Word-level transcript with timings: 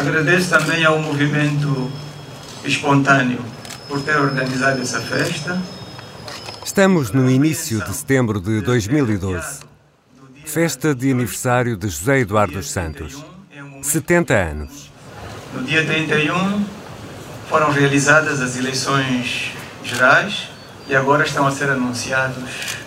Agradeço 0.00 0.48
também 0.48 0.82
ao 0.82 0.98
movimento 0.98 1.92
espontâneo 2.64 3.44
por 3.86 4.00
ter 4.00 4.16
organizado 4.16 4.80
essa 4.80 4.98
festa. 4.98 5.60
Estamos 6.64 7.10
no 7.10 7.30
início 7.30 7.84
de 7.84 7.94
setembro 7.94 8.40
de 8.40 8.62
2012. 8.62 9.60
Festa 10.46 10.94
de 10.94 11.10
aniversário 11.10 11.76
de 11.76 11.86
José 11.86 12.20
Eduardo 12.20 12.54
dos 12.54 12.70
Santos. 12.70 13.22
70 13.82 14.32
anos. 14.32 14.90
No 15.52 15.62
dia 15.64 15.84
31 15.84 16.64
foram 17.50 17.70
realizadas 17.70 18.40
as 18.40 18.56
eleições 18.56 19.52
gerais 19.84 20.48
e 20.88 20.96
agora 20.96 21.24
estão 21.24 21.46
a 21.46 21.50
ser 21.50 21.68
anunciados 21.68 22.78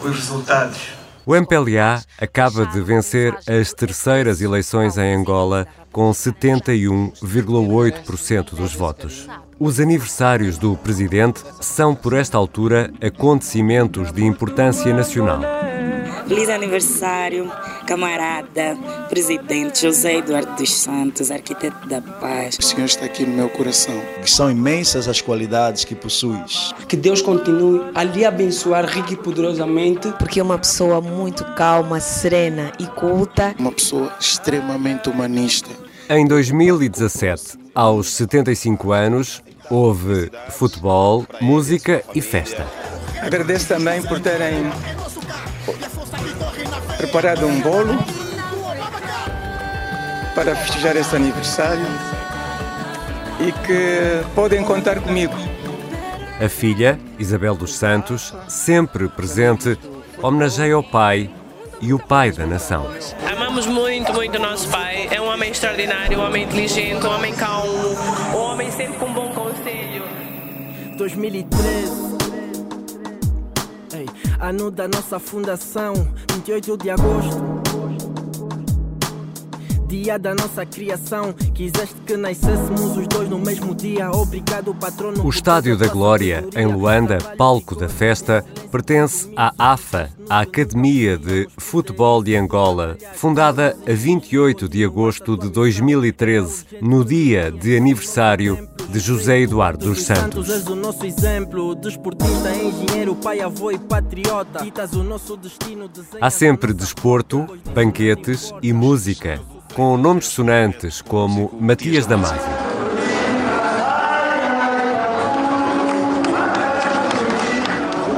os 0.00 0.16
resultados. 0.16 0.96
O 1.26 1.34
MPLA 1.34 2.02
acaba 2.18 2.64
de 2.66 2.80
vencer 2.80 3.36
as 3.46 3.72
terceiras 3.74 4.40
eleições 4.40 4.96
em 4.96 5.12
Angola 5.12 5.66
com 5.96 6.10
71,8% 6.10 8.54
dos 8.54 8.74
votos. 8.74 9.26
Os 9.58 9.80
aniversários 9.80 10.58
do 10.58 10.76
presidente 10.76 11.42
são, 11.58 11.94
por 11.94 12.12
esta 12.12 12.36
altura, 12.36 12.92
acontecimentos 13.00 14.12
de 14.12 14.22
importância 14.22 14.92
nacional. 14.92 15.40
Feliz 16.28 16.50
aniversário, 16.50 17.50
camarada, 17.86 18.76
presidente 19.08 19.80
José 19.80 20.16
Eduardo 20.16 20.54
dos 20.56 20.74
Santos, 20.74 21.30
arquiteto 21.30 21.88
da 21.88 22.02
paz. 22.02 22.58
O 22.58 22.62
Senhor 22.62 22.84
está 22.84 23.06
aqui 23.06 23.24
no 23.24 23.34
meu 23.34 23.48
coração. 23.48 23.98
Que 24.20 24.30
são 24.30 24.50
imensas 24.50 25.08
as 25.08 25.22
qualidades 25.22 25.86
que 25.86 25.94
possuis. 25.94 26.74
Que 26.86 26.96
Deus 26.96 27.22
continue 27.22 27.90
a 27.94 28.02
lhe 28.02 28.26
abençoar 28.26 28.84
rico 28.84 29.14
e 29.14 29.16
poderosamente. 29.16 30.12
Porque 30.18 30.40
é 30.40 30.42
uma 30.42 30.58
pessoa 30.58 31.00
muito 31.00 31.42
calma, 31.54 32.00
serena 32.00 32.70
e 32.78 32.86
culta. 32.86 33.54
Uma 33.58 33.72
pessoa 33.72 34.12
extremamente 34.20 35.08
humanista. 35.08 35.85
Em 36.08 36.24
2017, 36.24 37.58
aos 37.74 38.10
75 38.10 38.92
anos, 38.92 39.42
houve 39.68 40.30
futebol, 40.50 41.26
música 41.40 42.04
e 42.14 42.20
festa. 42.20 42.64
Agradeço 43.20 43.66
também 43.66 44.00
por 44.02 44.20
terem 44.20 44.70
preparado 46.96 47.44
um 47.46 47.60
bolo 47.60 47.98
para 50.36 50.54
festejar 50.54 50.96
esse 50.96 51.16
aniversário 51.16 51.86
e 53.40 53.50
que 53.66 54.24
podem 54.32 54.62
contar 54.62 55.00
comigo. 55.00 55.34
A 56.40 56.48
filha, 56.48 57.00
Isabel 57.18 57.56
dos 57.56 57.74
Santos, 57.74 58.32
sempre 58.46 59.08
presente, 59.08 59.76
homenageia 60.22 60.78
o 60.78 60.84
pai 60.84 61.28
e 61.80 61.92
o 61.92 61.98
pai 61.98 62.32
da 62.32 62.46
nação. 62.46 62.86
Amamos 63.30 63.66
muito, 63.66 64.12
muito 64.12 64.38
nosso 64.38 64.68
pai. 64.68 65.08
É 65.10 65.20
um 65.20 65.26
homem 65.26 65.50
extraordinário, 65.50 66.18
um 66.18 66.24
homem 66.24 66.44
inteligente, 66.44 67.06
um 67.06 67.10
homem 67.10 67.34
calmo, 67.34 67.94
um 68.34 68.36
homem 68.36 68.70
sempre 68.70 68.98
com 68.98 69.12
bom 69.12 69.28
conselho. 69.32 70.04
2013 70.96 72.16
Ei, 73.94 74.06
ano 74.40 74.70
da 74.70 74.88
nossa 74.88 75.18
fundação, 75.18 75.94
28 76.32 76.76
de 76.78 76.90
agosto. 76.90 77.56
Dia 79.88 80.18
da 80.18 80.34
nossa 80.34 80.66
criação, 80.66 81.32
quiseste 81.54 81.94
que 82.04 82.16
nascêssemos 82.16 82.96
os 82.96 83.06
dois 83.06 83.28
no 83.28 83.38
mesmo 83.38 83.72
dia. 83.72 84.10
Obrigado, 84.10 84.74
patrono. 84.74 85.24
O 85.24 85.30
Estádio 85.30 85.76
da 85.76 85.86
Glória, 85.86 86.44
em 86.56 86.66
Luanda, 86.66 87.18
palco 87.38 87.76
da 87.76 87.88
festa, 87.88 88.44
pertence 88.72 89.32
à 89.36 89.52
AFA, 89.56 90.10
a 90.28 90.40
Academia 90.40 91.16
de 91.16 91.46
Futebol 91.56 92.20
de 92.22 92.34
Angola, 92.34 92.98
fundada 93.14 93.76
a 93.86 93.92
28 93.92 94.68
de 94.68 94.84
agosto 94.84 95.36
de 95.36 95.48
2013, 95.48 96.66
no 96.82 97.04
dia 97.04 97.52
de 97.52 97.76
aniversário 97.76 98.68
de 98.90 98.98
José 98.98 99.40
Eduardo 99.40 99.86
dos 99.86 100.02
Santos. 100.02 100.48
Há 106.20 106.30
sempre 106.30 106.72
desporto, 106.72 107.46
banquetes 107.72 108.52
e 108.62 108.72
música, 108.72 109.40
com 109.76 109.94
nomes 109.98 110.24
sonantes 110.28 111.02
como 111.02 111.52
Matias 111.60 112.06
Damasio. 112.06 112.40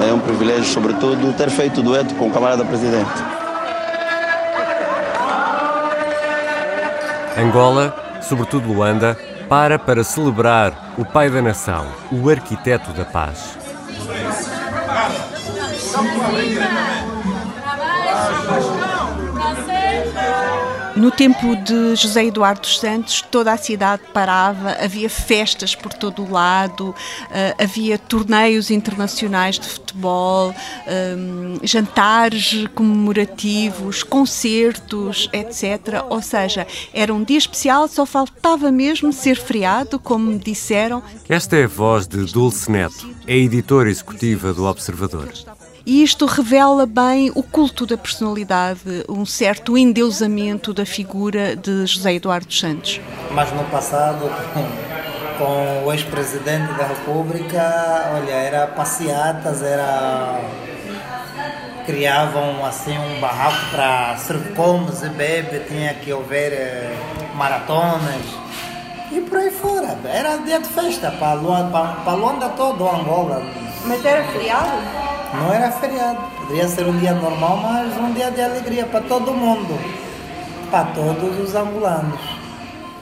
É 0.09 0.13
um 0.13 0.21
privilégio, 0.21 0.67
sobretudo, 0.67 1.37
ter 1.37 1.51
feito 1.51 1.83
dueto 1.83 2.15
com 2.15 2.29
o 2.29 2.31
camarada 2.31 2.65
presidente. 2.65 3.11
Angola, 7.37 8.21
sobretudo 8.23 8.73
Luanda, 8.73 9.19
para 9.49 9.81
para 9.81 10.05
celebrar 10.05 10.95
o 10.97 11.05
pai 11.05 11.29
da 11.29 11.43
nação, 11.43 11.89
o 12.13 12.31
arquiteto 12.31 12.93
da 12.93 13.05
paz. 13.05 13.59
No 20.98 21.12
tempo 21.12 21.54
de 21.54 21.94
José 21.94 22.25
Eduardo 22.25 22.62
dos 22.62 22.81
Santos, 22.81 23.22
toda 23.22 23.53
a 23.53 23.56
cidade 23.56 24.03
parava, 24.12 24.76
havia 24.82 25.09
festas 25.09 25.72
por 25.72 25.94
todo 25.94 26.25
o 26.25 26.31
lado, 26.32 26.92
eh, 27.31 27.54
havia 27.56 27.97
torneios 27.97 28.69
internacionais 28.69 29.60
de 29.60 29.69
futebol, 29.69 30.53
eh, 30.88 31.16
jantares 31.62 32.66
comemorativos, 32.75 34.03
concertos, 34.03 35.31
etc. 35.32 36.04
Ou 36.10 36.20
seja, 36.20 36.66
era 36.92 37.15
um 37.15 37.22
dia 37.22 37.38
especial, 37.38 37.86
só 37.86 38.04
faltava 38.04 38.72
mesmo 38.72 39.12
ser 39.12 39.36
feriado, 39.36 40.00
como 40.00 40.26
me 40.26 40.38
disseram. 40.38 41.00
Esta 41.28 41.59
é 41.59 41.65
a 41.65 41.69
voz 41.69 42.09
de 42.09 42.25
Dulce 42.25 42.72
Neto, 42.72 43.09
é 43.25 43.36
editora 43.36 43.88
executiva 43.88 44.53
do 44.53 44.65
Observador. 44.65 45.32
E 45.88 46.03
isto 46.03 46.26
revela 46.26 46.84
bem 46.84 47.32
o 47.34 47.43
culto 47.43 47.87
da 47.87 47.97
personalidade, 47.97 49.06
um 49.09 49.25
certo 49.25 49.78
endeusamento 49.78 50.75
da 50.75 50.84
figura 50.84 51.56
de 51.56 51.87
José 51.87 52.12
Eduardo 52.12 52.53
Santos. 52.53 53.00
Mas 53.31 53.50
no 53.53 53.65
passado, 53.71 54.31
com, 55.38 55.87
o 55.87 55.91
ex-presidente 55.91 56.71
da 56.75 56.88
República, 56.88 58.12
olha, 58.15 58.32
era 58.32 58.66
passeatas, 58.66 59.62
era 59.62 60.38
criavam 61.87 62.62
assim 62.66 62.98
um 62.98 63.19
barraco 63.19 63.71
para 63.71 64.19
comes 64.54 65.03
e 65.03 65.09
bebe, 65.09 65.60
tinha 65.60 65.94
que 65.94 66.12
haver 66.12 66.53
eh, 66.53 66.97
maratonas 67.34 68.27
e 69.10 69.22
por 69.22 69.38
aí 69.38 69.50
fora. 69.50 69.97
Era 70.04 70.37
dia 70.37 70.59
de 70.60 70.69
festa 70.69 71.10
para 71.12 71.32
Luanda, 71.32 71.97
para 72.04 72.12
Luanda 72.12 72.50
todo, 72.50 72.87
Angola. 72.87 73.68
Mas 73.87 74.05
era 74.05 74.25
feriado? 74.25 74.72
Não 75.34 75.53
era 75.53 75.71
feriado, 75.71 76.21
poderia 76.39 76.69
ser 76.69 76.87
um 76.87 76.99
dia 76.99 77.15
normal, 77.15 77.59
mas 77.59 77.97
um 77.97 78.12
dia 78.12 78.31
de 78.31 78.41
alegria 78.41 78.87
para 78.87 79.03
todo 79.03 79.33
mundo, 79.33 79.78
para 80.71 80.87
todos 80.93 81.39
os 81.39 81.55
angolanos. 81.55 82.21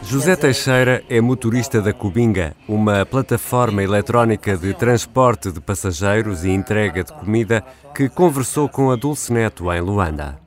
José 0.02 0.36
Teixeira 0.36 1.02
é 1.08 1.20
motorista 1.20 1.80
da 1.80 1.92
Cubinga, 1.92 2.54
uma 2.68 3.04
plataforma 3.04 3.82
eletrónica 3.82 4.56
de 4.56 4.72
transporte 4.74 5.50
de 5.50 5.60
passageiros 5.60 6.44
e 6.44 6.50
entrega 6.50 7.02
de 7.02 7.12
comida 7.12 7.64
que 7.94 8.08
conversou 8.08 8.68
com 8.68 8.90
a 8.90 8.96
Dulce 8.96 9.32
Neto 9.32 9.72
em 9.72 9.80
Luanda. 9.80 10.38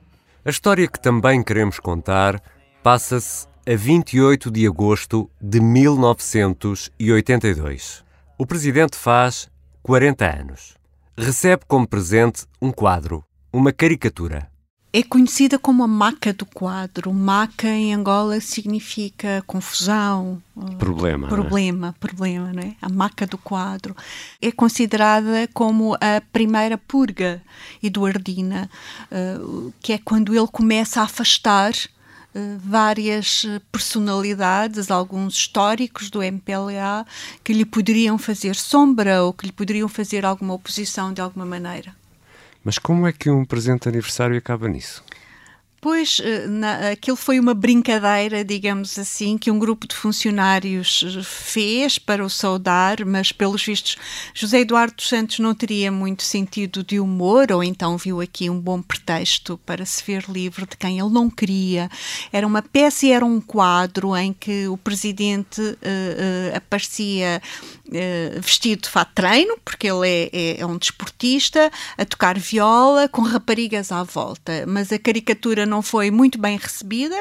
A 0.44 0.50
história 0.50 0.88
que 0.88 0.98
também 0.98 1.42
queremos 1.42 1.78
contar 1.78 2.40
passa-se 2.82 3.46
a 3.66 3.76
28 3.76 4.50
de 4.50 4.66
agosto 4.66 5.30
de 5.38 5.60
1982. 5.60 8.02
O 8.38 8.46
presidente 8.46 8.96
faz 8.96 9.49
40 9.82 10.24
anos. 10.40 10.74
Recebe 11.16 11.62
como 11.66 11.86
presente 11.86 12.44
um 12.60 12.70
quadro, 12.70 13.24
uma 13.52 13.72
caricatura. 13.72 14.48
É 14.92 15.04
conhecida 15.04 15.56
como 15.56 15.84
a 15.84 15.86
maca 15.86 16.32
do 16.32 16.44
quadro. 16.44 17.12
Maca 17.12 17.68
em 17.68 17.94
Angola 17.94 18.40
significa 18.40 19.42
confusão, 19.46 20.42
Problema. 20.78 21.18
não 21.18 21.26
é? 21.26 21.30
problema, 21.30 21.94
problema, 22.00 22.52
não 22.52 22.62
é? 22.62 22.74
A 22.82 22.88
maca 22.88 23.24
do 23.24 23.38
quadro. 23.38 23.94
É 24.42 24.50
considerada 24.50 25.48
como 25.54 25.94
a 25.94 26.20
primeira 26.32 26.76
purga 26.76 27.40
eduardina, 27.80 28.68
eh, 29.12 29.38
que 29.80 29.92
é 29.92 29.98
quando 29.98 30.34
ele 30.34 30.48
começa 30.48 31.00
a 31.00 31.04
afastar 31.04 31.72
eh, 31.72 31.88
várias 32.58 33.44
eh, 33.44 33.60
personalidades, 33.72 34.90
alguns 34.90 35.34
históricos 35.34 36.10
do 36.10 36.22
MPLA, 36.22 37.04
que 37.42 37.52
lhe 37.52 37.64
poderiam 37.64 38.16
fazer 38.18 38.54
sombra 38.54 39.22
ou 39.22 39.32
que 39.32 39.46
lhe 39.46 39.52
poderiam 39.52 39.88
fazer 39.88 40.24
alguma 40.24 40.54
oposição 40.54 41.12
de 41.12 41.20
alguma 41.20 41.44
maneira. 41.44 41.94
Mas 42.64 42.78
como 42.78 43.06
é 43.06 43.12
que 43.12 43.30
um 43.30 43.44
presente 43.44 43.88
aniversário 43.88 44.36
acaba 44.36 44.68
nisso? 44.68 45.02
Pois, 45.80 46.20
eh, 46.22 46.46
na, 46.46 46.90
aquilo 46.90 47.16
foi 47.16 47.40
uma 47.40 47.54
brincadeira, 47.54 48.44
digamos 48.44 48.98
assim, 48.98 49.38
que 49.38 49.50
um 49.50 49.58
grupo 49.58 49.88
de 49.88 49.94
funcionários 49.94 51.02
eh, 51.06 51.22
fez 51.22 51.98
para 51.98 52.22
o 52.22 52.28
saudar, 52.28 53.02
mas 53.06 53.32
pelos 53.32 53.64
vistos 53.64 53.96
José 54.34 54.60
Eduardo 54.60 54.96
dos 54.96 55.08
Santos 55.08 55.38
não 55.38 55.54
teria 55.54 55.90
muito 55.90 56.22
sentido 56.22 56.84
de 56.84 57.00
humor, 57.00 57.50
ou 57.50 57.64
então 57.64 57.96
viu 57.96 58.20
aqui 58.20 58.50
um 58.50 58.60
bom 58.60 58.82
pretexto 58.82 59.58
para 59.64 59.86
se 59.86 60.04
ver 60.04 60.26
livre 60.28 60.66
de 60.66 60.76
quem 60.76 60.98
ele 60.98 61.08
não 61.08 61.30
queria. 61.30 61.88
Era 62.30 62.46
uma 62.46 62.60
peça 62.60 63.06
e 63.06 63.12
era 63.12 63.24
um 63.24 63.40
quadro 63.40 64.14
em 64.14 64.34
que 64.34 64.68
o 64.68 64.76
presidente 64.76 65.62
uh, 65.62 65.72
uh, 65.72 66.56
aparecia 66.56 67.40
uh, 67.90 68.40
vestido 68.40 68.82
de 68.82 68.88
fato 68.88 69.12
treino, 69.14 69.58
porque 69.64 69.86
ele 69.88 70.08
é, 70.08 70.30
é, 70.32 70.60
é 70.60 70.66
um 70.66 70.78
desportista, 70.78 71.70
a 71.98 72.04
tocar 72.04 72.38
viola, 72.38 73.08
com 73.08 73.22
raparigas 73.22 73.92
à 73.92 74.02
volta, 74.02 74.64
mas 74.66 74.92
a 74.92 74.98
caricatura 74.98 75.66
não 75.66 75.82
foi 75.82 76.10
muito 76.10 76.38
bem 76.38 76.56
recebida 76.56 77.16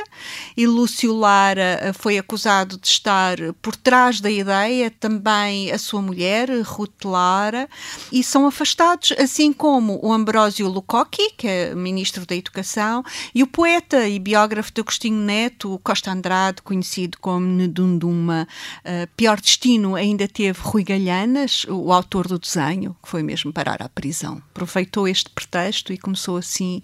e 0.56 0.68
Lúcio 0.68 1.14
Lara 1.14 1.80
eh, 1.82 1.94
foi 1.94 2.18
acusado 2.18 2.78
de 2.78 2.88
estar 2.88 3.38
por 3.62 3.76
trás 3.76 4.20
da 4.20 4.30
ideia, 4.30 4.92
também 4.92 5.72
a 5.72 5.78
sua 5.78 6.02
mulher, 6.02 6.50
Ruth 6.64 7.06
Lara, 7.06 7.70
e 8.12 8.24
são 8.24 8.48
afastados, 8.48 9.14
assim 9.18 9.52
como 9.54 10.00
o 10.04 10.12
Ambrósio 10.12 10.68
Lucoqui, 10.68 11.32
que 11.38 11.48
é 11.48 11.76
ministro 11.76 12.26
da 12.26 12.36
Educação, 12.36 13.04
e 13.34 13.44
o 13.44 13.48
poeta 13.48 14.08
e 14.08 14.20
biógrafo 14.20 14.72
de 14.74 14.82
Agostinho 14.82 15.20
Neto, 15.20 15.80
Costa 15.84 16.12
Andrade, 16.12 16.62
conhecido 16.62 17.18
como 17.20 17.46
Nedunduma. 17.46 18.48
Uh, 18.80 19.08
pior 19.16 19.40
destino 19.40 19.96
ainda 19.96 20.28
teve 20.28 20.59
Rui 20.62 20.84
Galhanas, 20.84 21.66
o 21.70 21.92
autor 21.92 22.28
do 22.28 22.38
desenho, 22.38 22.96
que 23.02 23.10
foi 23.10 23.24
mesmo 23.24 23.52
parar 23.52 23.82
à 23.82 23.90
prisão. 23.90 24.42
Aproveitou 24.52 25.08
este 25.08 25.30
pretexto 25.30 25.92
e 25.94 25.98
começou 25.98 26.38
assim 26.38 26.82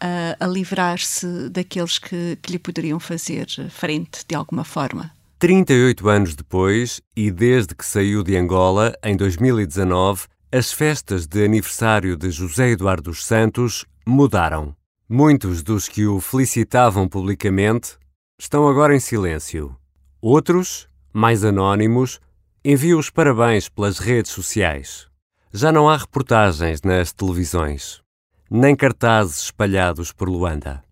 a, 0.00 0.44
a 0.44 0.46
livrar-se 0.46 1.48
daqueles 1.50 1.98
que, 1.98 2.36
que 2.42 2.52
lhe 2.52 2.58
poderiam 2.58 2.98
fazer 2.98 3.46
frente 3.70 4.24
de 4.26 4.34
alguma 4.34 4.64
forma. 4.64 5.12
38 5.38 6.08
anos 6.08 6.34
depois, 6.34 7.00
e 7.16 7.30
desde 7.30 7.74
que 7.74 7.86
saiu 7.86 8.22
de 8.22 8.36
Angola, 8.36 8.92
em 9.02 9.16
2019, 9.16 10.26
as 10.52 10.72
festas 10.72 11.26
de 11.26 11.44
aniversário 11.44 12.16
de 12.16 12.30
José 12.30 12.70
Eduardo 12.70 13.10
dos 13.10 13.24
Santos 13.24 13.86
mudaram. 14.04 14.74
Muitos 15.08 15.62
dos 15.62 15.88
que 15.88 16.06
o 16.06 16.20
felicitavam 16.20 17.08
publicamente 17.08 17.96
estão 18.38 18.68
agora 18.68 18.94
em 18.94 19.00
silêncio. 19.00 19.74
Outros, 20.20 20.88
mais 21.12 21.44
anónimos, 21.44 22.20
enviam 22.64 22.98
os 22.98 23.10
parabéns 23.10 23.68
pelas 23.68 23.98
redes 23.98 24.32
sociais. 24.32 25.08
Já 25.52 25.72
não 25.72 25.88
há 25.88 25.96
reportagens 25.96 26.82
nas 26.82 27.12
televisões 27.12 28.02
nem 28.50 28.74
cartazes 28.74 29.44
espalhados 29.44 30.10
por 30.10 30.28
Luanda. 30.28 30.82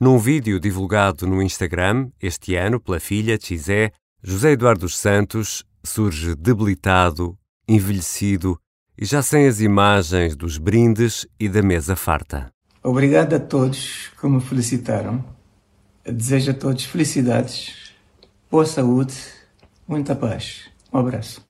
Num 0.00 0.18
vídeo 0.18 0.58
divulgado 0.58 1.26
no 1.26 1.42
Instagram 1.42 2.08
este 2.20 2.56
ano 2.56 2.80
pela 2.80 2.98
filha 2.98 3.38
Chizé, 3.38 3.92
José 4.22 4.52
Eduardo 4.52 4.80
dos 4.80 4.96
Santos 4.96 5.64
surge 5.84 6.34
debilitado, 6.34 7.36
envelhecido 7.68 8.58
e 8.96 9.04
já 9.04 9.20
sem 9.20 9.46
as 9.46 9.60
imagens 9.60 10.34
dos 10.34 10.56
brindes 10.56 11.26
e 11.38 11.46
da 11.46 11.62
mesa 11.62 11.94
farta. 11.94 12.50
Obrigado 12.82 13.34
a 13.34 13.40
todos 13.40 14.10
que 14.18 14.26
me 14.26 14.40
felicitaram. 14.40 15.22
Desejo 16.04 16.52
a 16.52 16.54
todos 16.54 16.84
felicidades, 16.84 17.92
boa 18.50 18.64
saúde, 18.64 19.14
muita 19.86 20.14
paz. 20.14 20.73
Um 20.94 21.00
abraço. 21.00 21.42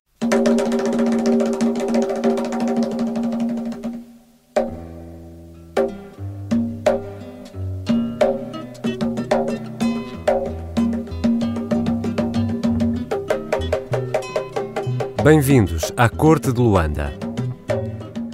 Bem-vindos 15.23 15.93
à 15.95 16.09
Corte 16.09 16.51
de 16.51 16.59
Luanda. 16.59 17.13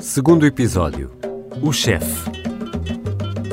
Segundo 0.00 0.46
episódio: 0.46 1.10
O 1.60 1.72
Chefe. 1.72 2.30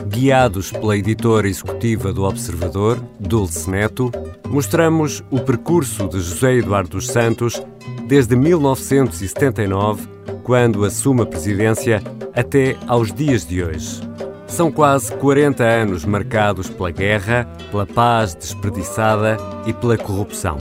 Guiados 0.09 0.71
pela 0.71 0.95
editora 0.95 1.47
executiva 1.47 2.13
do 2.13 2.23
Observador, 2.23 3.03
Dulce 3.19 3.67
Neto, 3.67 4.11
mostramos 4.49 5.23
o 5.29 5.39
percurso 5.39 6.07
de 6.07 6.19
José 6.19 6.55
Eduardo 6.55 6.91
dos 6.91 7.07
Santos 7.07 7.61
desde 8.05 8.35
1979, 8.35 10.07
quando 10.43 10.85
assume 10.85 11.21
a 11.21 11.25
presidência, 11.25 12.01
até 12.33 12.75
aos 12.87 13.13
dias 13.13 13.45
de 13.45 13.63
hoje. 13.63 14.01
São 14.47 14.71
quase 14.71 15.11
40 15.13 15.63
anos 15.63 16.05
marcados 16.05 16.69
pela 16.69 16.91
guerra, 16.91 17.47
pela 17.69 17.85
paz 17.85 18.33
desperdiçada 18.33 19.37
e 19.65 19.73
pela 19.73 19.97
corrupção. 19.97 20.57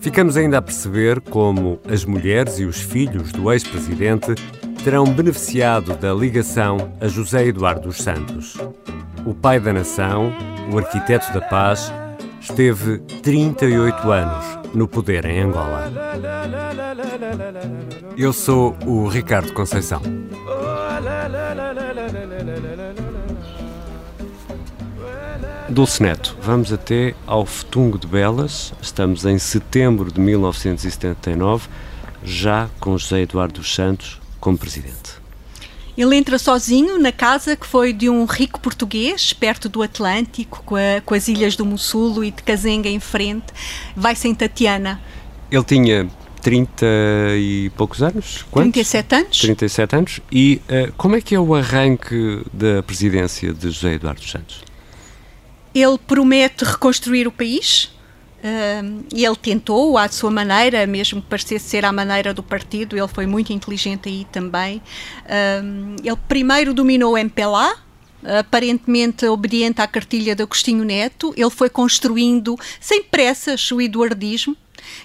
Ficamos 0.00 0.36
ainda 0.36 0.58
a 0.58 0.62
perceber 0.62 1.20
como 1.20 1.78
as 1.88 2.04
mulheres 2.04 2.58
e 2.58 2.64
os 2.64 2.80
filhos 2.80 3.32
do 3.32 3.50
ex-presidente 3.52 4.34
terão 4.84 5.04
beneficiado 5.06 5.94
da 5.96 6.12
ligação 6.12 6.92
a 7.00 7.08
José 7.08 7.46
Eduardo 7.46 7.88
dos 7.88 7.98
Santos. 7.98 8.56
O 9.24 9.34
pai 9.34 9.58
da 9.58 9.72
nação, 9.72 10.30
o 10.70 10.78
arquiteto 10.78 11.32
da 11.32 11.40
paz, 11.40 11.90
esteve 12.44 12.98
38 13.22 14.12
anos 14.12 14.44
no 14.74 14.86
poder 14.86 15.24
em 15.24 15.40
Angola. 15.40 15.90
Eu 18.18 18.34
sou 18.34 18.76
o 18.84 19.08
Ricardo 19.08 19.52
Conceição. 19.54 20.02
Dulce 25.70 26.02
Neto, 26.02 26.36
vamos 26.42 26.70
até 26.70 27.14
ao 27.26 27.46
Fetungo 27.46 27.98
de 27.98 28.06
Belas. 28.06 28.74
Estamos 28.80 29.24
em 29.24 29.38
setembro 29.38 30.12
de 30.12 30.20
1979, 30.20 31.68
já 32.22 32.68
com 32.78 32.96
José 32.98 33.22
Eduardo 33.22 33.54
dos 33.54 33.74
Santos 33.74 34.20
como 34.38 34.58
presidente. 34.58 35.23
Ele 35.96 36.16
entra 36.16 36.38
sozinho 36.38 36.98
na 36.98 37.12
casa 37.12 37.54
que 37.54 37.66
foi 37.66 37.92
de 37.92 38.10
um 38.10 38.24
rico 38.24 38.58
português, 38.58 39.32
perto 39.32 39.68
do 39.68 39.82
Atlântico, 39.82 40.62
com, 40.64 40.74
a, 40.74 41.00
com 41.04 41.14
as 41.14 41.28
ilhas 41.28 41.54
do 41.54 41.64
Mussulo 41.64 42.24
e 42.24 42.30
de 42.32 42.42
Cazenga 42.42 42.88
em 42.88 42.98
frente. 42.98 43.46
Vai-se 43.94 44.26
em 44.26 44.34
Tatiana. 44.34 45.00
Ele 45.50 45.62
tinha 45.62 46.10
30 46.42 46.86
e 47.36 47.70
poucos 47.76 48.02
anos? 48.02 48.44
Quantos? 48.50 48.72
37 48.72 49.14
anos. 49.14 49.38
37 49.40 49.96
anos. 49.96 50.20
E 50.30 50.60
uh, 50.68 50.92
como 50.96 51.16
é 51.16 51.20
que 51.20 51.34
é 51.34 51.40
o 51.40 51.54
arranque 51.54 52.42
da 52.52 52.82
presidência 52.82 53.54
de 53.54 53.70
José 53.70 53.94
Eduardo 53.94 54.22
Santos? 54.22 54.62
Ele 55.74 55.98
promete 55.98 56.64
reconstruir 56.64 57.26
o 57.26 57.32
país. 57.32 57.93
Uh, 58.44 59.06
e 59.14 59.24
ele 59.24 59.36
tentou, 59.36 59.96
à 59.96 60.06
sua 60.08 60.30
maneira, 60.30 60.86
mesmo 60.86 61.22
que 61.22 61.28
parecesse 61.28 61.66
ser 61.66 61.84
à 61.86 61.90
maneira 61.90 62.34
do 62.34 62.42
partido, 62.42 62.94
ele 62.94 63.08
foi 63.08 63.24
muito 63.24 63.54
inteligente 63.54 64.06
aí 64.06 64.26
também. 64.30 64.82
Uh, 65.24 65.96
ele 66.04 66.18
primeiro 66.28 66.74
dominou 66.74 67.14
o 67.14 67.18
MPLA, 67.18 67.74
aparentemente 68.38 69.26
obediente 69.26 69.80
à 69.80 69.86
cartilha 69.86 70.34
de 70.34 70.42
Agostinho 70.42 70.84
Neto, 70.84 71.32
ele 71.36 71.50
foi 71.50 71.70
construindo, 71.70 72.54
sem 72.78 73.02
pressas, 73.02 73.70
o 73.70 73.80
eduardismo, 73.80 74.54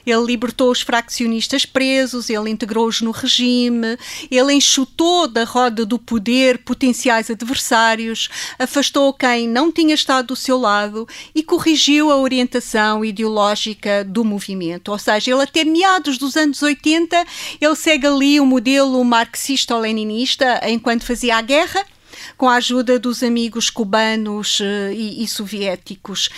ele 0.06 0.26
libertou 0.26 0.72
os 0.72 0.82
fraccionistas 0.82 1.66
presos, 1.66 2.30
ele 2.30 2.50
integrou-os 2.50 3.02
no 3.02 3.12
regime, 3.12 3.98
ele 4.30 4.54
enxutou 4.54 5.28
da 5.28 5.44
roda 5.44 5.86
do 5.86 5.98
poder 5.98 6.60
potenciais 6.60 7.30
adversários, 7.30 8.30
afastou 8.58 9.14
quem 9.14 9.48
não 9.48 9.72
tinha 9.72 9.94
estado 9.94 10.28
do 10.28 10.36
seu 10.36 10.58
lado 10.58 11.08
e 11.34 11.44
corrigiu 11.44 12.12
a 12.12 12.18
orientação 12.18 13.04
ideológica 13.04 14.04
do 14.04 14.24
movimento. 14.24 14.92
Ou 14.92 15.00
seja, 15.00 15.32
ele 15.32 15.44
até 15.44 15.64
meados 15.64 16.18
dos 16.18 16.36
anos 16.36 16.62
80, 16.62 17.26
ele 17.60 17.76
segue 17.76 18.08
ali 18.08 18.40
o 18.40 18.46
modelo 18.46 19.04
marxista-leninista 19.04 20.62
enquanto 20.68 21.06
fazia 21.06 21.38
a 21.38 21.42
guerra 21.42 21.86
com 22.38 22.48
a 22.48 22.56
ajuda 22.56 23.00
dos 23.00 23.24
amigos 23.24 23.70
cubanos 23.70 24.60
uh, 24.60 24.92
e, 24.92 25.24
e, 25.24 25.28
soviéticos. 25.28 26.30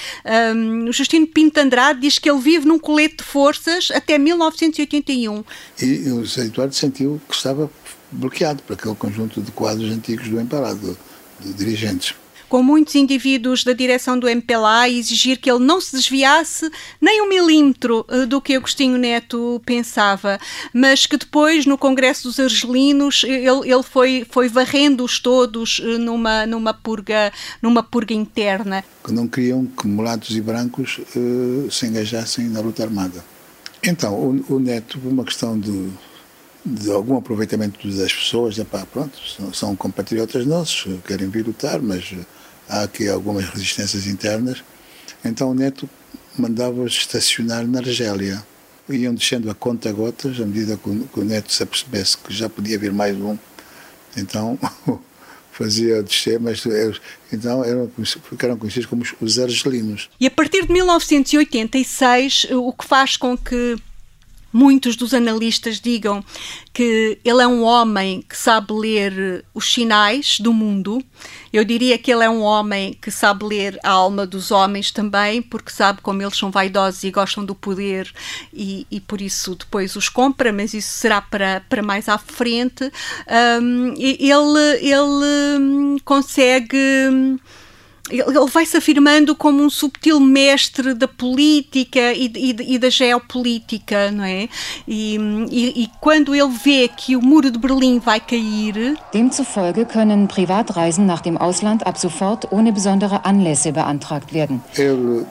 Um, 0.56 0.92
Justino 0.92 1.28
Pinto 1.28 1.60
Andrade 1.60 2.02
diz 2.02 2.20
que 2.20 2.30
ele 2.30 2.40
vive 2.40 2.66
num 2.66 2.80
colete 2.80 3.18
de 3.18 3.24
forças 3.24 3.90
até 3.92 4.18
1981. 4.18 5.44
E 5.82 6.12
o 6.12 6.26
José 6.26 6.46
Eduardo 6.46 6.76
sentiu 6.76 7.22
que 7.28 7.36
estava 7.36 7.70
bloqueado 8.12 8.62
por 8.64 8.74
aquele 8.74 8.96
conjunto 8.96 9.42
de 9.42 9.52
quadros 9.52 9.92
antigos 9.92 10.28
do 10.28 10.40
Emparado, 10.40 10.98
de 11.40 11.54
dirigentes 11.54 12.14
com 12.52 12.62
muitos 12.62 12.96
indivíduos 12.96 13.64
da 13.64 13.72
direção 13.72 14.20
do 14.20 14.28
MPLA 14.28 14.90
e 14.90 15.00
exigir 15.00 15.40
que 15.40 15.50
ele 15.50 15.64
não 15.64 15.80
se 15.80 15.96
desviasse 15.96 16.70
nem 17.00 17.22
um 17.22 17.30
milímetro 17.30 18.06
eh, 18.10 18.26
do 18.26 18.42
que 18.42 18.54
Agostinho 18.54 18.98
Neto 18.98 19.62
pensava, 19.66 20.38
mas 20.74 21.06
que 21.06 21.16
depois, 21.16 21.66
no 21.66 21.78
Congresso 21.78 22.24
dos 22.24 22.42
Argelinos, 22.42 23.24
ele, 23.24 23.72
ele 23.72 23.84
foi, 23.84 24.28
foi 24.30 24.50
varrendo-os 24.50 25.18
todos 25.18 25.82
eh, 25.82 25.98
numa, 25.98 26.46
numa, 26.46 26.74
purga, 26.74 27.32
numa 27.62 27.82
purga 27.82 28.14
interna. 28.14 28.84
Que 29.02 29.14
não 29.14 29.30
queriam 29.30 29.66
que 29.66 29.88
mulatos 29.88 30.36
e 30.36 30.42
brancos 30.42 31.00
uh, 31.16 31.72
se 31.72 31.86
engajassem 31.86 32.50
na 32.50 32.60
luta 32.60 32.84
armada. 32.84 33.24
Então, 33.82 34.14
o, 34.14 34.56
o 34.56 34.60
Neto, 34.60 35.00
por 35.00 35.10
uma 35.10 35.24
questão 35.24 35.58
de 35.58 35.90
de 36.64 36.92
algum 36.92 37.18
aproveitamento 37.18 37.88
das 37.88 38.14
pessoas, 38.14 38.60
epá, 38.60 38.86
pronto, 38.86 39.18
são 39.52 39.76
compatriotas 39.76 40.46
nossos, 40.46 40.86
querem 41.08 41.28
vir 41.28 41.44
lutar, 41.44 41.82
mas 41.82 42.14
há 42.72 42.84
aqui 42.84 43.10
algumas 43.10 43.46
resistências 43.50 44.08
internas. 44.08 44.64
Então 45.24 45.52
o 45.52 45.54
Neto 45.54 45.88
mandava-os 46.38 46.94
estacionar 46.94 47.68
na 47.68 47.80
Argélia. 47.80 48.44
Iam 48.90 49.14
descendo 49.14 49.50
a 49.50 49.54
conta 49.54 49.92
gotas, 49.92 50.40
à 50.40 50.46
medida 50.46 50.78
que 50.78 50.90
o, 50.90 51.24
Neto 51.24 51.54
se 51.54 51.62
apercebesse 51.64 52.18
que 52.18 52.34
já 52.34 52.50
podia 52.50 52.80
vir 52.80 52.92
mais 52.92 53.16
um. 53.16 53.38
Então 54.18 54.58
fazia 55.52 56.02
descer, 56.02 56.40
mas 56.40 56.64
então 57.32 57.64
eram, 57.64 57.90
ficaram 58.30 58.58
conhecidos 58.58 58.88
como 58.90 59.04
os 59.22 59.40
argelinos. 59.40 60.10
E 60.20 60.26
a 60.26 60.32
partir 60.32 60.66
de 60.66 60.74
1986, 60.74 62.48
o 62.52 62.74
que 62.74 62.86
faz 62.86 63.16
com 63.16 63.38
que 63.38 63.78
muitos 64.52 64.96
dos 64.96 65.14
analistas 65.14 65.80
digam 65.80 66.24
que 66.74 67.20
ele 67.24 67.42
é 67.42 67.48
um 67.48 67.64
homem 67.64 68.22
que 68.22 68.38
sabe 68.38 68.74
ler 68.74 69.46
os 69.54 69.72
sinais 69.72 70.40
do 70.40 70.54
mundo. 70.54 71.04
Eu 71.52 71.66
diria 71.66 71.98
que 71.98 72.12
ele 72.12 72.24
é 72.24 72.30
um 72.30 72.42
homem 72.42 72.94
que 72.94 73.12
sabe 73.12 73.44
ler 73.44 73.80
a 73.84 73.90
alma 73.90 74.26
dos 74.26 74.52
homens 74.52 74.92
também, 74.92 75.42
porque 75.42 75.72
sabe 75.72 76.02
como 76.02 76.22
eles 76.22 76.38
são 76.38 76.50
vaidosos 76.50 77.04
e 77.04 77.12
gostam 77.12 77.44
do 77.44 77.54
poder 77.54 78.12
e, 78.54 78.88
e 78.90 79.00
por 79.00 79.22
isso 79.22 79.56
depois 79.56 79.96
os 79.96 80.08
compra, 80.08 80.54
mas 80.54 80.74
isso 80.74 80.98
será 80.98 81.22
para, 81.22 81.62
para 81.70 81.82
mais 81.82 82.08
à 82.08 82.18
frente. 82.18 82.92
Um, 83.62 83.94
ele, 83.98 84.32
ele 84.82 85.60
hum, 85.60 85.98
consegue 86.06 86.78
ele 88.10 88.50
vai 88.52 88.66
se 88.66 88.78
afirmando 88.78 89.36
como 89.36 89.62
um 89.64 89.70
subtil 89.70 90.20
mestre 90.20 90.94
da 90.94 91.08
política 91.08 92.14
e, 92.14 92.32
e, 92.36 92.76
e 92.76 92.80
da 92.80 92.90
geopolítica, 92.90 94.12
não 94.12 94.24
é? 94.24 94.50
E, 94.88 95.18
e, 95.52 95.90
quando 96.00 96.34
ele 96.34 96.50
vê 96.50 96.88
que 96.88 97.16
o 97.16 97.22
muro 97.22 97.52
de 97.52 97.60
Berlim 97.60 98.00
vai 98.00 98.20
cair. 98.20 98.98
Demzufolge 99.14 99.86
können 99.86 100.28
Privatreisen 100.28 101.06
nach 101.06 101.22
dem 101.22 101.38
Ausland 101.38 101.84
ab 101.86 101.98
sofort 102.00 102.48
ohne 102.52 102.72
besondere 102.72 103.24
Anlässe 103.24 103.72
beantragt 103.72 104.34
werden. 104.34 104.62
Ele 104.78 105.26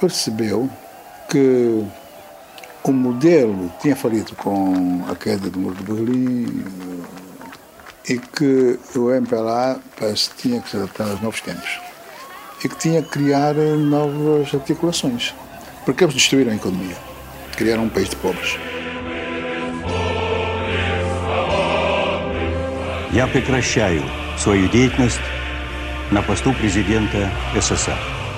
percebeu 0.00 0.68
que 1.28 1.84
o 2.82 2.92
modelo 2.92 3.70
tinha 3.80 3.94
falido 3.96 4.34
com 4.34 5.04
a 5.08 5.14
queda 5.14 5.50
do 5.50 5.58
muro 5.58 5.74
de 5.76 5.82
Berlim 5.82 6.64
e 8.09 8.17
que 8.17 8.79
o 8.95 9.11
MPLA 9.11 9.79
parece, 9.99 10.29
tinha 10.37 10.61
que 10.61 10.69
se 10.69 10.77
adaptar 10.77 11.09
aos 11.09 11.21
novos 11.21 11.41
tempos 11.41 11.79
e 12.63 12.69
que 12.69 12.75
tinha 12.75 13.01
que 13.01 13.09
criar 13.09 13.53
novas 13.55 14.53
articulações, 14.53 15.33
porque 15.85 16.03
eles 16.03 16.15
destruíram 16.15 16.51
a 16.51 16.55
economia, 16.55 16.95
criaram 17.55 17.83
um 17.83 17.89
país 17.89 18.09
de 18.09 18.15
pobres. 18.17 18.57
Я 23.11 23.27
прекращаю 23.27 24.03
свою 24.37 24.67
деятельность 24.67 25.21
на 26.11 26.21
посту 26.21 26.53
президента 26.53 27.31
СССР. 27.55 27.97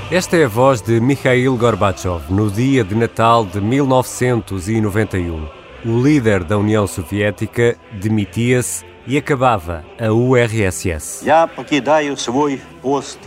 Esta 0.09 0.37
é 0.37 0.45
a 0.45 0.47
voz 0.47 0.81
de 0.81 1.01
Mikhail 1.01 1.57
Gorbachev 1.57 2.29
no 2.29 2.49
dia 2.49 2.81
de 2.83 2.95
Natal 2.95 3.43
de 3.43 3.59
1991. 3.59 5.49
O 5.83 6.01
líder 6.01 6.45
da 6.45 6.57
União 6.57 6.87
Soviética 6.87 7.75
demitia-se 7.91 8.85
e 9.05 9.17
acabava 9.17 9.85
a 9.99 10.11
URSS. 10.11 11.23
Я 11.25 11.47
покидаю 11.47 12.17
свой 12.17 12.61
пост 12.81 13.19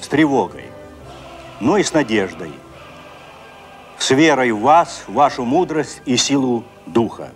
с 0.00 0.08
тревогой, 0.08 0.64
но 1.60 1.78
и 1.78 1.82
с 1.82 1.92
надеждой, 1.92 2.52
с 3.98 4.10
верой 4.10 4.52
в 4.52 4.60
вас, 4.60 5.04
вашу 5.08 5.44
мудрость 5.44 6.02
и 6.04 6.16
силу 6.16 6.64
духа. 6.86 7.32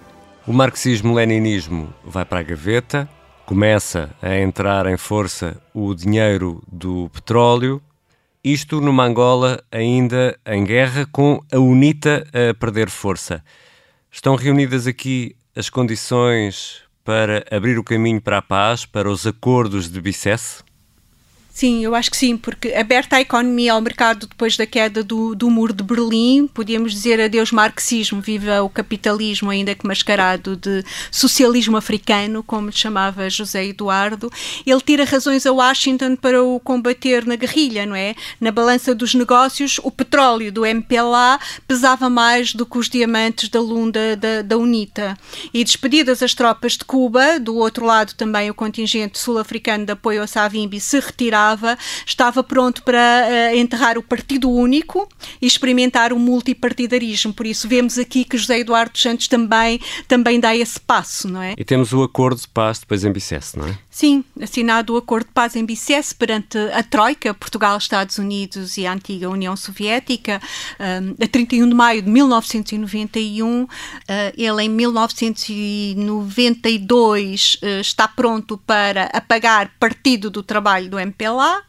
O 0.47 0.53
marxismo-leninismo 0.53 1.93
vai 2.05 2.25
para 2.25 2.41
a 2.41 2.43
gaveta, 2.43 3.09
começa 3.47 4.11
a 4.21 4.37
entrar 4.39 4.87
em 4.87 4.97
força 4.97 5.61
o 5.73 5.95
dinheiro 5.95 6.63
do 6.71 7.09
petróleo, 7.11 7.81
isto 8.43 8.81
numa 8.81 9.05
Angola 9.05 9.63
ainda 9.71 10.39
em 10.47 10.65
guerra, 10.65 11.07
com 11.13 11.41
a 11.53 11.59
UNITA 11.59 12.27
a 12.33 12.55
perder 12.55 12.89
força. 12.89 13.45
Estão 14.11 14.35
reunidas 14.35 14.87
aqui 14.87 15.37
as 15.55 15.69
condições 15.69 16.83
para 17.06 17.46
abrir 17.52 17.78
o 17.78 17.84
caminho 17.84 18.20
para 18.20 18.40
a 18.40 18.42
paz, 18.42 18.86
para 18.86 19.10
os 19.10 19.26
acordos 19.28 19.90
de 19.90 20.02
Bicesse? 20.02 20.65
Sim, 21.56 21.86
eu 21.86 21.96
acho 21.96 22.12
que 22.12 22.18
sim, 22.18 22.36
porque 22.36 22.74
aberta 22.74 23.16
a 23.16 23.22
economia 23.22 23.72
ao 23.72 23.80
mercado 23.80 24.28
depois 24.28 24.58
da 24.58 24.66
queda 24.66 25.02
do, 25.02 25.34
do 25.34 25.50
muro 25.50 25.72
de 25.72 25.86
Berlim, 25.86 26.48
podíamos 26.48 26.92
dizer 26.92 27.22
adeus 27.22 27.50
marxismo, 27.50 28.20
viva 28.20 28.62
o 28.62 28.68
capitalismo, 28.68 29.50
ainda 29.50 29.74
que 29.74 29.88
mascarado 29.88 30.58
de 30.58 30.84
socialismo 31.10 31.78
africano, 31.78 32.44
como 32.44 32.74
chamava 32.74 33.30
José 33.30 33.68
Eduardo. 33.68 34.30
Ele 34.68 34.82
tira 34.82 35.06
razões 35.06 35.46
a 35.46 35.54
Washington 35.54 36.18
para 36.18 36.44
o 36.44 36.60
combater 36.60 37.26
na 37.26 37.38
guerrilha, 37.38 37.86
não 37.86 37.96
é? 37.96 38.16
Na 38.42 38.52
balança 38.52 38.94
dos 38.94 39.16
negócios, 39.16 39.80
o 39.82 39.90
petróleo 39.90 40.52
do 40.52 40.66
MPLA 40.66 41.40
pesava 41.66 42.10
mais 42.10 42.54
do 42.54 42.66
que 42.66 42.78
os 42.78 42.90
diamantes 42.90 43.48
da 43.48 43.62
Lunda 43.62 44.18
da, 44.18 44.42
da 44.42 44.58
UNITA. 44.58 45.18
E 45.54 45.64
despedidas 45.64 46.22
as 46.22 46.34
tropas 46.34 46.74
de 46.74 46.84
Cuba, 46.84 47.40
do 47.40 47.56
outro 47.56 47.86
lado 47.86 48.14
também 48.14 48.50
o 48.50 48.54
contingente 48.54 49.18
sul-africano 49.18 49.86
de 49.86 49.94
apoio 49.94 50.22
a 50.22 50.28
Savimbi 50.28 50.82
se 50.82 51.00
retirava 51.00 51.45
estava, 51.46 51.78
estava 52.06 52.44
pronto 52.44 52.84
para 52.84 53.00
uh, 53.00 53.56
enterrar 53.56 53.98
o 53.98 54.04
partido 54.04 54.50
único 54.50 55.08
e 55.42 55.46
experimentar 55.46 56.12
o 56.12 56.20
multipartidarismo. 56.20 57.34
Por 57.34 57.46
isso 57.46 57.68
vemos 57.68 57.98
aqui 57.98 58.24
que 58.24 58.38
José 58.38 58.60
Eduardo 58.60 58.98
Santos 58.98 59.28
também, 59.28 59.80
também 60.08 60.40
dá 60.40 60.56
esse 60.56 60.80
passo, 60.80 61.28
não 61.28 61.42
é? 61.42 61.54
E 61.58 61.64
temos 61.64 61.94
o 61.94 62.04
acordo 62.04 62.42
de 62.42 62.48
paz 62.48 62.80
depois 62.80 63.04
em 63.04 63.12
Bicesse, 63.12 63.58
não 63.58 63.68
é? 63.68 63.78
Sim, 63.96 64.26
assinado 64.42 64.94
o 64.94 64.98
acordo 64.98 65.28
de 65.28 65.32
paz 65.32 65.56
em 65.56 65.66
Bicesse 65.66 66.14
perante 66.14 66.58
a 66.58 66.84
Troika, 66.84 67.34
Portugal, 67.34 67.78
Estados 67.78 68.18
Unidos 68.18 68.76
e 68.76 68.86
a 68.86 68.92
antiga 68.92 69.30
União 69.30 69.56
Soviética, 69.56 70.42
a 70.78 71.00
31 71.26 71.70
de 71.70 71.74
maio 71.74 72.02
de 72.02 72.10
1991. 72.10 73.64
Uh, 73.64 73.70
ele 74.36 74.64
em 74.64 74.70
1992 74.70 77.58
uh, 77.64 77.80
está 77.80 78.06
pronto 78.06 78.58
para 78.58 79.06
apagar 79.14 79.72
partido 79.80 80.30
do 80.30 80.44
trabalho 80.44 80.90
do 80.90 81.00
MPLA 81.00 81.64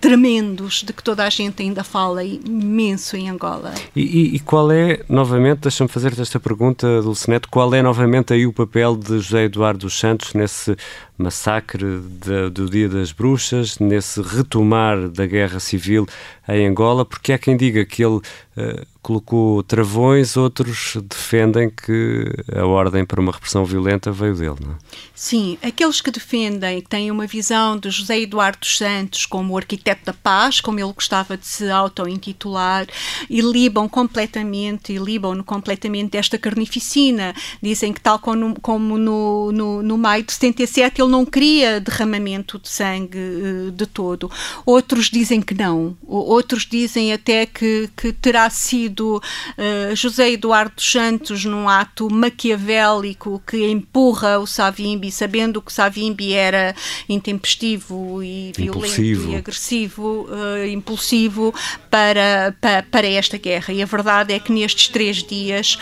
tremendos 0.00 0.82
de 0.84 0.92
que 0.92 1.02
toda 1.02 1.24
a 1.24 1.30
gente 1.30 1.62
ainda 1.62 1.82
fala 1.82 2.22
imenso 2.22 3.16
em 3.16 3.28
Angola. 3.28 3.74
E, 3.94 4.02
e, 4.02 4.36
e 4.36 4.40
qual 4.40 4.70
é, 4.70 5.04
novamente, 5.08 5.60
deixa-me 5.60 5.88
fazer-te 5.88 6.20
esta 6.20 6.38
pergunta, 6.38 7.02
Dulcinete, 7.02 7.48
qual 7.48 7.74
é 7.74 7.82
novamente 7.82 8.32
aí 8.32 8.46
o 8.46 8.52
papel 8.52 8.96
de 8.96 9.18
José 9.18 9.44
Eduardo 9.44 9.80
dos 9.80 9.98
Santos 9.98 10.34
nesse 10.34 10.76
massacre 11.18 12.00
de, 12.00 12.48
do 12.50 12.70
Dia 12.70 12.88
das 12.88 13.10
Bruxas, 13.10 13.78
nesse 13.78 14.22
retomar 14.22 15.08
da 15.08 15.26
guerra 15.26 15.58
civil 15.58 16.06
em 16.48 16.66
Angola, 16.66 17.04
porque 17.04 17.32
há 17.32 17.38
quem 17.38 17.56
diga 17.56 17.84
que 17.84 18.02
ele 18.02 18.16
uh, 18.16 18.86
colocou 19.02 19.62
travões, 19.62 20.36
outros 20.36 20.96
defendem 21.08 21.70
que 21.70 22.24
a 22.54 22.66
ordem 22.66 23.04
para 23.04 23.20
uma 23.20 23.32
repressão 23.32 23.64
violenta 23.64 24.10
veio 24.12 24.34
dele. 24.34 24.56
Não 24.60 24.72
é? 24.72 24.76
Sim, 25.14 25.58
aqueles 25.62 26.00
que 26.00 26.10
defendem, 26.10 26.80
têm 26.80 27.10
uma 27.10 27.26
visão 27.26 27.76
de 27.76 27.90
José 27.90 28.20
Eduardo 28.20 28.58
dos 28.60 28.76
Santos 28.78 29.26
como 29.26 29.54
o 29.54 29.56
arquiteto 29.56 30.04
da 30.04 30.12
paz, 30.12 30.60
como 30.60 30.78
ele 30.78 30.92
gostava 30.92 31.36
de 31.36 31.46
se 31.46 31.70
auto-intitular, 31.70 32.86
e 33.28 33.40
libam 33.40 33.88
completamente, 33.88 34.92
e 34.92 34.98
libam-no 34.98 35.44
completamente 35.44 36.12
desta 36.12 36.38
carnificina. 36.38 37.34
Dizem 37.62 37.92
que, 37.92 38.00
tal 38.00 38.18
como, 38.18 38.58
como 38.60 38.96
no, 38.98 39.52
no, 39.52 39.82
no 39.82 39.98
maio 39.98 40.22
de 40.22 40.32
77, 40.32 41.00
ele 41.00 41.07
não 41.08 41.24
queria 41.24 41.80
derramamento 41.80 42.58
de 42.58 42.68
sangue 42.68 43.18
uh, 43.18 43.70
de 43.72 43.86
todo. 43.86 44.30
Outros 44.64 45.10
dizem 45.10 45.40
que 45.40 45.54
não. 45.54 45.96
Outros 46.06 46.66
dizem 46.66 47.12
até 47.12 47.46
que, 47.46 47.88
que 47.96 48.12
terá 48.12 48.48
sido 48.50 49.16
uh, 49.16 49.96
José 49.96 50.30
Eduardo 50.30 50.80
Santos, 50.80 51.44
num 51.44 51.68
ato 51.68 52.10
maquiavélico 52.10 53.42
que 53.46 53.66
empurra 53.66 54.38
o 54.38 54.46
Savimbi, 54.46 55.10
sabendo 55.10 55.62
que 55.62 55.70
o 55.70 55.74
Savimbi 55.74 56.32
era 56.34 56.74
intempestivo 57.08 58.22
e 58.22 58.52
violento 58.56 58.86
impulsivo. 58.86 59.32
e 59.32 59.36
agressivo, 59.36 60.28
uh, 60.30 60.66
impulsivo, 60.66 61.54
para, 61.90 62.54
para, 62.60 62.82
para, 62.82 63.06
esta 63.06 63.38
guerra. 63.38 63.72
E 63.72 63.82
a 63.82 63.86
verdade 63.86 64.34
é 64.34 64.38
que 64.38 64.52
nestes 64.52 64.88
três 64.88 65.22
dias 65.22 65.78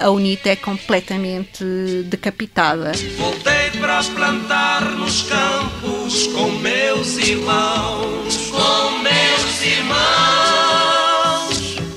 a 0.00 0.10
UNITA 0.10 0.50
é 0.50 0.56
completamente 0.56 1.64
decapitada. 2.06 2.92
Voltei 3.16 3.75
para 3.86 4.02
plantar 4.02 4.82
nos 4.96 5.22
campos 5.22 6.26
com 6.34 6.50
meus 6.58 7.16
irmãos, 7.18 8.50
com 8.50 8.98
meus 8.98 9.62
irmãos, 9.62 11.06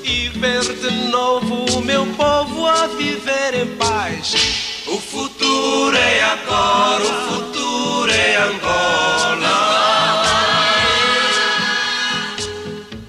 e 0.03 0.29
ver 0.29 0.61
de 0.61 0.91
novo 1.09 1.65
o 1.75 1.81
meu 1.81 2.05
povo 2.13 2.67
a 2.67 2.85
viver 2.85 3.55
em 3.55 3.75
paz. 3.75 4.83
O 4.85 4.99
futuro 4.99 5.97
é 5.97 6.21
agora, 6.25 7.03
o 7.03 7.33
futuro 7.33 8.11
é 8.11 8.35
Angola. 8.37 9.49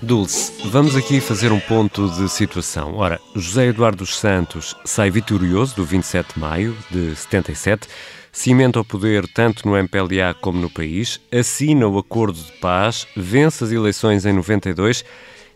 Dulce, 0.00 0.54
vamos 0.64 0.96
aqui 0.96 1.20
fazer 1.20 1.52
um 1.52 1.60
ponto 1.60 2.08
de 2.08 2.30
situação. 2.30 2.96
Ora, 2.96 3.20
José 3.36 3.66
Eduardo 3.66 3.98
dos 3.98 4.18
Santos 4.18 4.74
sai 4.86 5.10
vitorioso 5.10 5.76
do 5.76 5.84
27 5.84 6.32
de 6.32 6.40
maio 6.40 6.74
de 6.90 7.14
77 7.14 7.86
cimenta 8.32 8.80
o 8.80 8.84
poder 8.84 9.26
tanto 9.28 9.66
no 9.66 9.76
MPLA 9.76 10.34
como 10.40 10.60
no 10.60 10.70
país, 10.70 11.20
assina 11.32 11.86
o 11.86 11.98
acordo 11.98 12.38
de 12.38 12.52
paz, 12.52 13.06
vence 13.16 13.64
as 13.64 13.72
eleições 13.72 14.24
em 14.24 14.32
92 14.32 15.04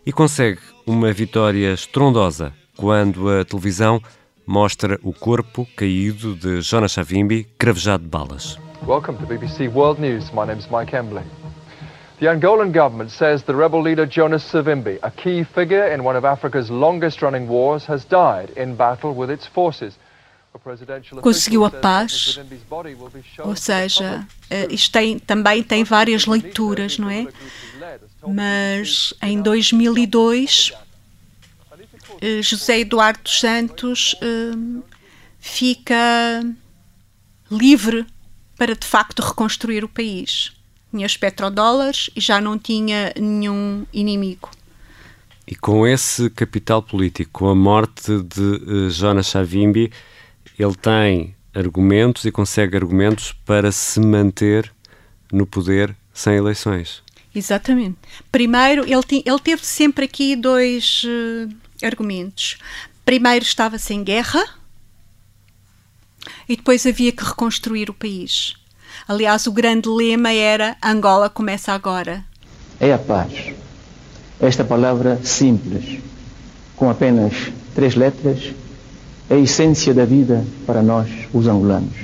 e 0.05 0.11
consegue 0.11 0.59
uma 0.85 1.11
vitória 1.11 1.73
estrondosa 1.73 2.53
quando 2.77 3.29
a 3.29 3.45
televisão 3.45 4.01
mostra 4.45 4.99
o 5.01 5.13
corpo 5.13 5.65
caído 5.75 6.35
de 6.35 6.61
Jonas 6.61 6.91
Savimbi 6.91 7.47
cravejado 7.57 8.03
de 8.03 8.09
balas. 8.09 8.59
Welcome 8.85 9.17
to 9.17 9.25
BBC 9.25 9.67
World 9.67 9.99
News. 9.99 10.29
My 10.31 10.45
name 10.45 10.59
is 10.59 10.67
Mike 10.69 10.95
Embley. 10.95 11.23
The 12.19 12.27
Angolan 12.27 12.71
government 12.71 13.09
says 13.09 13.43
the 13.43 13.55
rebel 13.55 13.81
leader 13.81 14.05
Jonas 14.05 14.43
Savimbi, 14.43 14.99
a 15.01 15.09
key 15.09 15.43
figure 15.43 15.87
in 15.91 16.05
one 16.05 16.15
of 16.15 16.23
Africa's 16.23 16.69
longest 16.69 17.21
running 17.21 17.47
wars, 17.47 17.85
has 17.85 18.05
died 18.05 18.51
in 18.55 18.75
battle 18.75 19.13
with 19.13 19.31
its 19.31 19.47
forces 19.47 19.97
conseguiu 21.21 21.65
a 21.65 21.69
paz, 21.69 22.39
ou 23.39 23.55
seja, 23.55 24.25
eh, 24.49 24.67
isto 24.69 24.91
tem, 24.91 25.19
também 25.19 25.63
tem 25.63 25.83
várias 25.83 26.25
leituras, 26.25 26.97
não 26.97 27.09
é? 27.09 27.27
Mas 28.27 29.13
em 29.21 29.41
2002, 29.41 30.73
eh, 32.21 32.41
José 32.41 32.79
Eduardo 32.79 33.19
dos 33.23 33.39
Santos 33.39 34.15
eh, 34.21 34.81
fica 35.39 36.43
livre 37.51 38.05
para 38.57 38.75
de 38.75 38.85
facto 38.85 39.21
reconstruir 39.21 39.83
o 39.83 39.89
país. 39.89 40.53
Tinha 40.91 41.05
os 41.05 41.17
petrodólares 41.17 42.09
e 42.15 42.21
já 42.21 42.39
não 42.39 42.57
tinha 42.57 43.13
nenhum 43.19 43.85
inimigo. 43.91 44.49
E 45.45 45.55
com 45.55 45.85
esse 45.85 46.29
capital 46.29 46.81
político, 46.81 47.29
com 47.31 47.49
a 47.49 47.55
morte 47.55 48.19
de 48.23 48.89
Jonas 48.89 49.27
Savimbi, 49.27 49.91
ele 50.57 50.75
tem 50.75 51.35
argumentos 51.53 52.25
e 52.25 52.31
consegue 52.31 52.75
argumentos 52.75 53.33
para 53.45 53.71
se 53.71 53.99
manter 53.99 54.71
no 55.31 55.45
poder 55.45 55.95
sem 56.13 56.35
eleições. 56.35 57.03
Exatamente. 57.33 57.97
Primeiro, 58.31 58.83
ele, 58.83 59.23
ele 59.25 59.39
teve 59.43 59.65
sempre 59.65 60.05
aqui 60.05 60.35
dois 60.35 61.03
uh, 61.03 61.85
argumentos. 61.85 62.57
Primeiro, 63.03 63.43
estava 63.43 63.77
sem 63.77 64.03
guerra 64.03 64.43
e 66.47 66.55
depois 66.55 66.85
havia 66.85 67.11
que 67.11 67.23
reconstruir 67.23 67.89
o 67.89 67.93
país. 67.93 68.55
Aliás, 69.07 69.45
o 69.47 69.51
grande 69.51 69.89
lema 69.89 70.31
era 70.31 70.77
Angola 70.81 71.29
começa 71.29 71.73
agora. 71.73 72.23
É 72.79 72.93
a 72.93 72.97
paz. 72.97 73.53
Esta 74.39 74.63
palavra 74.63 75.19
simples, 75.23 75.99
com 76.75 76.89
apenas 76.89 77.51
três 77.73 77.95
letras, 77.95 78.53
a 79.29 79.35
essência 79.35 79.93
da 79.93 80.05
vida 80.05 80.43
para 80.65 80.81
nós, 80.81 81.09
os 81.33 81.47
angolanos, 81.47 81.95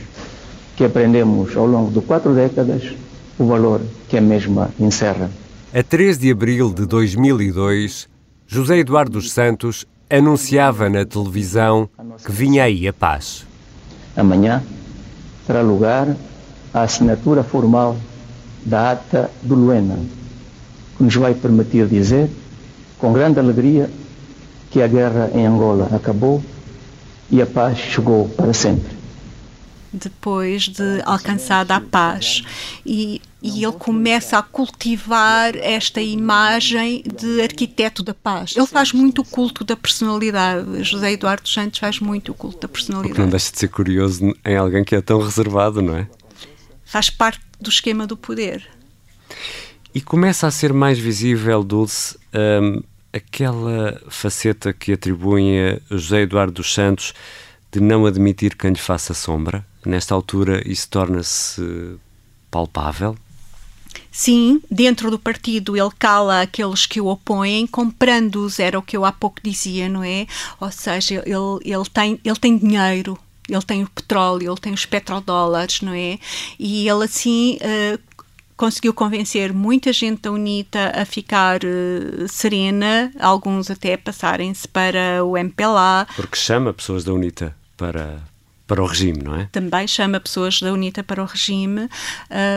que 0.75 0.83
aprendemos 0.83 1.55
ao 1.55 1.65
longo 1.65 1.91
de 1.91 2.05
quatro 2.05 2.33
décadas 2.33 2.93
o 3.37 3.45
valor 3.45 3.81
que 4.09 4.17
a 4.17 4.21
mesma 4.21 4.69
encerra. 4.79 5.29
A 5.73 5.83
3 5.83 6.17
de 6.17 6.31
abril 6.31 6.73
de 6.73 6.85
2002, 6.85 8.09
José 8.47 8.79
Eduardo 8.79 9.11
dos 9.11 9.31
Santos 9.31 9.85
anunciava 10.09 10.89
na 10.89 11.05
televisão 11.05 11.89
que 12.25 12.31
vinha 12.31 12.63
aí 12.63 12.87
a 12.87 12.93
paz. 12.93 13.45
Amanhã 14.15 14.61
terá 15.47 15.61
lugar 15.61 16.15
a 16.73 16.81
assinatura 16.81 17.43
formal 17.43 17.95
da 18.65 18.91
ata 18.91 19.31
do 19.41 19.55
Luena, 19.55 19.97
que 20.97 21.03
nos 21.03 21.15
vai 21.15 21.33
permitir 21.33 21.87
dizer, 21.87 22.29
com 22.97 23.13
grande 23.13 23.39
alegria, 23.39 23.89
que 24.69 24.81
a 24.81 24.87
guerra 24.87 25.31
em 25.33 25.45
Angola 25.45 25.89
acabou 25.93 26.43
e 27.31 27.41
a 27.41 27.45
paz 27.45 27.77
chegou 27.77 28.27
para 28.29 28.53
sempre. 28.53 28.99
Depois 29.93 30.67
de 30.67 31.01
alcançada 31.03 31.75
a 31.75 31.81
paz, 31.81 32.43
e, 32.85 33.21
e 33.41 33.63
ele 33.63 33.73
começa 33.73 34.37
a 34.37 34.41
cultivar 34.41 35.55
esta 35.57 36.01
imagem 36.01 37.03
de 37.03 37.41
arquiteto 37.41 38.01
da 38.01 38.13
paz. 38.13 38.53
Ele 38.55 38.67
faz 38.67 38.93
muito 38.93 39.21
o 39.21 39.25
culto 39.25 39.65
da 39.65 39.75
personalidade. 39.75 40.83
José 40.83 41.11
Eduardo 41.13 41.47
Santos 41.47 41.79
faz 41.79 41.99
muito 41.99 42.31
o 42.31 42.35
culto 42.35 42.59
da 42.59 42.67
personalidade. 42.69 43.13
O 43.13 43.15
que 43.15 43.21
não 43.21 43.29
deixa 43.29 43.51
de 43.51 43.59
ser 43.59 43.67
curioso 43.67 44.33
em 44.45 44.55
alguém 44.55 44.83
que 44.83 44.95
é 44.95 45.01
tão 45.01 45.19
reservado, 45.21 45.81
não 45.81 45.97
é? 45.97 46.07
Faz 46.85 47.09
parte 47.09 47.41
do 47.59 47.69
esquema 47.69 48.07
do 48.07 48.15
poder. 48.15 48.65
E 49.93 49.99
começa 49.99 50.47
a 50.47 50.51
ser 50.51 50.71
mais 50.71 50.97
visível, 50.97 51.63
Dulce, 51.63 52.17
hum, 52.33 52.81
aquela 53.13 54.01
faceta 54.09 54.73
que 54.73 54.93
atribuem 54.93 55.59
a 55.59 55.79
José 55.89 56.21
Eduardo 56.21 56.53
dos 56.53 56.73
Santos 56.73 57.13
de 57.71 57.79
não 57.79 58.05
admitir 58.05 58.55
quem 58.55 58.71
lhe 58.71 58.79
faça 58.79 59.13
sombra, 59.13 59.65
nesta 59.85 60.13
altura 60.13 60.61
isso 60.65 60.89
torna-se 60.89 61.97
palpável? 62.49 63.17
Sim, 64.11 64.61
dentro 64.69 65.09
do 65.09 65.17
partido 65.17 65.75
ele 65.77 65.89
cala 65.97 66.41
aqueles 66.41 66.85
que 66.85 66.99
o 66.99 67.07
opõem, 67.07 67.65
comprando-os, 67.65 68.59
era 68.59 68.77
o 68.77 68.81
que 68.81 68.95
eu 68.97 69.05
há 69.05 69.11
pouco 69.11 69.39
dizia, 69.41 69.87
não 69.87 70.03
é? 70.03 70.27
Ou 70.59 70.71
seja, 70.71 71.23
ele, 71.25 71.59
ele, 71.63 71.89
tem, 71.91 72.19
ele 72.23 72.35
tem 72.35 72.57
dinheiro, 72.57 73.17
ele 73.47 73.61
tem 73.61 73.83
o 73.83 73.89
petróleo, 73.89 74.51
ele 74.51 74.59
tem 74.59 74.73
os 74.73 74.85
petrodólares, 74.85 75.81
não 75.81 75.93
é? 75.93 76.19
E 76.59 76.87
ele 76.89 77.05
assim 77.05 77.57
uh, 77.57 77.99
conseguiu 78.61 78.93
convencer 78.93 79.51
muita 79.51 79.91
gente 79.91 80.21
da 80.21 80.31
UNITA 80.31 80.91
a 80.95 81.03
ficar 81.03 81.61
uh, 81.63 82.27
serena, 82.27 83.11
alguns 83.19 83.71
até 83.71 83.97
passarem-se 83.97 84.67
para 84.67 85.23
o 85.25 85.35
MPLA. 85.35 86.05
Porque 86.15 86.37
chama 86.37 86.71
pessoas 86.71 87.03
da 87.03 87.11
UNITA 87.11 87.55
para, 87.75 88.19
para 88.67 88.83
o 88.83 88.85
regime, 88.85 89.23
não 89.23 89.35
é? 89.35 89.49
Também 89.51 89.87
chama 89.87 90.19
pessoas 90.19 90.61
da 90.61 90.71
UNITA 90.71 91.03
para 91.03 91.23
o 91.23 91.25
regime. 91.25 91.89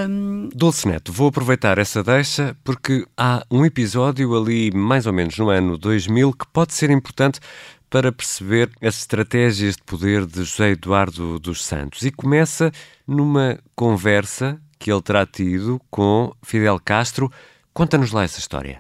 Um... 0.06 0.50
Dulce 0.54 0.86
Neto, 0.86 1.10
vou 1.10 1.28
aproveitar 1.28 1.78
essa 1.78 2.04
deixa 2.04 2.54
porque 2.62 3.06
há 3.16 3.42
um 3.50 3.64
episódio 3.64 4.36
ali, 4.36 4.70
mais 4.72 5.06
ou 5.06 5.12
menos 5.14 5.38
no 5.38 5.48
ano 5.48 5.78
2000, 5.78 6.34
que 6.34 6.46
pode 6.48 6.74
ser 6.74 6.90
importante 6.90 7.40
para 7.88 8.12
perceber 8.12 8.70
as 8.82 8.98
estratégias 8.98 9.76
de 9.76 9.82
poder 9.84 10.26
de 10.26 10.44
José 10.44 10.72
Eduardo 10.72 11.38
dos 11.38 11.64
Santos. 11.64 12.02
E 12.02 12.10
começa 12.10 12.70
numa 13.06 13.58
conversa 13.74 14.60
que 14.78 14.90
ele 14.90 15.02
terá 15.02 15.26
tido 15.26 15.80
com 15.90 16.34
Fidel 16.42 16.80
Castro. 16.84 17.30
Conta-nos 17.72 18.12
lá 18.12 18.24
essa 18.24 18.38
história. 18.38 18.78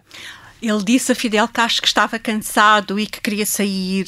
Ele 0.62 0.82
disse 0.82 1.12
a 1.12 1.14
Fidel 1.14 1.46
Castro 1.46 1.82
que 1.82 1.88
estava 1.88 2.18
cansado 2.18 2.98
e 2.98 3.06
que 3.06 3.20
queria 3.20 3.44
sair. 3.44 4.06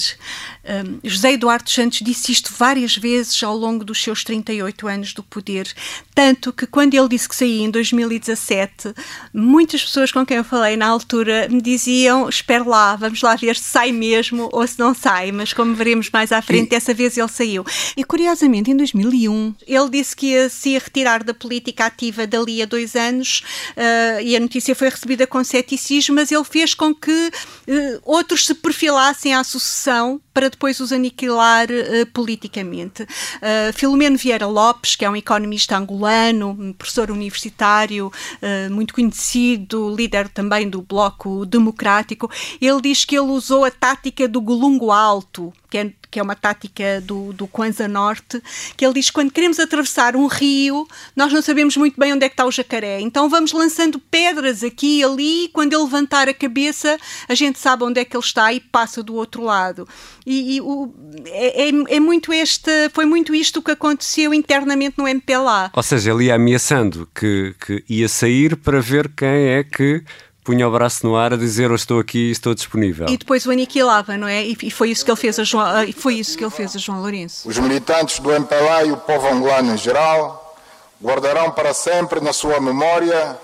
Um, 0.67 0.99
José 1.05 1.33
Eduardo 1.33 1.71
Santos 1.71 2.01
disse 2.03 2.33
isto 2.33 2.53
várias 2.57 2.97
vezes 2.97 3.41
ao 3.43 3.57
longo 3.57 3.85
dos 3.85 4.03
seus 4.03 4.25
38 4.25 4.89
anos 4.89 5.13
do 5.13 5.23
poder, 5.23 5.73
tanto 6.13 6.53
que 6.53 6.67
quando 6.67 6.95
ele 6.95 7.09
disse 7.09 7.29
que 7.29 7.37
saía 7.37 7.63
em 7.63 7.71
2017, 7.71 8.93
muitas 9.33 9.85
pessoas 9.85 10.11
com 10.11 10.27
quem 10.27 10.39
eu 10.39 10.45
falei 10.45 10.77
na 10.77 10.87
altura 10.89 11.47
me 11.49 11.61
diziam: 11.61 12.29
espera 12.29 12.65
lá, 12.65 12.97
vamos 12.97 13.23
lá 13.23 13.37
ver 13.37 13.55
se 13.57 13.65
sai 13.65 13.93
mesmo 13.93 14.49
ou 14.53 14.67
se 14.67 14.79
não 14.79 14.93
sai, 14.93 15.31
mas 15.31 15.53
como 15.53 15.75
veremos 15.75 16.11
mais 16.11 16.33
à 16.33 16.43
frente, 16.43 16.71
dessa 16.71 16.93
vez 16.93 17.17
ele 17.17 17.29
saiu. 17.29 17.65
E 17.97 18.03
curiosamente, 18.03 18.71
em 18.71 18.77
2001, 18.77 19.55
ele 19.67 19.91
disse 19.91 20.17
que 20.17 20.27
ia 20.27 20.49
se 20.49 20.71
ia 20.71 20.79
retirar 20.79 21.23
da 21.23 21.35
política 21.35 21.87
ativa 21.87 22.27
dali 22.27 22.61
a 22.61 22.67
dois 22.67 22.97
anos 22.97 23.43
uh, 23.77 24.21
e 24.23 24.37
a 24.37 24.41
notícia 24.41 24.75
foi 24.75 24.89
recebida 24.89 25.27
com 25.27 25.45
ceticismo, 25.45 26.15
mas 26.15 26.33
ele 26.33 26.45
fez 26.45 26.75
com 26.75 26.95
que 26.95 27.11
uh, 27.13 28.01
outros 28.03 28.47
se 28.47 28.55
perfilassem 28.55 29.35
à 29.35 29.45
sucessão 29.45 30.21
para 30.33 30.51
depois 30.57 30.81
os 30.81 30.91
aniquilar 30.91 31.69
uh, 31.71 32.07
politicamente. 32.13 33.03
Uh, 33.03 33.73
Filomeno 33.75 34.17
Vieira 34.17 34.47
Lopes, 34.47 34.97
que 34.97 35.05
é 35.05 35.11
um 35.11 35.15
economista 35.15 35.77
angolano, 35.77 36.57
um 36.59 36.73
professor 36.73 37.11
universitário 37.11 38.11
uh, 38.11 38.73
muito 38.73 38.95
conhecido, 38.95 39.95
líder 39.95 40.29
também 40.31 40.69
do 40.69 40.81
Bloco 40.81 41.45
Democrático, 41.45 42.31
ele 42.61 42.81
diz 42.81 43.05
que 43.05 43.17
ele 43.17 43.29
usou 43.29 43.65
a 43.65 43.71
tática 43.71 44.27
do 44.27 44.41
golungo 44.41 44.91
alto, 44.91 45.53
que 45.71 45.79
é, 45.79 45.93
que 46.17 46.21
é 46.21 46.23
uma 46.23 46.35
tática 46.35 46.99
do, 47.03 47.31
do 47.35 47.47
Kwanza 47.47 47.87
Norte, 47.87 48.43
que 48.75 48.87
ele 48.87 48.95
diz 48.95 49.09
que 49.09 49.13
quando 49.13 49.31
queremos 49.31 49.61
atravessar 49.61 50.17
um 50.17 50.27
rio, 50.27 50.89
nós 51.15 51.31
não 51.31 51.43
sabemos 51.43 51.77
muito 51.77 52.01
bem 52.01 52.15
onde 52.15 52.25
é 52.25 52.29
que 52.31 52.33
está 52.33 52.47
o 52.47 52.51
jacaré. 52.51 53.03
Então 53.03 53.29
vamos 53.29 53.53
lançando 53.53 53.99
pedras 53.99 54.65
aqui 54.65 55.01
e 55.01 55.05
ali, 55.05 55.51
quando 55.53 55.75
ele 55.75 55.83
levantar 55.83 56.27
a 56.27 56.33
cabeça, 56.33 56.97
a 57.29 57.35
gente 57.35 57.59
sabe 57.59 57.85
onde 57.85 58.01
é 58.01 58.05
que 58.07 58.17
ele 58.17 58.25
está 58.25 58.51
e 58.51 58.61
passa 58.61 59.03
do 59.03 59.15
outro 59.15 59.43
lado. 59.43 59.87
E, 60.25 60.57
e 60.57 60.61
o, 60.63 60.91
é, 61.27 61.69
é, 61.69 61.97
é, 61.97 62.01
muito 62.01 62.33
este, 62.33 62.89
foi 62.95 63.05
muito 63.05 63.35
isto 63.35 63.61
que 63.61 63.73
aconteceu 63.73 64.33
internamente 64.33 64.97
no 64.97 65.07
MPLA. 65.07 65.71
Ou 65.75 65.83
seja, 65.83 66.13
ele 66.13 66.25
ia 66.25 66.37
ameaçando 66.37 67.07
que, 67.15 67.55
que 67.61 67.85
ia 67.91 68.09
sair 68.09 68.57
para 68.57 68.81
ver 68.81 69.11
quem 69.15 69.29
é 69.29 69.63
que 69.63 70.03
punha 70.47 70.69
o 70.69 70.71
braço 70.71 71.05
no 71.05 71.17
ar 71.17 71.33
a 71.33 71.37
dizer 71.37 71.71
eu 71.71 71.75
estou 71.75 71.99
aqui, 71.99 72.31
estou 72.31 72.55
disponível. 72.55 73.09
E 73.09 73.19
depois 73.19 73.45
o 73.47 73.51
aniquilava, 73.51 74.17
não 74.17 74.29
é? 74.29 74.45
E, 74.45 74.71
foi 74.71 74.91
isso 74.91 75.05
que 75.05 75.11
ele 75.11 75.19
fez 75.19 75.41
a 75.41 75.45
João, 75.45 75.67
foi 75.93 76.15
isso 76.15 76.39
que 76.39 76.45
ele 76.45 76.53
fez 76.53 76.77
a 76.77 76.79
João 76.79 77.01
Lourenço. 77.01 77.49
Os 77.49 77.59
militantes 77.59 78.21
do 78.21 78.31
MPLA 78.31 78.85
e 78.85 78.93
o 78.93 78.97
povo 78.97 79.27
angolano 79.27 79.75
em 79.75 79.77
geral 79.77 80.57
guardarão 81.03 81.51
para 81.51 81.75
sempre 81.75 82.21
na 82.21 82.33
sua 82.33 82.61
memória 82.61 83.37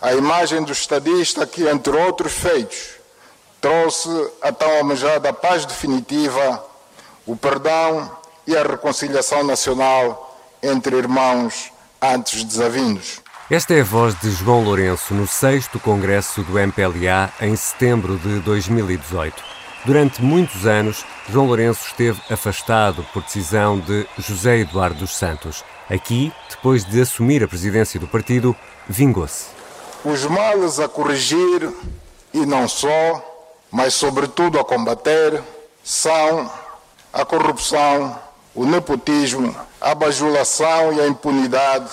a 0.00 0.14
imagem 0.14 0.62
do 0.62 0.72
estadista 0.72 1.46
que, 1.46 1.68
entre 1.68 1.94
outros 1.94 2.32
feitos, 2.32 2.94
trouxe 3.60 4.08
a 4.40 4.50
tão 4.50 4.78
almejada 4.78 5.32
paz 5.34 5.66
definitiva, 5.66 6.64
o 7.26 7.36
perdão 7.36 8.10
e 8.46 8.56
a 8.56 8.62
reconciliação 8.62 9.44
nacional 9.44 10.40
entre 10.62 10.96
irmãos 10.96 11.70
antes 12.00 12.42
desavindos. 12.44 13.20
Esta 13.48 13.74
é 13.74 13.80
a 13.80 13.84
voz 13.84 14.18
de 14.18 14.28
João 14.32 14.64
Lourenço 14.64 15.14
no 15.14 15.24
6 15.24 15.68
Congresso 15.80 16.42
do 16.42 16.58
MPLA 16.58 17.32
em 17.40 17.54
setembro 17.54 18.18
de 18.18 18.40
2018. 18.40 19.40
Durante 19.84 20.20
muitos 20.20 20.66
anos, 20.66 21.06
João 21.30 21.46
Lourenço 21.46 21.86
esteve 21.86 22.20
afastado 22.28 23.06
por 23.12 23.22
decisão 23.22 23.78
de 23.78 24.04
José 24.18 24.58
Eduardo 24.58 24.98
dos 24.98 25.16
Santos. 25.16 25.64
Aqui, 25.88 26.32
depois 26.50 26.84
de 26.84 27.00
assumir 27.00 27.44
a 27.44 27.46
presidência 27.46 28.00
do 28.00 28.08
partido, 28.08 28.54
vingou-se. 28.88 29.46
Os 30.04 30.24
males 30.24 30.80
a 30.80 30.88
corrigir, 30.88 31.70
e 32.34 32.44
não 32.44 32.66
só, 32.66 33.24
mas 33.70 33.94
sobretudo 33.94 34.58
a 34.58 34.64
combater, 34.64 35.40
são 35.84 36.50
a 37.12 37.24
corrupção, 37.24 38.18
o 38.56 38.66
nepotismo, 38.66 39.54
a 39.80 39.94
bajulação 39.94 40.94
e 40.94 41.00
a 41.00 41.06
impunidade 41.06 41.92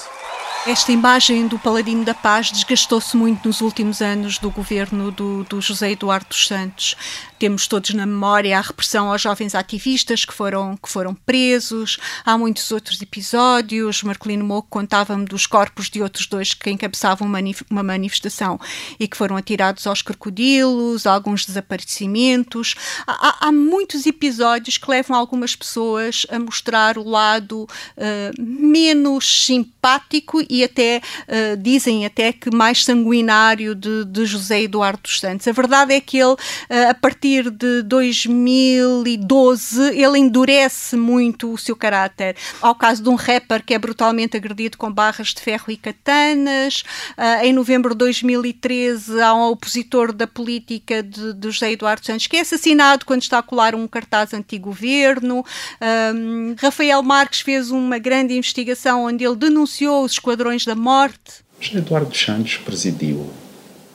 esta 0.65 0.91
imagem 0.93 1.45
do 1.45 1.59
Paladino 1.59 2.05
da 2.05 2.13
Paz 2.13 2.49
desgastou-se 2.49 3.17
muito 3.17 3.47
nos 3.47 3.59
últimos 3.59 4.01
anos 4.01 4.37
do 4.37 4.49
governo 4.49 5.11
do, 5.11 5.43
do, 5.43 5.59
José 5.59 5.91
Eduardo 5.91 6.27
dos 6.29 6.47
Santos. 6.47 6.95
Temos 7.43 7.67
todos 7.67 7.93
na 7.93 8.05
memória 8.05 8.57
a 8.57 8.61
repressão 8.61 9.11
aos 9.11 9.21
jovens 9.21 9.53
ativistas 9.53 10.23
que 10.23 10.33
foram, 10.33 10.77
que 10.77 10.87
foram 10.87 11.13
presos. 11.13 11.97
Há 12.25 12.37
muitos 12.37 12.71
outros 12.71 13.01
episódios. 13.01 14.01
Marcelino 14.01 14.45
Moco 14.45 14.69
contava-me 14.69 15.25
dos 15.25 15.45
corpos 15.45 15.89
de 15.89 16.01
outros 16.01 16.25
dois 16.25 16.53
que 16.53 16.69
encabeçavam 16.71 17.27
uma 17.69 17.83
manifestação 17.83 18.57
e 18.97 19.09
que 19.09 19.17
foram 19.17 19.35
atirados 19.35 19.85
aos 19.85 20.01
crocodilos, 20.01 21.05
alguns 21.05 21.45
desaparecimentos. 21.45 22.75
Há, 23.05 23.47
há 23.47 23.51
muitos 23.51 24.05
episódios 24.05 24.77
que 24.77 24.89
levam 24.89 25.17
algumas 25.17 25.53
pessoas 25.53 26.25
a 26.29 26.39
mostrar 26.39 26.97
o 26.97 27.03
lado 27.03 27.63
uh, 27.63 28.41
menos 28.41 29.45
simpático 29.45 30.41
e 30.49 30.63
até 30.63 31.01
uh, 31.27 31.57
dizem 31.57 32.05
até 32.05 32.31
que 32.31 32.55
mais 32.55 32.85
sanguinário 32.85 33.75
de, 33.75 34.05
de, 34.05 34.25
José 34.25 34.61
Eduardo 34.61 35.01
dos 35.03 35.19
Santos. 35.19 35.45
A 35.45 35.51
verdade 35.51 35.93
é 35.93 35.99
que 35.99 36.17
ele, 36.17 36.31
uh, 36.31 36.37
a 36.89 36.93
partir 36.93 37.32
de 37.41 37.81
2012, 37.83 39.97
ele 39.97 40.19
endurece 40.19 40.95
muito 40.95 41.51
o 41.51 41.57
seu 41.57 41.75
caráter. 41.75 42.35
Ao 42.61 42.75
caso 42.75 43.01
de 43.01 43.09
um 43.09 43.15
rapper 43.15 43.63
que 43.65 43.73
é 43.73 43.79
brutalmente 43.79 44.37
agredido 44.37 44.77
com 44.77 44.91
barras 44.91 45.29
de 45.29 45.41
ferro 45.41 45.65
e 45.69 45.77
katanas. 45.77 46.83
Uh, 47.17 47.43
em 47.43 47.53
novembro 47.53 47.91
de 47.91 47.97
2013, 47.97 49.21
há 49.21 49.33
um 49.33 49.49
opositor 49.49 50.13
da 50.13 50.27
política 50.27 51.01
de, 51.01 51.33
de 51.33 51.51
José 51.51 51.71
Eduardo 51.71 52.05
Santos 52.05 52.27
que 52.27 52.37
é 52.37 52.41
assassinado 52.41 53.05
quando 53.05 53.21
está 53.21 53.39
a 53.39 53.43
colar 53.43 53.75
um 53.75 53.87
cartaz 53.87 54.33
anti-governo. 54.33 55.45
Um, 56.15 56.55
Rafael 56.59 57.01
Marques 57.01 57.41
fez 57.41 57.71
uma 57.71 57.97
grande 57.97 58.35
investigação 58.35 59.05
onde 59.05 59.23
ele 59.23 59.35
denunciou 59.35 60.03
os 60.03 60.13
esquadrões 60.13 60.65
da 60.65 60.75
morte. 60.75 61.43
Eduardo 61.73 62.15
Santos 62.15 62.57
presidiu 62.57 63.31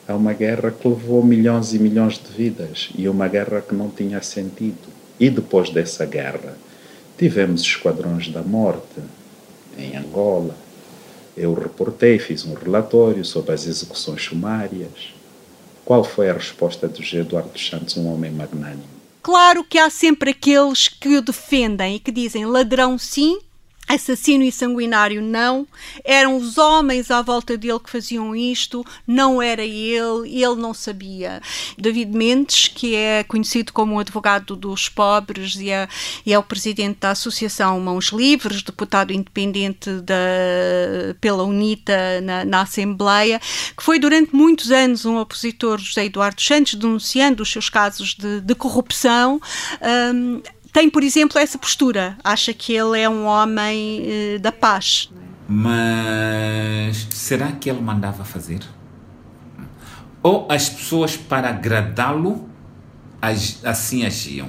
a 0.09 0.15
uma 0.15 0.33
guerra 0.33 0.71
que 0.71 0.87
levou 0.87 1.23
milhões 1.23 1.71
e 1.75 1.77
milhões 1.77 2.15
de 2.17 2.31
vidas 2.35 2.89
e 2.97 3.07
uma 3.07 3.27
guerra 3.27 3.61
que 3.61 3.75
não 3.75 3.89
tinha 3.89 4.19
sentido. 4.23 4.89
E 5.19 5.29
depois 5.29 5.69
dessa 5.69 6.03
guerra, 6.03 6.57
tivemos 7.15 7.61
esquadrões 7.61 8.27
da 8.29 8.41
morte 8.41 9.01
em 9.77 9.95
Angola. 9.95 10.57
Eu 11.37 11.53
reportei, 11.53 12.17
fiz 12.17 12.43
um 12.43 12.55
relatório 12.55 13.23
sobre 13.23 13.53
as 13.53 13.67
execuções 13.67 14.23
sumárias. 14.23 15.13
Qual 15.85 16.03
foi 16.03 16.27
a 16.29 16.33
resposta 16.33 16.87
de 16.87 17.03
José 17.03 17.21
Eduardo 17.21 17.59
Santos, 17.59 17.95
um 17.95 18.11
homem 18.11 18.31
magnânimo? 18.31 18.99
Claro 19.21 19.63
que 19.63 19.77
há 19.77 19.91
sempre 19.91 20.31
aqueles 20.31 20.87
que 20.87 21.17
o 21.17 21.21
defendem 21.21 21.97
e 21.97 21.99
que 21.99 22.11
dizem 22.11 22.45
ladrão 22.45 22.97
sim, 22.97 23.37
assassino 23.89 24.43
e 24.43 24.51
sanguinário 24.51 25.19
não, 25.19 25.67
eram 26.03 26.37
os 26.37 26.59
homens 26.59 27.09
à 27.09 27.23
volta 27.23 27.57
dele 27.57 27.79
que 27.79 27.89
faziam 27.89 28.35
isto, 28.35 28.85
não 29.07 29.41
era 29.41 29.63
ele, 29.63 30.29
ele 30.29 30.55
não 30.55 30.75
sabia. 30.75 31.41
David 31.75 32.15
Mendes, 32.15 32.67
que 32.67 32.95
é 32.95 33.23
conhecido 33.23 33.73
como 33.73 33.95
o 33.95 33.99
advogado 33.99 34.55
dos 34.55 34.87
pobres 34.87 35.55
e 35.55 35.71
é, 35.71 35.87
e 36.23 36.31
é 36.31 36.37
o 36.37 36.43
presidente 36.43 36.99
da 36.99 37.11
Associação 37.11 37.79
Mãos 37.79 38.09
Livres, 38.09 38.61
deputado 38.61 39.11
independente 39.11 39.89
da, 40.01 40.15
pela 41.19 41.43
UNITA 41.43 42.21
na, 42.21 42.45
na 42.45 42.61
Assembleia, 42.61 43.39
que 43.75 43.81
foi 43.81 43.97
durante 43.97 44.35
muitos 44.35 44.69
anos 44.71 45.03
um 45.03 45.17
opositor 45.17 45.79
José 45.79 46.05
Eduardo 46.05 46.39
Santos, 46.39 46.75
denunciando 46.75 47.41
os 47.41 47.51
seus 47.51 47.69
casos 47.69 48.13
de, 48.13 48.41
de 48.41 48.53
corrupção. 48.53 49.41
Um, 50.13 50.41
tem, 50.79 50.89
por 50.89 51.03
exemplo, 51.03 51.37
essa 51.37 51.57
postura. 51.57 52.17
Acha 52.23 52.53
que 52.53 52.73
ele 52.73 52.97
é 52.97 53.09
um 53.09 53.25
homem 53.25 54.01
uh, 54.01 54.39
da 54.39 54.49
paz. 54.49 55.11
Mas 55.45 57.05
será 57.09 57.51
que 57.51 57.69
ele 57.69 57.81
mandava 57.81 58.23
fazer? 58.23 58.61
Ou 60.23 60.47
as 60.49 60.69
pessoas, 60.69 61.17
para 61.17 61.49
agradá-lo, 61.49 62.49
assim 63.21 64.05
agiam? 64.05 64.47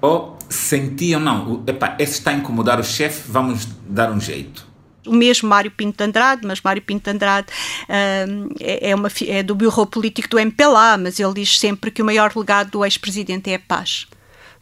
Ou 0.00 0.38
sentiam, 0.48 1.18
não, 1.18 1.64
epa, 1.66 1.96
esse 1.98 2.12
está 2.12 2.30
a 2.30 2.34
incomodar 2.34 2.78
o 2.78 2.84
chefe, 2.84 3.28
vamos 3.28 3.66
dar 3.88 4.12
um 4.12 4.20
jeito 4.20 4.64
o 5.06 5.14
mesmo 5.14 5.48
Mário 5.48 5.70
Pinto 5.70 5.98
de 5.98 6.02
Andrade, 6.02 6.44
mas 6.44 6.60
Mário 6.60 6.82
Pinto 6.82 7.04
de 7.04 7.10
Andrade 7.14 7.46
uh, 7.84 8.54
é, 8.58 8.92
uma, 8.92 9.08
é 9.28 9.40
do 9.40 9.54
bureau 9.54 9.86
político 9.86 10.28
do 10.28 10.36
MPLA, 10.36 10.98
mas 10.98 11.20
ele 11.20 11.32
diz 11.32 11.60
sempre 11.60 11.92
que 11.92 12.02
o 12.02 12.04
maior 12.04 12.32
legado 12.34 12.72
do 12.72 12.84
ex-presidente 12.84 13.48
é 13.48 13.54
a 13.54 13.60
paz. 13.60 14.08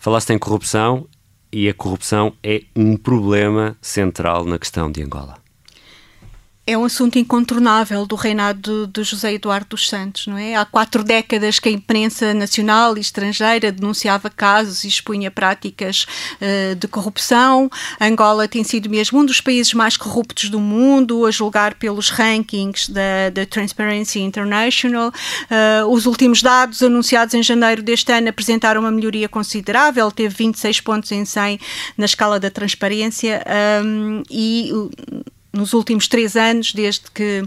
Falaste 0.05 0.35
em 0.35 0.39
corrupção 0.39 1.09
e 1.51 1.67
a 1.67 1.73
corrupção 1.73 2.35
é 2.43 2.61
um 2.77 2.95
problema 2.95 3.75
central 3.81 4.45
na 4.45 4.59
questão 4.59 4.93
de 4.93 5.03
Angola. 5.03 5.44
É 6.67 6.79
um 6.79 6.85
assunto 6.85 7.19
incontornável 7.19 8.07
do 8.07 8.15
reinado 8.15 8.87
de, 8.87 9.05
José 9.05 9.35
Eduardo 9.35 9.67
dos 9.71 9.87
Santos, 9.87 10.27
não 10.27 10.39
é? 10.39 10.55
Há 10.57 10.65
quatro 10.65 11.05
décadas 11.05 11.59
que 11.59 11.69
a 11.69 11.73
imprensa 11.73 12.33
nacional 12.33 12.97
e 12.97 13.01
estrangeira 13.01 13.71
denunciava 13.71 14.31
casos 14.31 14.83
e 14.85 14.89
expunha 14.89 15.31
práticas 15.31 16.07
uh, 16.41 16.75
de 16.75 16.89
corrupção. 16.89 17.71
Angola 18.01 18.49
tem 18.49 18.65
sido 18.65 18.89
mesmo 18.89 19.21
um 19.21 19.27
dos 19.27 19.43
países 19.43 19.75
mais 19.75 19.99
corruptos 19.99 20.49
do 20.49 20.59
mundo, 20.59 21.27
a 21.27 21.31
julgar 21.31 21.75
pelos 21.75 22.09
rankings 22.09 22.91
da, 22.91 23.29
da 23.33 23.45
Transparency 23.45 24.21
International. 24.21 25.09
Uh, 25.09 25.87
os 25.91 26.07
últimos 26.07 26.41
dados 26.41 26.83
anunciados 26.83 27.35
em 27.35 27.43
janeiro 27.43 27.83
deste 27.83 28.11
ano 28.11 28.31
apresentaram 28.31 28.81
uma 28.81 28.91
melhoria 28.91 29.29
considerável, 29.29 30.11
teve 30.11 30.35
26 30.35 30.81
pontos 30.81 31.13
em 31.13 31.27
100 31.27 31.61
na 31.99 32.07
escala 32.07 32.41
da 32.41 32.51
transparência 32.51 33.45
um, 33.85 34.23
e 34.31 34.73
nos 35.55 35.73
últimos 35.73 36.09
três 36.09 36.37
anos, 36.37 36.73
desde 36.73 37.11
que 37.11 37.45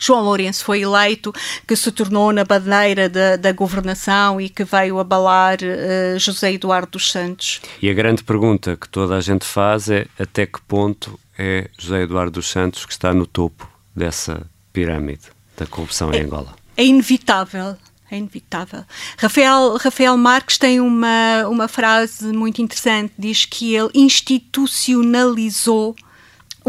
João 0.00 0.22
Lourenço 0.22 0.64
foi 0.64 0.80
eleito, 0.80 1.32
que 1.68 1.76
se 1.76 1.92
tornou 1.92 2.32
na 2.32 2.42
bandeira 2.42 3.08
da, 3.08 3.36
da 3.36 3.52
governação 3.52 4.40
e 4.40 4.48
que 4.48 4.64
veio 4.64 4.98
abalar 4.98 5.58
uh, 5.62 6.18
José 6.18 6.54
Eduardo 6.54 6.92
dos 6.92 7.12
Santos. 7.12 7.60
E 7.82 7.90
a 7.90 7.92
grande 7.92 8.24
pergunta 8.24 8.76
que 8.76 8.88
toda 8.88 9.14
a 9.14 9.20
gente 9.20 9.44
faz 9.44 9.90
é 9.90 10.06
até 10.18 10.46
que 10.46 10.60
ponto 10.62 11.20
é 11.38 11.68
José 11.78 12.02
Eduardo 12.02 12.32
dos 12.32 12.48
Santos 12.48 12.86
que 12.86 12.92
está 12.92 13.12
no 13.12 13.26
topo 13.26 13.70
dessa 13.94 14.46
pirâmide 14.72 15.24
da 15.56 15.66
corrupção 15.66 16.10
é, 16.12 16.16
em 16.16 16.24
Angola? 16.24 16.54
É 16.76 16.84
inevitável. 16.84 17.76
É 18.10 18.16
inevitável. 18.16 18.84
Rafael, 19.18 19.76
Rafael 19.76 20.16
Marques 20.16 20.58
tem 20.58 20.80
uma, 20.80 21.46
uma 21.46 21.68
frase 21.68 22.32
muito 22.32 22.60
interessante, 22.60 23.12
diz 23.16 23.44
que 23.44 23.76
ele 23.76 23.90
institucionalizou 23.94 25.94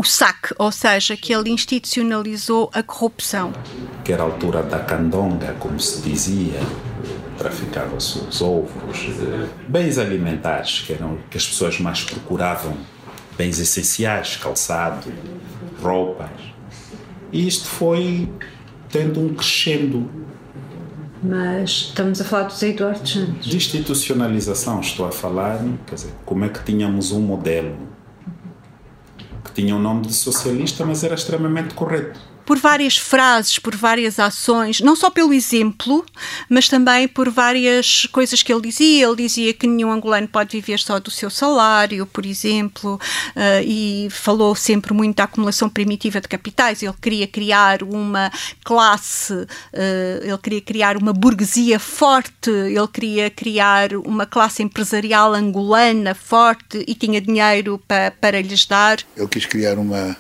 o 0.02 0.04
SAC, 0.04 0.56
ou 0.58 0.72
seja, 0.72 1.16
que 1.16 1.32
ele 1.32 1.52
institucionalizou 1.52 2.72
a 2.74 2.82
corrupção. 2.82 3.54
Que 4.04 4.12
era 4.12 4.24
a 4.24 4.26
altura 4.26 4.64
da 4.64 4.80
candonga, 4.80 5.54
como 5.60 5.80
se 5.80 6.02
dizia, 6.02 6.60
traficava-se 7.38 8.18
os 8.18 8.42
ovos, 8.42 8.72
bens 9.68 10.00
alimentares, 10.00 10.80
que 10.80 10.94
eram 10.94 11.20
que 11.30 11.38
as 11.38 11.46
pessoas 11.46 11.80
mais 11.80 12.04
procuravam, 12.04 12.76
bens 13.38 13.60
essenciais, 13.60 14.38
calçado, 14.38 15.14
roupas. 15.80 16.32
E 17.32 17.48
isto 17.48 17.68
foi 17.68 18.28
tendo 18.90 19.20
um 19.20 19.36
crescendo. 19.36 20.10
Mas 21.22 21.70
estamos 21.70 22.20
a 22.20 22.24
falar 22.24 22.48
do 22.48 22.54
Zé 22.54 22.70
Eduardo 22.70 23.08
Santos. 23.08 23.46
De 23.46 23.56
institucionalização, 23.56 24.80
estou 24.80 25.06
a 25.06 25.12
falar, 25.12 25.64
quer 25.86 25.94
dizer, 25.94 26.12
como 26.26 26.44
é 26.44 26.50
que 26.50 26.64
tínhamos 26.64 27.12
um 27.12 27.22
modelo 27.22 27.90
que 29.54 29.62
tinha 29.62 29.76
o 29.76 29.80
nome 29.80 30.08
de 30.08 30.14
socialista, 30.14 30.86
mas 30.86 31.04
era 31.04 31.16
extremamente 31.16 31.74
correto 31.74 32.31
por 32.52 32.60
várias 32.60 32.98
frases, 32.98 33.58
por 33.58 33.74
várias 33.74 34.20
ações, 34.20 34.82
não 34.82 34.94
só 34.94 35.10
pelo 35.10 35.34
exemplo, 35.34 36.06
mas 36.50 36.68
também 36.68 37.08
por 37.08 37.30
várias 37.30 38.06
coisas 38.08 38.44
que 38.44 38.52
ele 38.52 38.64
dizia. 38.64 39.08
Ele 39.08 39.16
dizia 39.16 39.54
que 39.54 39.66
nenhum 39.66 39.90
angolano 39.90 40.28
pode 40.28 40.52
viver 40.52 40.78
só 40.80 41.00
do 41.00 41.10
seu 41.10 41.30
salário, 41.30 42.06
por 42.06 42.26
exemplo, 42.26 42.96
uh, 42.96 43.64
e 43.66 44.10
falou 44.12 44.54
sempre 44.54 44.94
muito 44.94 45.16
da 45.16 45.24
acumulação 45.24 45.70
primitiva 45.70 46.20
de 46.20 46.28
capitais. 46.28 46.84
Ele 46.84 46.94
queria 47.02 47.26
criar 47.26 47.84
uma 47.84 48.30
classe, 48.66 49.34
uh, 49.34 49.48
ele 50.22 50.38
queria 50.38 50.62
criar 50.62 50.98
uma 50.98 51.14
burguesia 51.14 51.80
forte, 51.80 52.50
ele 52.50 52.88
queria 52.90 53.30
criar 53.30 53.94
uma 53.94 54.26
classe 54.26 54.62
empresarial 54.62 55.34
angolana 55.34 56.14
forte 56.14 56.84
e 56.86 56.94
tinha 56.96 57.22
dinheiro 57.22 57.82
pa, 57.88 58.12
para 58.20 58.42
lhes 58.42 58.66
dar. 58.66 59.00
Ele 59.16 59.28
quis 59.30 59.46
criar 59.46 59.80
uma 59.80 60.18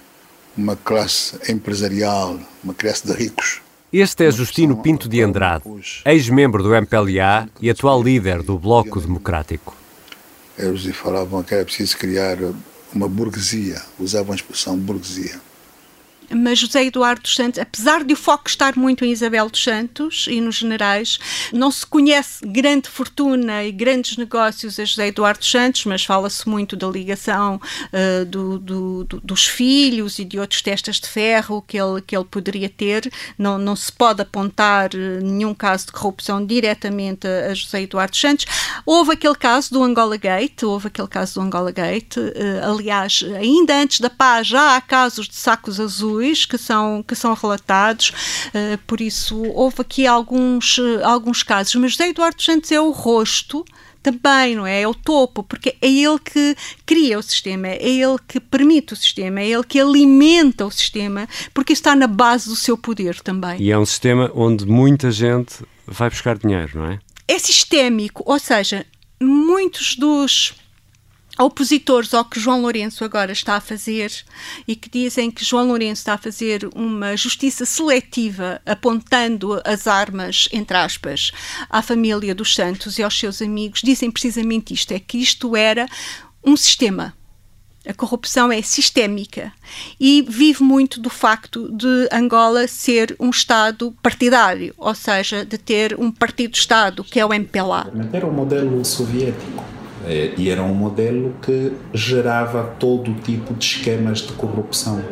uma 0.61 0.75
classe 0.75 1.37
empresarial, 1.51 2.39
uma 2.63 2.73
classe 2.73 3.05
de 3.05 3.13
ricos. 3.13 3.61
Este 3.91 4.25
é 4.25 4.31
Justino 4.31 4.77
Pinto 4.77 5.09
de 5.09 5.21
Andrade, 5.21 5.63
ex-membro 6.05 6.63
do 6.63 6.73
MPLA 6.73 7.49
e 7.59 7.69
atual 7.69 8.01
líder 8.01 8.43
do 8.43 8.57
Bloco 8.57 9.01
Democrático. 9.01 9.75
Eles 10.57 10.85
falavam 10.95 11.41
que 11.43 11.55
era 11.55 11.65
preciso 11.65 11.97
criar 11.97 12.37
uma 12.93 13.09
burguesia, 13.09 13.81
usavam 13.99 14.33
a 14.33 14.35
expressão 14.35 14.77
burguesia 14.77 15.41
mas 16.35 16.59
José 16.59 16.85
Eduardo 16.85 17.21
dos 17.21 17.35
Santos, 17.35 17.59
apesar 17.59 18.03
de 18.03 18.13
o 18.13 18.17
foco 18.17 18.47
estar 18.47 18.75
muito 18.75 19.03
em 19.05 19.11
Isabel 19.11 19.49
dos 19.49 19.63
Santos 19.63 20.25
e 20.29 20.39
nos 20.41 20.55
generais, 20.55 21.19
não 21.51 21.71
se 21.71 21.85
conhece 21.85 22.45
grande 22.45 22.89
fortuna 22.89 23.63
e 23.63 23.71
grandes 23.71 24.17
negócios 24.17 24.79
a 24.79 24.85
José 24.85 25.07
Eduardo 25.07 25.39
dos 25.39 25.51
Santos, 25.51 25.85
mas 25.85 26.03
fala-se 26.03 26.47
muito 26.47 26.75
da 26.75 26.87
ligação 26.87 27.55
uh, 27.55 28.25
do, 28.25 28.59
do, 28.59 29.03
do, 29.03 29.21
dos 29.21 29.45
filhos 29.45 30.19
e 30.19 30.25
de 30.25 30.39
outros 30.39 30.61
testas 30.61 30.99
de 30.99 31.07
ferro 31.07 31.61
que 31.61 31.77
ele, 31.77 32.01
que 32.01 32.15
ele 32.15 32.25
poderia 32.25 32.69
ter. 32.69 33.11
Não, 33.37 33.57
não 33.57 33.75
se 33.75 33.91
pode 33.91 34.21
apontar 34.21 34.91
eh, 34.93 35.19
nenhum 35.21 35.53
caso 35.53 35.87
de 35.87 35.91
corrupção 35.91 36.45
diretamente 36.45 37.27
a, 37.27 37.53
José 37.53 37.81
Eduardo 37.81 38.11
dos 38.11 38.21
Santos. 38.21 38.45
Houve 38.85 39.13
aquele 39.13 39.35
caso 39.35 39.71
do 39.71 39.83
Angola 39.83 40.17
Gate, 40.17 40.63
houve 40.63 40.87
aquele 40.87 41.07
caso 41.07 41.35
do 41.35 41.41
Angola 41.41 41.71
Gate, 41.71 42.17
uh, 42.17 42.71
aliás, 42.71 43.23
ainda 43.37 43.75
antes 43.75 43.99
da 43.99 44.09
paz 44.09 44.47
já 44.47 44.75
há 44.75 44.81
casos 44.81 45.27
de 45.27 45.35
sacos 45.35 45.79
azuis 45.79 46.20
que 46.45 46.57
são, 46.57 47.03
que 47.03 47.15
são 47.15 47.33
relatados, 47.33 48.09
uh, 48.47 48.77
por 48.87 49.01
isso 49.01 49.41
houve 49.53 49.81
aqui 49.81 50.07
alguns, 50.07 50.77
uh, 50.77 51.01
alguns 51.03 51.43
casos, 51.43 51.75
mas 51.75 51.91
José 51.91 52.09
Eduardo 52.09 52.41
Santos 52.41 52.71
é 52.71 52.79
o 52.79 52.91
rosto 52.91 53.65
também, 54.01 54.55
não 54.55 54.65
é? 54.65 54.81
É 54.81 54.87
o 54.87 54.93
topo, 54.93 55.43
porque 55.43 55.75
é 55.81 55.87
ele 55.87 56.19
que 56.19 56.55
cria 56.85 57.19
o 57.19 57.23
sistema, 57.23 57.67
é 57.67 57.87
ele 57.87 58.17
que 58.27 58.39
permite 58.39 58.93
o 58.93 58.95
sistema, 58.95 59.41
é 59.41 59.47
ele 59.47 59.63
que 59.63 59.79
alimenta 59.79 60.65
o 60.65 60.71
sistema, 60.71 61.27
porque 61.53 61.73
está 61.73 61.95
na 61.95 62.07
base 62.07 62.49
do 62.49 62.55
seu 62.55 62.77
poder 62.77 63.19
também. 63.21 63.61
E 63.61 63.71
é 63.71 63.77
um 63.77 63.85
sistema 63.85 64.31
onde 64.33 64.65
muita 64.65 65.11
gente 65.11 65.63
vai 65.85 66.09
buscar 66.09 66.37
dinheiro, 66.37 66.79
não 66.79 66.85
é? 66.85 66.99
É 67.27 67.37
sistémico, 67.37 68.23
ou 68.25 68.39
seja, 68.39 68.85
muitos 69.21 69.95
dos 69.95 70.55
opositores 71.39 72.13
ao 72.13 72.25
que 72.25 72.39
João 72.39 72.61
Lourenço 72.61 73.03
agora 73.03 73.31
está 73.31 73.55
a 73.55 73.61
fazer 73.61 74.11
e 74.67 74.75
que 74.75 74.89
dizem 74.89 75.31
que 75.31 75.45
João 75.45 75.67
Lourenço 75.67 76.01
está 76.01 76.13
a 76.13 76.17
fazer 76.17 76.69
uma 76.75 77.15
justiça 77.15 77.65
seletiva 77.65 78.61
apontando 78.65 79.61
as 79.63 79.87
armas, 79.87 80.49
entre 80.51 80.77
aspas, 80.77 81.31
à 81.69 81.81
família 81.81 82.35
dos 82.35 82.53
Santos 82.53 82.97
e 82.97 83.03
aos 83.03 83.17
seus 83.17 83.41
amigos, 83.41 83.81
dizem 83.83 84.11
precisamente 84.11 84.73
isto, 84.73 84.91
é 84.91 84.99
que 84.99 85.17
isto 85.17 85.55
era 85.55 85.87
um 86.43 86.57
sistema. 86.57 87.13
A 87.87 87.95
corrupção 87.95 88.51
é 88.51 88.61
sistémica 88.61 89.51
e 89.99 90.21
vive 90.21 90.61
muito 90.61 90.99
do 90.99 91.09
facto 91.09 91.67
de 91.75 92.07
Angola 92.11 92.67
ser 92.67 93.15
um 93.19 93.31
Estado 93.31 93.91
partidário, 94.03 94.71
ou 94.77 94.93
seja, 94.93 95.43
de 95.43 95.57
ter 95.57 95.99
um 95.99 96.11
partido-Estado, 96.11 97.03
que 97.03 97.19
é 97.19 97.25
o 97.25 97.33
MPLA. 97.33 97.91
Era 98.13 98.27
o 98.27 98.31
modelo 98.31 98.85
soviético 98.85 99.80
e 100.37 100.49
era 100.49 100.63
um 100.63 100.73
modelo 100.73 101.35
que 101.41 101.73
gerava 101.93 102.75
todo 102.79 103.13
tipo 103.21 103.53
de 103.53 103.65
esquemas 103.65 104.19
de 104.19 104.33
corrupção. 104.33 105.03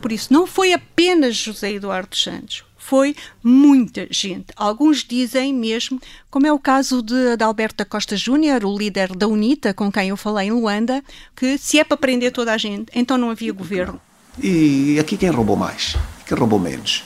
Por 0.00 0.12
isso, 0.12 0.32
não 0.32 0.46
foi 0.46 0.72
apenas 0.72 1.36
José 1.36 1.72
Eduardo 1.72 2.14
Santos, 2.16 2.64
foi 2.76 3.16
muita 3.42 4.06
gente. 4.10 4.46
Alguns 4.56 5.04
dizem 5.04 5.54
mesmo, 5.54 6.00
como 6.30 6.46
é 6.46 6.52
o 6.52 6.58
caso 6.58 7.02
de, 7.02 7.36
de 7.36 7.44
Alberto 7.44 7.76
da 7.76 7.84
Costa 7.84 8.16
Júnior, 8.16 8.64
o 8.64 8.76
líder 8.76 9.14
da 9.16 9.26
UNITA, 9.26 9.72
com 9.72 9.90
quem 9.90 10.08
eu 10.08 10.16
falei 10.16 10.48
em 10.48 10.50
Luanda, 10.50 11.02
que 11.34 11.56
se 11.56 11.78
é 11.78 11.84
para 11.84 11.96
prender 11.96 12.32
toda 12.32 12.52
a 12.52 12.58
gente, 12.58 12.90
então 12.94 13.16
não 13.16 13.30
havia 13.30 13.52
governo. 13.52 14.00
E 14.42 14.98
aqui 14.98 15.16
quem 15.16 15.30
roubou 15.30 15.56
mais? 15.56 15.96
Quem 16.26 16.36
roubou 16.36 16.58
menos? 16.58 17.04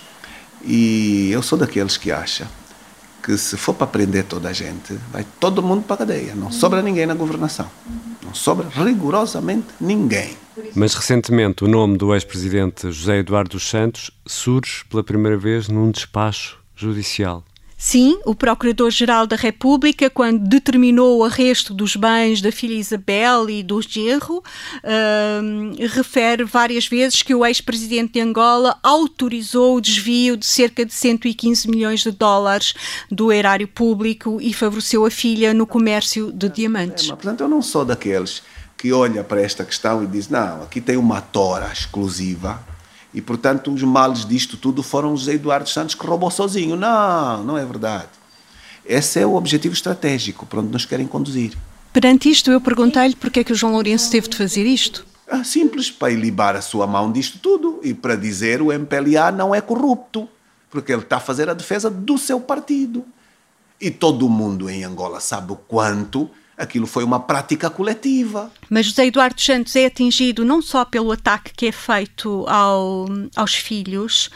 E 0.64 1.30
eu 1.30 1.42
sou 1.42 1.58
daqueles 1.58 1.96
que 1.96 2.10
acha 2.10 2.48
que 3.26 3.36
se 3.36 3.56
for 3.56 3.74
para 3.74 3.88
prender 3.88 4.22
toda 4.22 4.50
a 4.50 4.52
gente, 4.52 4.96
vai 5.12 5.26
todo 5.40 5.60
mundo 5.60 5.82
para 5.82 5.94
a 5.94 5.98
cadeia. 5.98 6.32
Não 6.36 6.52
sobra 6.52 6.80
ninguém 6.80 7.06
na 7.06 7.14
governação. 7.14 7.68
Não 8.24 8.32
sobra 8.32 8.68
rigorosamente 8.68 9.66
ninguém. 9.80 10.36
Mas 10.76 10.94
recentemente 10.94 11.64
o 11.64 11.68
nome 11.68 11.98
do 11.98 12.14
ex-presidente 12.14 12.92
José 12.92 13.18
Eduardo 13.18 13.50
dos 13.50 13.68
Santos 13.68 14.12
surge 14.24 14.84
pela 14.88 15.02
primeira 15.02 15.36
vez 15.36 15.66
num 15.66 15.90
despacho 15.90 16.56
judicial. 16.76 17.42
Sim, 17.78 18.18
o 18.24 18.34
Procurador-Geral 18.34 19.26
da 19.26 19.36
República, 19.36 20.08
quando 20.08 20.48
determinou 20.48 21.18
o 21.18 21.24
arresto 21.24 21.74
dos 21.74 21.94
bens 21.94 22.40
da 22.40 22.50
filha 22.50 22.72
Isabel 22.72 23.50
e 23.50 23.62
do 23.62 23.82
genro, 23.82 24.42
refere 25.92 26.42
várias 26.42 26.86
vezes 26.86 27.22
que 27.22 27.34
o 27.34 27.44
ex-presidente 27.44 28.14
de 28.14 28.20
Angola 28.20 28.78
autorizou 28.82 29.76
o 29.76 29.80
desvio 29.80 30.38
de 30.38 30.46
cerca 30.46 30.86
de 30.86 30.94
115 30.94 31.68
milhões 31.68 32.00
de 32.00 32.10
dólares 32.10 32.72
do 33.10 33.30
erário 33.30 33.68
público 33.68 34.38
e 34.40 34.54
favoreceu 34.54 35.04
a 35.04 35.10
filha 35.10 35.52
no 35.52 35.66
comércio 35.66 36.32
de 36.32 36.48
diamantes. 36.48 37.04
É, 37.04 37.08
mas, 37.10 37.18
portanto, 37.22 37.42
eu 37.42 37.48
não 37.48 37.60
sou 37.60 37.84
daqueles 37.84 38.42
que 38.74 38.90
olha 38.92 39.22
para 39.22 39.42
esta 39.42 39.64
questão 39.64 40.02
e 40.02 40.06
diz, 40.06 40.28
não, 40.28 40.62
aqui 40.62 40.80
tem 40.80 40.96
uma 40.96 41.20
tora 41.20 41.70
exclusiva 41.70 42.64
e, 43.16 43.22
portanto, 43.22 43.72
os 43.72 43.82
males 43.82 44.26
disto 44.26 44.58
tudo 44.58 44.82
foram 44.82 45.16
José 45.16 45.32
Eduardo 45.32 45.70
Santos 45.70 45.94
que 45.94 46.06
roubou 46.06 46.30
sozinho. 46.30 46.76
Não, 46.76 47.42
não 47.42 47.56
é 47.56 47.64
verdade. 47.64 48.10
Esse 48.84 49.18
é 49.18 49.26
o 49.26 49.36
objetivo 49.36 49.72
estratégico 49.72 50.44
para 50.44 50.60
onde 50.60 50.70
nos 50.70 50.84
querem 50.84 51.06
conduzir. 51.06 51.56
Perante 51.94 52.30
isto, 52.30 52.50
eu 52.50 52.60
perguntei-lhe 52.60 53.16
porque 53.16 53.40
é 53.40 53.44
que 53.44 53.54
o 53.54 53.56
João 53.56 53.72
Lourenço 53.72 54.10
teve 54.10 54.28
de 54.28 54.36
fazer 54.36 54.66
isto. 54.66 55.06
É 55.26 55.42
simples, 55.42 55.90
para 55.90 56.12
libar 56.12 56.56
a 56.56 56.60
sua 56.60 56.86
mão 56.86 57.10
disto 57.10 57.38
tudo 57.38 57.80
e 57.82 57.94
para 57.94 58.16
dizer 58.16 58.60
o 58.60 58.70
MPLA 58.70 59.32
não 59.32 59.54
é 59.54 59.62
corrupto, 59.62 60.28
porque 60.70 60.92
ele 60.92 61.00
está 61.00 61.16
a 61.16 61.20
fazer 61.20 61.48
a 61.48 61.54
defesa 61.54 61.88
do 61.88 62.18
seu 62.18 62.38
partido. 62.38 63.02
E 63.80 63.90
todo 63.90 64.28
mundo 64.28 64.68
em 64.68 64.84
Angola 64.84 65.20
sabe 65.20 65.52
o 65.52 65.56
quanto 65.56 66.28
aquilo 66.56 66.86
foi 66.86 67.04
uma 67.04 67.20
prática 67.20 67.68
coletiva. 67.68 68.50
Mas 68.70 68.86
José 68.86 69.06
Eduardo 69.06 69.40
Santos 69.40 69.76
é 69.76 69.86
atingido 69.86 70.44
não 70.44 70.62
só 70.62 70.84
pelo 70.84 71.12
ataque 71.12 71.52
que 71.54 71.66
é 71.66 71.72
feito 71.72 72.46
ao, 72.48 73.06
aos 73.36 73.54
filhos, 73.54 74.30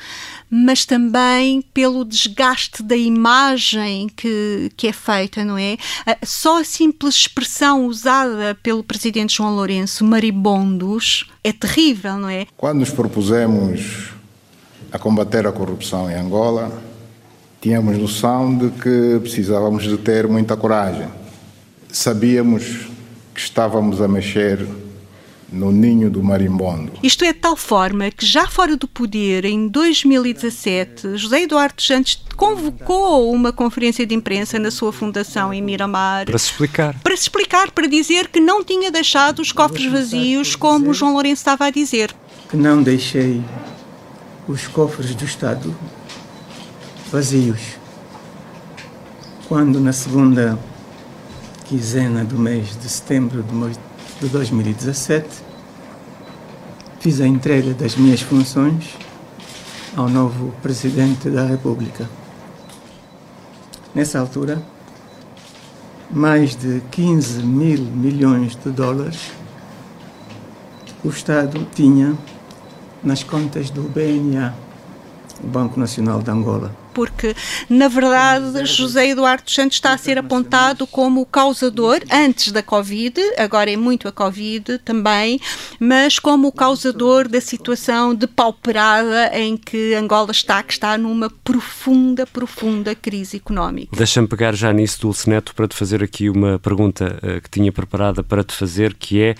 mas 0.51 0.85
também 0.85 1.63
pelo 1.73 2.05
desgaste 2.05 2.83
da 2.83 2.97
imagem 2.97 4.09
que, 4.15 4.71
que 4.77 4.89
é 4.89 4.93
feita, 4.93 5.45
não 5.45 5.57
é? 5.57 5.77
Só 6.23 6.61
a 6.61 6.65
simples 6.65 7.15
expressão 7.15 7.87
usada 7.87 8.57
pelo 8.63 8.85
presidente 8.85 9.37
João 9.37 9.55
Lourenço, 9.55 10.05
maribondos, 10.05 11.31
é 11.43 11.53
terrível, 11.53 12.19
não 12.19 12.29
é? 12.29 12.47
Quando 12.57 12.81
nos 12.81 12.91
propusemos 12.91 14.11
a 14.93 14.99
combater 14.99 15.47
a 15.47 15.53
corrupção 15.53 16.11
em 16.11 16.15
Angola, 16.15 16.83
tínhamos 17.61 17.97
noção 17.97 18.57
de 18.57 18.71
que 18.71 19.21
precisávamos 19.21 19.85
de 19.85 19.97
ter 19.97 20.27
muita 20.27 20.57
coragem 20.57 21.20
sabíamos 21.93 22.89
que 23.35 23.41
estávamos 23.41 24.01
a 24.01 24.09
mexer 24.09 24.67
no 25.53 25.73
ninho 25.73 26.09
do 26.11 26.23
marimbondo. 26.23 26.93
Isto 27.03 27.25
é 27.25 27.33
de 27.33 27.41
tal 27.41 27.57
forma 27.57 28.11
que, 28.11 28.25
já 28.25 28.47
fora 28.47 28.77
do 28.77 28.87
poder, 28.87 29.45
em 29.45 29.67
2017, 29.67 31.17
José 31.17 31.43
Eduardo 31.43 31.83
Santos 31.83 32.23
convocou 32.37 33.33
uma 33.33 33.53
conferência 33.53 34.07
de 34.07 34.15
imprensa 34.15 34.59
na 34.59 34.71
sua 34.71 34.93
fundação 34.93 35.53
em 35.53 35.61
Miramar. 35.61 36.27
Para 36.27 36.39
se 36.39 36.51
explicar. 36.51 36.97
Para 37.03 37.17
se 37.17 37.23
explicar, 37.25 37.71
para 37.73 37.87
dizer 37.87 38.29
que 38.29 38.41
não 38.41 38.63
tinha 38.63 38.91
deixado 38.91 39.41
os 39.41 39.53
cofres 39.53 39.91
vazios, 39.91 40.55
como 40.55 40.95
João 40.95 41.15
Lourenço 41.15 41.41
estava 41.41 41.67
a 41.67 41.71
dizer. 41.71 42.15
Que 42.49 42.57
não 42.57 42.83
deixei 42.83 43.43
os 44.47 44.67
cofres 44.69 45.15
do 45.15 45.25
Estado 45.25 45.75
vazios. 47.11 47.61
Quando 49.49 49.81
na 49.81 49.93
segunda 49.93 50.57
quinzena 51.71 52.25
do 52.25 52.37
mês 52.37 52.77
de 52.77 52.89
setembro 52.89 53.45
de 54.21 54.29
2017, 54.29 55.29
fiz 56.99 57.21
a 57.21 57.29
entrega 57.29 57.73
das 57.75 57.95
minhas 57.95 58.21
funções 58.21 58.97
ao 59.97 60.09
novo 60.09 60.53
Presidente 60.63 61.31
da 61.31 61.47
República. 61.47 62.11
Nessa 63.95 64.19
altura, 64.19 64.61
mais 66.11 66.57
de 66.57 66.83
15 66.91 67.41
mil 67.45 67.85
milhões 67.85 68.57
de 68.57 68.69
dólares 68.73 69.31
o 71.05 71.09
Estado 71.09 71.65
tinha 71.73 72.19
nas 73.01 73.23
contas 73.23 73.71
do 73.71 73.83
BNA, 73.83 74.55
Banco 75.43 75.79
Nacional 75.79 76.23
de 76.23 76.31
Angola 76.31 76.75
porque, 76.93 77.35
na 77.69 77.89
verdade, 77.89 78.67
José 78.67 79.09
Eduardo 79.09 79.51
Santos 79.51 79.77
está 79.77 79.93
a 79.93 79.99
ser 79.99 80.19
apontado 80.19 80.87
como 80.87 81.21
o 81.21 81.27
causador, 81.27 82.01
antes 82.11 82.53
da 82.53 82.63
Covid, 82.63 83.19
agora 83.39 83.71
é 83.71 83.77
muito 83.77 84.09
a 84.09 84.13
Covid 84.13 84.79
também, 84.79 85.41
mas 85.79 86.19
como 86.19 86.49
o 86.49 86.53
causador 86.53 87.29
da 87.29 87.41
situação 87.41 88.15
depauperada 88.15 89.31
em 89.39 89.57
que 89.57 89.95
Angola 89.95 90.31
está, 90.31 90.63
que 90.63 90.73
está 90.73 90.99
numa 90.99 91.31
profunda, 91.31 92.27
profunda 92.27 92.95
crise 92.95 93.37
económica. 93.37 93.97
Deixa-me 93.97 94.29
pegar 94.29 94.55
já 94.55 94.73
nisso, 94.73 95.01
Dulce 95.01 95.29
Neto, 95.29 95.55
para 95.55 95.69
te 95.69 95.77
fazer 95.77 96.03
aqui 96.03 96.29
uma 96.29 96.59
pergunta 96.59 97.19
uh, 97.23 97.41
que 97.41 97.51
tinha 97.51 97.73
preparada 97.73 98.23
para 98.23 98.45
te 98.45 98.55
fazer, 98.55 98.95
que 98.95 99.23
é 99.23 99.35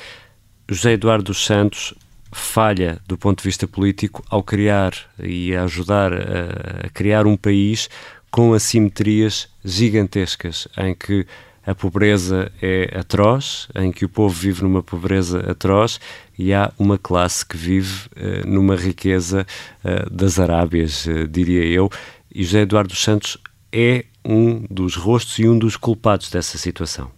José 0.69 0.93
Eduardo 0.93 1.35
Santos 1.35 1.95
falha 2.33 3.01
do 3.07 3.19
ponto 3.19 3.39
de 3.39 3.49
vista 3.49 3.67
político 3.67 4.23
ao 4.29 4.43
criar 4.43 4.93
e 5.19 5.55
a 5.55 5.65
ajudar 5.65 6.13
a, 6.13 6.87
a 6.87 6.89
criar 6.91 7.27
um 7.27 7.37
país 7.37 7.89
com 8.31 8.55
assimetrias 8.55 9.49
gigantescas, 9.65 10.69
em 10.79 10.95
que 10.95 11.27
a 11.67 11.75
pobreza 11.75 12.51
é 12.63 12.91
atroz, 12.99 13.69
em 13.75 13.93
que 13.93 14.05
o 14.05 14.09
povo 14.09 14.35
vive 14.35 14.63
numa 14.63 14.83
pobreza 14.83 15.51
atroz 15.51 16.01
e 16.39 16.55
há 16.55 16.73
uma 16.79 16.97
classe 16.97 17.45
que 17.45 17.57
vive 17.57 18.07
uh, 18.17 18.49
numa 18.49 18.77
riqueza 18.77 19.47
uh, 19.85 20.11
das 20.11 20.39
Arábias, 20.39 21.07
uh, 21.07 21.29
diria 21.29 21.65
eu. 21.65 21.91
E 22.35 22.45
José 22.45 22.63
Eduardo 22.63 22.95
Santos 22.95 23.37
é 23.73 24.05
um 24.25 24.65
dos 24.71 24.97
rostos 24.97 25.39
e 25.39 25.49
um 25.49 25.59
dos 25.59 25.77
culpados 25.77 26.31
dessa 26.31 26.57
situação. 26.57 27.11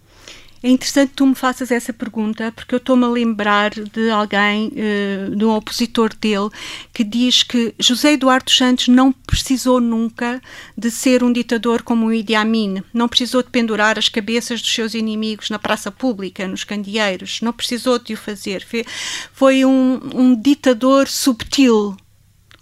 É 0.63 0.69
interessante 0.69 1.09
que 1.09 1.15
tu 1.17 1.25
me 1.25 1.35
faças 1.35 1.71
essa 1.71 1.91
pergunta, 1.91 2.49
porque 2.53 2.73
eu 2.73 2.77
estou-me 2.77 3.03
a 3.03 3.09
lembrar 3.09 3.71
de 3.71 4.09
alguém, 4.09 4.69
uh, 4.69 5.35
de 5.35 5.43
um 5.43 5.53
opositor 5.53 6.15
dele, 6.15 6.49
que 6.93 7.03
diz 7.03 7.43
que 7.43 7.75
José 7.77 8.13
Eduardo 8.13 8.49
Santos 8.49 8.87
não 8.87 9.11
precisou 9.11 9.81
nunca 9.81 10.41
de 10.77 10.89
ser 10.89 11.21
um 11.21 11.33
ditador 11.33 11.81
como 11.81 12.05
o 12.05 12.13
Idi 12.13 12.33
Amin, 12.33 12.81
não 12.93 13.09
precisou 13.09 13.43
de 13.43 13.49
pendurar 13.49 13.99
as 13.99 14.07
cabeças 14.07 14.61
dos 14.61 14.73
seus 14.73 14.93
inimigos 14.93 15.49
na 15.49 15.59
praça 15.59 15.91
pública, 15.91 16.47
nos 16.47 16.63
candeeiros, 16.63 17.41
não 17.41 17.51
precisou 17.51 17.99
de 17.99 18.13
o 18.13 18.17
fazer. 18.17 18.65
Foi 19.33 19.65
um, 19.65 19.99
um 20.15 20.33
ditador 20.33 21.09
subtil, 21.09 21.97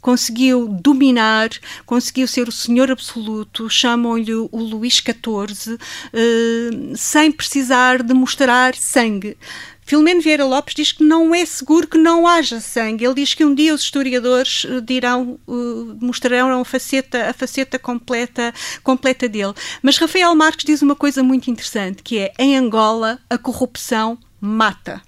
conseguiu 0.01 0.67
dominar, 0.67 1.49
conseguiu 1.85 2.27
ser 2.27 2.47
o 2.47 2.51
senhor 2.51 2.91
absoluto, 2.91 3.69
chamam-lhe 3.69 4.33
o 4.33 4.49
Luís 4.51 4.95
XIV, 4.95 5.75
uh, 5.75 6.97
sem 6.97 7.31
precisar 7.31 8.01
de 8.01 8.13
mostrar 8.13 8.75
sangue. 8.75 9.37
Filomeno 9.83 10.21
Vieira 10.21 10.45
Lopes 10.45 10.73
diz 10.73 10.91
que 10.93 11.03
não 11.03 11.35
é 11.35 11.45
seguro 11.45 11.85
que 11.85 11.97
não 11.97 12.25
haja 12.25 12.61
sangue. 12.61 13.03
Ele 13.03 13.15
diz 13.15 13.33
que 13.33 13.43
um 13.43 13.53
dia 13.53 13.73
os 13.73 13.81
historiadores 13.81 14.65
eh, 14.65 14.79
dirão, 14.79 15.37
uh, 15.45 15.97
mostrarão 15.99 16.61
a 16.61 16.63
faceta, 16.63 17.29
a 17.29 17.33
faceta 17.33 17.77
completa, 17.77 18.53
completa 18.83 19.27
dele. 19.27 19.53
Mas 19.81 19.97
Rafael 19.97 20.33
Marques 20.33 20.63
diz 20.63 20.81
uma 20.81 20.95
coisa 20.95 21.21
muito 21.21 21.51
interessante, 21.51 22.03
que 22.03 22.19
é 22.19 22.31
em 22.39 22.55
Angola 22.55 23.19
a 23.29 23.37
corrupção 23.37 24.17
mata. 24.39 25.01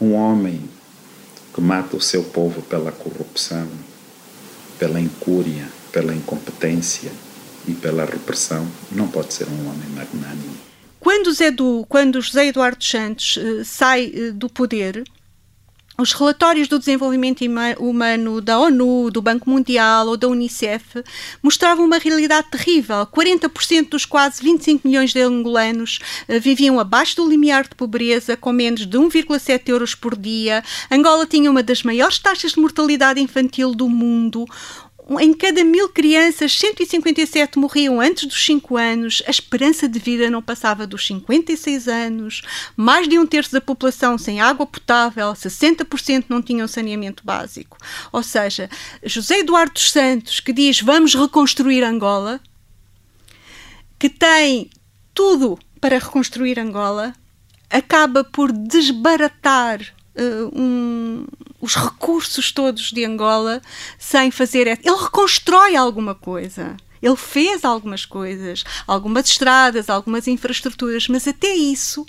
Um 0.00 0.14
homem 0.14 0.68
que 1.54 1.60
mata 1.60 1.96
o 1.96 2.00
seu 2.00 2.24
povo 2.24 2.62
pela 2.62 2.90
corrupção 2.90 3.68
pela 4.78 5.00
incúria, 5.00 5.66
pela 5.92 6.14
incompetência 6.14 7.10
e 7.66 7.72
pela 7.72 8.04
repressão, 8.04 8.66
não 8.92 9.08
pode 9.08 9.34
ser 9.34 9.48
um 9.48 9.68
homem 9.68 9.88
magnânimo. 9.94 10.56
Quando, 11.00 11.32
Zé 11.32 11.50
du, 11.50 11.86
quando 11.88 12.20
José 12.20 12.46
Eduardo 12.46 12.82
Santos 12.82 13.36
uh, 13.36 13.64
sai 13.64 14.12
uh, 14.14 14.32
do 14.32 14.48
poder, 14.48 15.04
os 15.98 16.12
relatórios 16.12 16.68
do 16.68 16.78
desenvolvimento 16.78 17.42
humano 17.78 18.40
da 18.40 18.58
ONU, 18.58 19.10
do 19.10 19.22
Banco 19.22 19.48
Mundial 19.48 20.06
ou 20.08 20.16
da 20.16 20.28
Unicef 20.28 21.02
mostravam 21.42 21.86
uma 21.86 21.98
realidade 21.98 22.48
terrível. 22.50 23.06
40% 23.06 23.90
dos 23.90 24.04
quase 24.04 24.42
25 24.42 24.86
milhões 24.86 25.12
de 25.12 25.20
angolanos 25.20 25.98
uh, 26.28 26.38
viviam 26.40 26.78
abaixo 26.78 27.16
do 27.16 27.28
limiar 27.28 27.64
de 27.64 27.74
pobreza, 27.74 28.36
com 28.36 28.52
menos 28.52 28.86
de 28.86 28.98
1,7 28.98 29.68
euros 29.68 29.94
por 29.94 30.16
dia. 30.16 30.62
Angola 30.90 31.26
tinha 31.26 31.50
uma 31.50 31.62
das 31.62 31.82
maiores 31.82 32.18
taxas 32.18 32.52
de 32.52 32.60
mortalidade 32.60 33.20
infantil 33.20 33.74
do 33.74 33.88
mundo 33.88 34.46
em 35.20 35.32
cada 35.32 35.62
mil 35.62 35.88
crianças, 35.88 36.52
157 36.58 37.58
morriam 37.60 38.00
antes 38.00 38.26
dos 38.26 38.44
5 38.44 38.76
anos, 38.76 39.22
a 39.24 39.30
esperança 39.30 39.88
de 39.88 40.00
vida 40.00 40.28
não 40.28 40.42
passava 40.42 40.84
dos 40.84 41.06
56 41.06 41.86
anos, 41.86 42.42
mais 42.76 43.08
de 43.08 43.16
um 43.16 43.24
terço 43.24 43.52
da 43.52 43.60
população 43.60 44.18
sem 44.18 44.40
água 44.40 44.66
potável, 44.66 45.32
60% 45.32 46.24
não 46.28 46.42
tinham 46.42 46.66
saneamento 46.66 47.22
básico. 47.24 47.78
Ou 48.10 48.22
seja, 48.22 48.68
José 49.04 49.38
Eduardo 49.38 49.74
dos 49.74 49.92
Santos, 49.92 50.40
que 50.40 50.52
diz 50.52 50.80
vamos 50.80 51.14
reconstruir 51.14 51.84
Angola, 51.84 52.40
que 53.98 54.08
tem 54.08 54.68
tudo 55.14 55.56
para 55.80 55.98
reconstruir 55.98 56.58
Angola, 56.58 57.14
acaba 57.70 58.24
por 58.24 58.50
desbaratar 58.50 59.95
uh, 60.16 60.60
um, 60.60 61.26
os 61.60 61.74
recursos 61.74 62.52
todos 62.52 62.90
de 62.90 63.04
Angola 63.04 63.60
sem 63.98 64.30
fazer. 64.30 64.66
Ele 64.66 64.96
reconstrói 64.96 65.76
alguma 65.76 66.14
coisa. 66.14 66.76
Ele 67.00 67.16
fez 67.16 67.64
algumas 67.64 68.04
coisas, 68.04 68.64
algumas 68.86 69.28
estradas, 69.28 69.90
algumas 69.90 70.26
infraestruturas, 70.26 71.08
mas 71.08 71.28
até 71.28 71.54
isso 71.54 72.06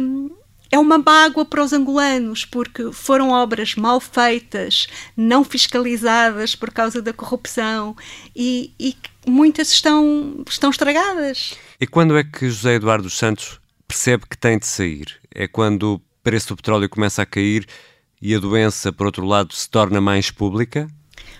um, 0.00 0.30
é 0.70 0.78
uma 0.78 0.98
mágoa 0.98 1.44
para 1.44 1.62
os 1.62 1.72
angolanos, 1.72 2.44
porque 2.44 2.92
foram 2.92 3.30
obras 3.30 3.74
mal 3.74 4.00
feitas, 4.00 4.86
não 5.16 5.44
fiscalizadas 5.44 6.54
por 6.54 6.70
causa 6.70 7.00
da 7.00 7.12
corrupção 7.12 7.96
e, 8.34 8.72
e 8.78 8.96
muitas 9.26 9.70
estão, 9.72 10.44
estão 10.48 10.70
estragadas. 10.70 11.54
E 11.80 11.86
quando 11.86 12.16
é 12.16 12.24
que 12.24 12.50
José 12.50 12.74
Eduardo 12.74 13.08
Santos 13.08 13.60
percebe 13.86 14.24
que 14.28 14.36
tem 14.36 14.58
de 14.58 14.66
sair? 14.66 15.20
É 15.32 15.46
quando 15.46 16.00
preço 16.26 16.48
do 16.48 16.56
petróleo 16.56 16.88
começa 16.88 17.22
a 17.22 17.26
cair 17.26 17.64
e 18.20 18.34
a 18.34 18.40
doença, 18.40 18.92
por 18.92 19.06
outro 19.06 19.24
lado, 19.24 19.54
se 19.54 19.70
torna 19.70 20.00
mais 20.00 20.28
pública? 20.28 20.88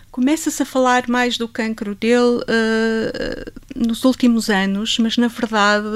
Começa-se 0.09 0.63
a 0.63 0.65
falar 0.65 1.09
mais 1.09 1.37
do 1.37 1.45
cancro 1.45 1.93
dele 1.93 2.37
uh, 2.37 3.51
nos 3.75 4.05
últimos 4.05 4.49
anos, 4.49 4.97
mas 4.97 5.17
na 5.17 5.27
verdade 5.27 5.89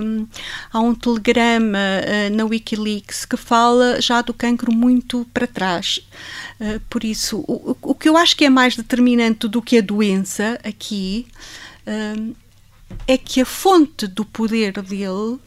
um, 0.00 0.26
há 0.72 0.80
um 0.80 0.94
telegrama 0.94 1.78
uh, 1.78 2.34
na 2.34 2.46
Wikileaks 2.46 3.26
que 3.26 3.36
fala 3.36 4.00
já 4.00 4.22
do 4.22 4.32
cancro 4.32 4.72
muito 4.72 5.26
para 5.34 5.46
trás. 5.46 5.98
Uh, 6.58 6.80
por 6.88 7.04
isso, 7.04 7.44
o, 7.46 7.76
o, 7.82 7.94
que 7.94 8.08
eu 8.08 8.16
acho 8.16 8.34
que 8.34 8.46
é 8.46 8.50
mais 8.50 8.74
determinante 8.74 9.46
do 9.46 9.60
que 9.60 9.76
a 9.76 9.82
doença 9.82 10.58
aqui 10.64 11.26
é 13.06 13.18
que 13.18 13.42
a 13.42 13.44
fonte 13.44 14.06
do 14.06 14.24
poder 14.24 14.80
dele 14.80 15.38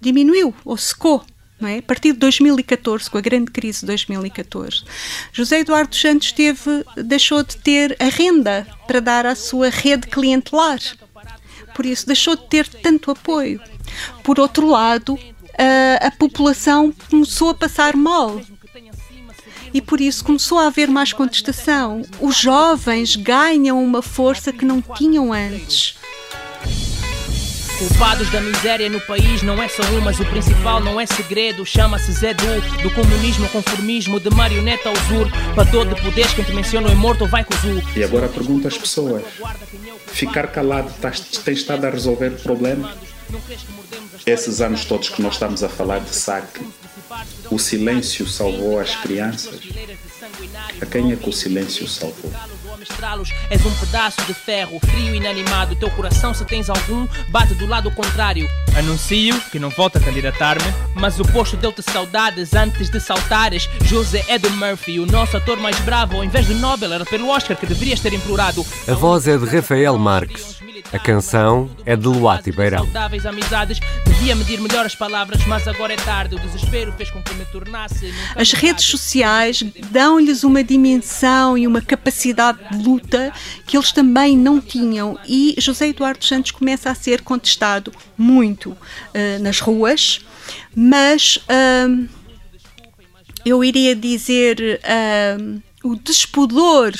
diminuiu 0.00 0.54
ou 0.64 0.76
secou. 0.76 1.24
É? 1.60 1.78
A 1.78 1.82
partir 1.82 2.12
de 2.12 2.20
2014, 2.20 3.10
com 3.10 3.18
a 3.18 3.20
grande 3.20 3.50
crise 3.50 3.80
de 3.80 3.86
2014, 3.86 4.84
José 5.32 5.58
Eduardo 5.58 5.94
Santos 5.96 6.30
teve, 6.30 6.84
deixou 6.96 7.42
de 7.42 7.56
ter 7.56 7.96
a 7.98 8.04
renda 8.04 8.64
para 8.86 9.00
dar 9.00 9.26
à 9.26 9.34
sua 9.34 9.68
rede 9.68 10.06
clientelar. 10.06 10.78
Por 11.74 11.84
isso, 11.84 12.06
deixou 12.06 12.36
de 12.36 12.46
ter 12.46 12.68
tanto 12.68 13.10
apoio. 13.10 13.60
Por 14.22 14.38
outro 14.38 14.68
lado, 14.68 15.18
a, 15.58 16.06
a 16.06 16.10
população 16.12 16.92
começou 17.10 17.50
a 17.50 17.54
passar 17.54 17.96
mal. 17.96 18.40
E 19.74 19.82
por 19.82 20.00
isso 20.00 20.24
começou 20.24 20.58
a 20.58 20.68
haver 20.68 20.88
mais 20.88 21.12
contestação. 21.12 22.02
Os 22.20 22.36
jovens 22.36 23.16
ganham 23.16 23.82
uma 23.82 24.00
força 24.00 24.52
que 24.52 24.64
não 24.64 24.80
tinham 24.80 25.32
antes. 25.32 25.96
Culpados 27.78 28.28
da 28.30 28.40
miséria 28.40 28.90
no 28.90 29.00
país 29.00 29.40
não 29.42 29.62
é 29.62 29.68
só 29.68 29.82
um, 29.84 30.00
mas 30.00 30.18
o 30.18 30.24
principal 30.24 30.80
não 30.80 31.00
é 31.00 31.06
segredo. 31.06 31.64
Chama-se 31.64 32.10
Zé 32.10 32.34
Du, 32.34 32.82
do 32.82 32.90
comunismo 32.90 33.44
ao 33.44 33.50
conformismo, 33.52 34.18
de 34.18 34.30
marioneta 34.30 34.88
ao 34.88 34.94
usurpador 34.96 35.86
de 35.86 36.02
poderes. 36.02 36.32
Quem 36.32 36.44
te 36.44 36.52
menciona 36.52 36.90
é 36.90 36.94
morto 36.94 37.22
ou 37.22 37.28
vai 37.28 37.44
com 37.44 37.54
o 37.54 37.98
E 37.98 38.02
agora 38.02 38.28
pergunto 38.28 38.66
às 38.66 38.76
pessoas: 38.76 39.22
ficar 40.08 40.48
calado 40.48 40.92
tem 41.44 41.54
estado 41.54 41.84
a 41.84 41.90
resolver 41.90 42.32
o 42.32 42.40
problema? 42.40 42.92
Esses 44.26 44.60
anos 44.60 44.84
todos 44.84 45.08
que 45.10 45.22
nós 45.22 45.34
estamos 45.34 45.62
a 45.62 45.68
falar 45.68 46.00
de 46.00 46.14
saque, 46.14 46.60
o 47.48 47.58
silêncio 47.58 48.26
salvou 48.26 48.80
as 48.80 48.96
crianças? 48.96 49.60
A 50.80 50.86
quem 50.86 51.12
é 51.12 51.16
que 51.16 51.28
o 51.28 51.32
silêncio 51.32 51.86
salvou? 51.86 52.32
És 53.50 53.64
um 53.64 53.74
pedaço 53.74 54.20
de 54.26 54.34
ferro, 54.34 54.78
frio 54.80 55.14
e 55.14 55.16
inanimado. 55.16 55.76
Teu 55.76 55.90
coração, 55.90 56.34
se 56.34 56.44
tens 56.44 56.68
algum, 56.68 57.06
bate 57.28 57.54
do 57.54 57.66
lado 57.66 57.90
contrário. 57.90 58.48
Anuncio 58.76 59.40
que 59.50 59.58
não 59.58 59.70
volto 59.70 59.98
a 59.98 60.00
candidatar-me, 60.00 60.64
mas 60.94 61.18
o 61.18 61.24
posto 61.24 61.56
deu-te 61.56 61.82
saudades 61.82 62.54
antes 62.54 62.90
de 62.90 63.00
saltares. 63.00 63.68
José 63.84 64.24
Edo 64.28 64.50
Murphy, 64.50 65.00
o 65.00 65.06
nosso 65.06 65.36
ator 65.36 65.58
mais 65.58 65.78
bravo, 65.80 66.16
ao 66.16 66.24
invés 66.24 66.46
do 66.46 66.54
Nobel, 66.54 66.92
era 66.92 67.04
pelo 67.04 67.28
Oscar 67.28 67.56
que 67.56 67.66
deverias 67.66 68.00
ter 68.00 68.12
implorado. 68.12 68.64
A 68.86 68.94
voz 68.94 69.26
é 69.26 69.36
de 69.36 69.46
Rafael 69.46 69.96
Marques. 69.98 70.58
A 70.92 70.98
canção 70.98 71.68
é 71.84 71.94
de 71.94 72.06
Luati 72.06 72.50
Beirão. 72.50 72.84
Saudáveis 72.84 73.26
amizades, 73.26 73.78
devia 74.06 74.34
medir 74.34 74.60
melhor 74.60 74.86
as 74.86 74.94
palavras, 74.94 75.44
mas 75.46 75.68
agora 75.68 75.92
é 75.92 75.96
tarde. 75.96 76.34
O 76.34 76.38
desespero 76.38 76.92
fez 76.92 77.10
com 77.10 77.22
que 77.22 77.34
me 77.34 77.44
tornasse. 77.46 78.14
As 78.34 78.52
redes 78.52 78.86
sociais 78.86 79.62
dão-lhes 79.90 80.44
uma 80.44 80.64
dimensão 80.64 81.58
e 81.58 81.66
uma 81.66 81.82
capacidade 81.82 82.58
de 82.67 82.67
luta 82.72 83.32
que 83.66 83.76
eles 83.76 83.92
também 83.92 84.36
não 84.36 84.60
tinham. 84.60 85.18
E 85.26 85.54
José 85.58 85.88
Eduardo 85.88 86.24
Santos 86.24 86.50
começa 86.50 86.90
a 86.90 86.94
ser 86.94 87.22
contestado 87.22 87.92
muito 88.16 88.70
uh, 88.70 89.42
nas 89.42 89.60
ruas, 89.60 90.20
mas 90.74 91.36
uh, 91.36 92.08
eu 93.44 93.62
iria 93.64 93.94
dizer 93.94 94.80
uh, 94.82 95.62
o 95.82 95.96
despudor 95.96 96.92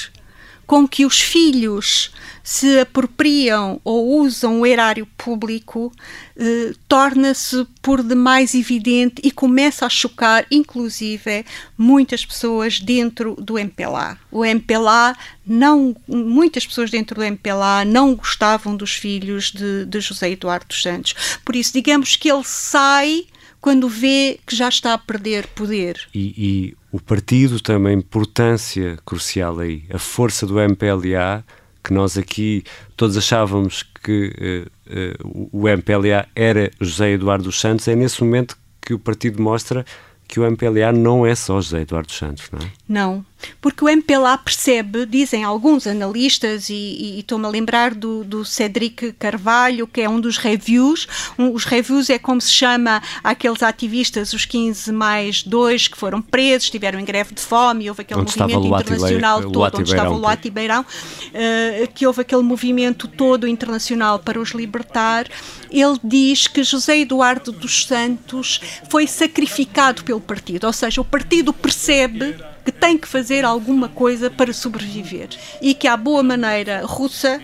com 0.69 0.87
que 0.87 1.07
os 1.07 1.19
filhos 1.19 2.13
se 2.45 2.79
apropriam 2.79 3.81
ou 3.83 4.21
usam 4.21 4.61
o 4.61 4.67
erário 4.67 5.07
público 5.17 5.91
eh, 6.37 6.75
torna-se 6.87 7.67
por 7.81 8.03
demais 8.03 8.55
evidente 8.55 9.23
e 9.25 9.31
começa 9.31 9.87
a 9.87 9.89
chocar, 9.89 10.47
inclusive, 10.51 11.47
muitas 11.77 12.23
pessoas 12.23 12.81
dentro 12.81 13.35
do 13.37 13.59
MPLA. 13.59 14.19
O 14.31 14.45
MPLA 14.45 15.17
não, 15.47 15.97
muitas 16.07 16.67
pessoas 16.67 16.91
dentro 16.91 17.17
do 17.17 17.25
MPLA 17.25 17.87
não 17.87 18.15
gostavam 18.15 18.77
dos 18.77 18.93
filhos 18.93 19.51
de, 19.51 19.87
de 19.87 20.01
José 20.01 20.31
Eduardo 20.33 20.67
dos 20.67 20.83
Santos. 20.83 21.15
Por 21.47 21.57
isso, 21.57 21.73
digamos 21.73 22.15
que 22.15 22.31
ele 22.31 22.45
sai 22.45 23.25
quando 23.61 23.89
vê 23.89 24.39
que 24.47 24.55
já 24.55 24.69
está 24.69 24.95
a 24.95 24.99
perder 24.99 25.47
poder. 25.49 26.01
E, 26.15 26.35
e 26.37 26.77
o 26.93 27.01
partido 27.01 27.61
tem 27.61 27.77
uma 27.77 27.93
importância 27.93 28.99
crucial 29.05 29.59
aí. 29.59 29.85
A 29.93 29.99
força 29.99 30.47
do 30.47 30.61
MPLA 30.61 31.45
que 31.89 31.93
nós 31.95 32.19
aqui 32.19 32.65
todos 32.97 33.17
achávamos 33.17 33.83
que 34.03 34.69
uh, 34.87 35.33
uh, 35.33 35.49
o 35.53 35.69
MPLA 35.69 36.29
era 36.35 36.71
José 36.81 37.13
Eduardo 37.13 37.45
dos 37.45 37.59
Santos, 37.59 37.89
é 37.89 37.97
nesse 37.97 38.23
momento 38.23 38.59
que 38.81 38.93
o 38.93 38.99
partido 38.99 39.43
mostra 39.43 39.87
que 40.27 40.39
o 40.39 40.45
MPLA 40.45 40.93
não 40.93 41.25
é 41.25 41.35
só 41.35 41.61
José 41.61 41.81
Eduardo 41.81 42.13
Santos, 42.13 42.51
não 42.53 42.59
é? 42.59 42.71
Não, 42.87 43.27
porque 43.61 43.85
o 43.85 43.89
MPLA 43.89 44.39
percebe, 44.39 45.07
dizem 45.07 45.45
alguns 45.45 45.87
analistas, 45.87 46.69
e, 46.69 47.19
estou-me 47.19 47.47
a 47.47 47.49
lembrar 47.49 47.95
do, 47.95 48.25
do 48.25 48.45
Cedric 48.45 49.13
Carvalho, 49.13 49.87
que 49.87 50.01
é 50.01 50.09
um 50.09 50.21
dos 50.21 50.37
reviews. 50.37 51.07
Um, 51.39 51.53
os 51.53 51.65
reviews 51.65 52.11
é 52.11 52.19
como 52.19 52.41
se 52.41 52.51
chama 52.51 53.03
aqueles 53.23 53.63
ativistas, 53.63 54.33
os 54.33 54.45
15 54.45 54.93
mais 54.93 55.43
2, 55.43 55.89
que 55.89 55.99
foram 55.99 56.23
presos, 56.23 56.65
estiveram 56.65 56.99
em 56.99 57.05
greve 57.05 57.35
de 57.35 57.41
fome, 57.41 57.89
houve 57.89 58.03
aquele 58.03 58.21
onde 58.21 58.39
movimento 58.39 58.67
internacional 58.67 59.43
todo, 59.43 59.57
Luati 59.57 59.77
onde 59.77 59.91
estava 59.91 60.11
o 60.11 60.19
Luati 60.19 60.51
Beirão, 60.51 60.83
uh, 60.83 61.89
que 61.95 62.07
houve 62.07 62.23
aquele 62.23 62.43
movimento 62.43 63.09
todo 63.09 63.47
internacional 63.47 64.19
para 64.19 64.41
os 64.41 64.51
libertar. 64.51 65.27
Ele 65.71 65.99
diz 66.03 66.47
que 66.47 66.63
José 66.63 66.99
Eduardo 66.99 67.53
dos 67.53 67.87
Santos 67.87 68.61
foi 68.89 69.07
sacrificado 69.07 70.03
pelo 70.05 70.21
partido, 70.21 70.67
ou 70.67 70.73
seja, 70.73 71.01
o 71.01 71.05
partido 71.05 71.53
percebe 71.53 72.37
que 72.69 72.73
tem 72.73 72.99
que 72.99 73.09
fazer 73.09 73.47
alguma 73.47 73.89
coisa 73.89 74.31
para 74.31 74.53
sobreviver 74.53 75.31
e 75.63 75.73
que, 75.73 75.89
à 75.89 75.97
boa 75.97 76.23
maneira 76.23 76.83
russa, 76.85 77.41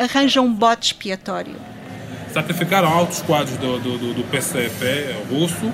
arranja 0.00 0.40
um 0.40 0.54
bote 0.54 0.92
expiatório. 0.92 1.56
Sacrificaram 2.32 2.88
altos 2.88 3.22
quadros 3.22 3.56
do, 3.56 3.80
do, 3.80 4.14
do 4.14 4.22
PCP 4.30 5.16
russo, 5.28 5.72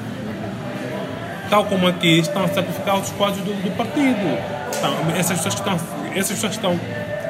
tal 1.51 1.66
como 1.66 1.87
aqui 1.87 2.20
estão 2.20 2.45
a 2.45 2.49
sacrificar 2.49 2.95
altos 2.95 3.11
quadros 3.11 3.45
do, 3.45 3.53
do 3.62 3.77
partido. 3.77 4.39
Então, 4.79 5.16
essas, 5.18 5.37
pessoas 5.37 5.55
estão, 5.55 5.75
essas 6.14 6.33
pessoas 6.33 6.53
estão 6.53 6.81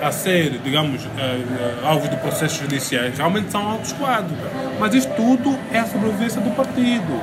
a 0.01 0.13
ser, 0.13 0.61
digamos, 0.61 1.05
uh, 1.05 1.09
uh, 1.09 1.87
alvos 1.87 2.09
de 2.09 2.17
processos 2.19 2.59
judiciais, 2.59 3.17
realmente 3.17 3.51
são 3.51 3.69
altos 3.69 3.93
quadros. 3.95 4.39
Mas 4.79 4.95
isto 4.95 5.13
tudo 5.15 5.59
é 5.73 5.81
a 5.81 5.87
sobrevivência 5.87 6.41
do 6.41 6.51
partido. 6.51 7.21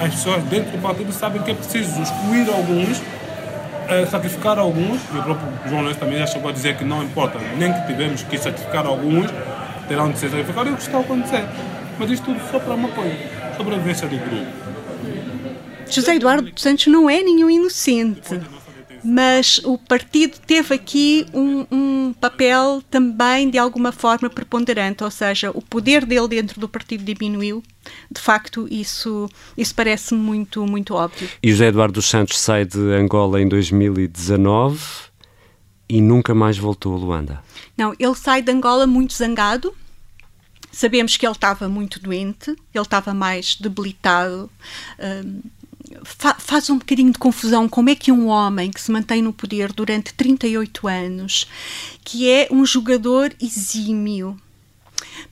As 0.00 0.12
pessoas 0.12 0.42
dentro 0.44 0.72
do 0.72 0.82
partido 0.82 1.12
sabem 1.12 1.40
que 1.42 1.52
é 1.52 1.54
preciso 1.54 2.02
excluir 2.02 2.48
alguns 2.48 3.00
é, 3.88 4.06
sacrificar 4.06 4.58
alguns, 4.58 5.00
e 5.14 5.18
o 5.18 5.22
próprio 5.22 5.48
João 5.68 5.80
Lourenço 5.80 6.00
também 6.00 6.18
já 6.18 6.26
chegou 6.26 6.50
a 6.50 6.52
dizer 6.52 6.76
que 6.76 6.84
não 6.84 7.02
importa, 7.02 7.38
nem 7.56 7.72
que 7.72 7.86
tivemos 7.86 8.22
que 8.22 8.38
sacrificar 8.38 8.86
alguns, 8.86 9.30
terão 9.88 10.10
de 10.10 10.18
ser 10.18 10.30
sacrificados, 10.30 10.70
e 10.70 10.74
o 10.74 10.76
que 10.76 10.82
está 10.82 10.98
a 10.98 11.00
acontecer. 11.00 11.44
Mas 11.98 12.10
isto 12.10 12.24
tudo 12.24 12.40
só 12.50 12.58
para 12.58 12.74
uma 12.74 12.88
coisa, 12.88 13.16
sobrevivência 13.56 14.08
do 14.08 14.16
grupo. 14.16 14.46
José 15.88 16.16
Eduardo 16.16 16.50
dos 16.50 16.62
Santos 16.62 16.86
não 16.86 17.08
é 17.08 17.22
nenhum 17.22 17.48
inocente 17.48 18.40
mas 19.04 19.60
o 19.64 19.76
partido 19.76 20.38
teve 20.46 20.74
aqui 20.74 21.26
um, 21.34 21.66
um, 21.70 22.14
papel 22.18 22.82
também 22.90 23.50
de 23.50 23.58
alguma 23.58 23.92
forma 23.92 24.30
preponderante, 24.30 25.04
ou 25.04 25.10
seja, 25.10 25.50
o 25.50 25.60
poder 25.60 26.06
dele 26.06 26.28
dentro 26.28 26.58
do 26.58 26.68
partido 26.68 27.04
diminuiu. 27.04 27.62
De 28.10 28.20
facto, 28.20 28.66
isso, 28.70 29.28
isso 29.56 29.74
parece 29.74 30.14
muito, 30.14 30.66
muito 30.66 30.94
óbvio. 30.94 31.28
E 31.42 31.50
José 31.50 31.66
Eduardo 31.66 31.94
dos 31.94 32.06
Santos 32.06 32.38
sai 32.38 32.64
de 32.64 32.78
Angola 32.78 33.40
em 33.42 33.48
2019 33.48 34.80
e 35.88 36.00
nunca 36.00 36.34
mais 36.34 36.56
voltou 36.56 36.94
a 36.94 36.98
Luanda. 36.98 37.42
Não, 37.76 37.94
ele 37.98 38.14
sai 38.14 38.40
de 38.40 38.50
Angola 38.50 38.86
muito 38.86 39.12
zangado. 39.12 39.74
Sabemos 40.72 41.16
que 41.16 41.24
ele 41.24 41.32
estava 41.32 41.68
muito 41.68 42.00
doente, 42.00 42.50
ele 42.50 42.82
estava 42.82 43.14
mais 43.14 43.54
debilitado. 43.54 44.50
Fa 46.02 46.34
faz 46.38 46.68
um 46.70 46.78
bocadinho 46.78 47.12
de 47.12 47.18
confusão 47.18 47.68
como 47.68 47.90
é 47.90 47.94
que 47.94 48.10
um 48.10 48.26
homem 48.26 48.70
que 48.70 48.80
se 48.80 48.90
mantém 48.90 49.22
no 49.22 49.32
poder 49.32 49.72
durante 49.72 50.12
38 50.14 50.88
anos, 50.88 51.46
que 52.04 52.28
é 52.28 52.48
um 52.50 52.66
jogador 52.66 53.34
exímio, 53.40 54.36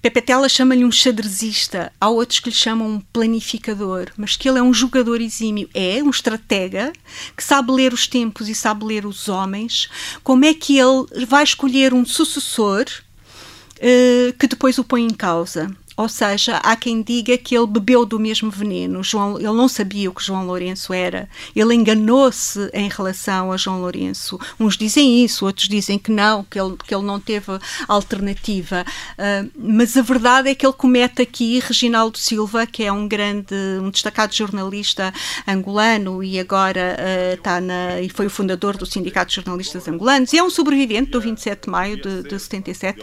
Pepe 0.00 0.20
Tela 0.20 0.48
chama-lhe 0.48 0.84
um 0.84 0.90
xadrezista, 0.90 1.92
há 2.00 2.08
outros 2.08 2.40
que 2.40 2.50
lhe 2.50 2.54
chamam 2.54 2.88
um 2.88 3.00
planificador, 3.00 4.10
mas 4.16 4.36
que 4.36 4.48
ele 4.48 4.58
é 4.58 4.62
um 4.62 4.74
jogador 4.74 5.20
exímio, 5.20 5.68
é 5.74 6.02
um 6.02 6.10
estratega 6.10 6.92
que 7.36 7.44
sabe 7.44 7.72
ler 7.72 7.92
os 7.92 8.06
tempos 8.06 8.48
e 8.48 8.54
sabe 8.54 8.84
ler 8.84 9.06
os 9.06 9.28
homens. 9.28 9.88
Como 10.22 10.44
é 10.44 10.54
que 10.54 10.78
ele 10.78 11.26
vai 11.26 11.44
escolher 11.44 11.94
um 11.94 12.04
sucessor 12.04 12.84
uh, 13.78 14.32
que 14.38 14.46
depois 14.46 14.78
o 14.78 14.84
põe 14.84 15.04
em 15.04 15.14
causa? 15.14 15.70
Ou 16.02 16.08
seja, 16.08 16.56
há 16.56 16.74
quem 16.74 17.00
diga 17.00 17.38
que 17.38 17.56
ele 17.56 17.68
bebeu 17.68 18.04
do 18.04 18.18
mesmo 18.18 18.50
veneno. 18.50 19.04
João, 19.04 19.38
ele 19.38 19.52
não 19.52 19.68
sabia 19.68 20.10
o 20.10 20.14
que 20.14 20.24
João 20.24 20.44
Lourenço 20.44 20.92
era. 20.92 21.28
Ele 21.54 21.74
enganou-se 21.74 22.68
em 22.74 22.88
relação 22.88 23.52
a 23.52 23.56
João 23.56 23.80
Lourenço. 23.80 24.36
Uns 24.58 24.76
dizem 24.76 25.24
isso, 25.24 25.46
outros 25.46 25.68
dizem 25.68 26.00
que 26.00 26.10
não, 26.10 26.42
que 26.42 26.58
ele, 26.60 26.76
que 26.84 26.92
ele 26.92 27.04
não 27.04 27.20
teve 27.20 27.52
alternativa. 27.86 28.84
Uh, 29.12 29.48
mas 29.56 29.96
a 29.96 30.02
verdade 30.02 30.50
é 30.50 30.56
que 30.56 30.66
ele 30.66 30.72
comete 30.72 31.22
aqui 31.22 31.60
Reginaldo 31.60 32.18
Silva, 32.18 32.66
que 32.66 32.82
é 32.82 32.90
um 32.90 33.06
grande, 33.06 33.54
um 33.80 33.88
destacado 33.88 34.34
jornalista 34.34 35.14
angolano 35.46 36.20
e 36.24 36.40
agora 36.40 36.96
uh, 36.98 37.34
está 37.34 37.60
na 37.60 38.00
e 38.00 38.08
foi 38.08 38.26
o 38.26 38.30
fundador 38.30 38.76
do 38.76 38.86
Sindicato 38.86 39.28
de 39.28 39.36
Jornalistas 39.36 39.86
Angolanos 39.86 40.32
e 40.32 40.38
é 40.38 40.42
um 40.42 40.50
sobrevivente 40.50 41.12
do 41.12 41.20
27 41.20 41.62
de 41.62 41.70
maio 41.70 41.96
de, 41.96 42.24
de 42.24 42.38
77. 42.40 43.00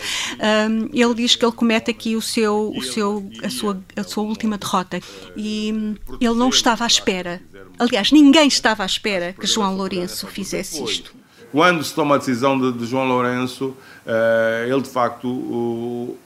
Um, 0.69 0.89
ele 0.93 1.13
diz 1.15 1.37
que 1.37 1.45
ele 1.45 1.53
comete 1.53 1.91
aqui 1.91 2.15
o 2.15 2.21
seu, 2.21 2.73
o 2.75 2.83
seu, 2.93 3.29
a, 3.43 3.49
sua, 3.49 3.81
a 3.95 4.03
sua 4.03 4.23
última 4.23 4.57
derrota 4.57 4.99
e 5.35 5.71
hum, 5.73 5.95
ele 6.19 6.35
não 6.35 6.49
estava 6.49 6.83
à 6.83 6.87
espera. 6.87 7.41
Aliás, 7.77 8.11
ninguém 8.11 8.47
estava 8.47 8.83
à 8.83 8.85
espera 8.85 9.33
que 9.33 9.47
João 9.47 9.75
Lourenço 9.75 10.27
fizesse 10.27 10.83
isto. 10.83 11.13
Quando 11.51 11.83
se 11.83 11.93
toma 11.93 12.15
a 12.15 12.17
decisão 12.17 12.59
de, 12.59 12.77
de 12.77 12.85
João 12.85 13.07
Lourenço, 13.07 13.67
uh, 13.67 14.71
ele 14.71 14.81
de 14.81 14.89
facto 14.89 15.27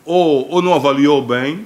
ou, 0.05 0.49
ou 0.49 0.61
não 0.61 0.74
avaliou 0.74 1.26
bem 1.26 1.66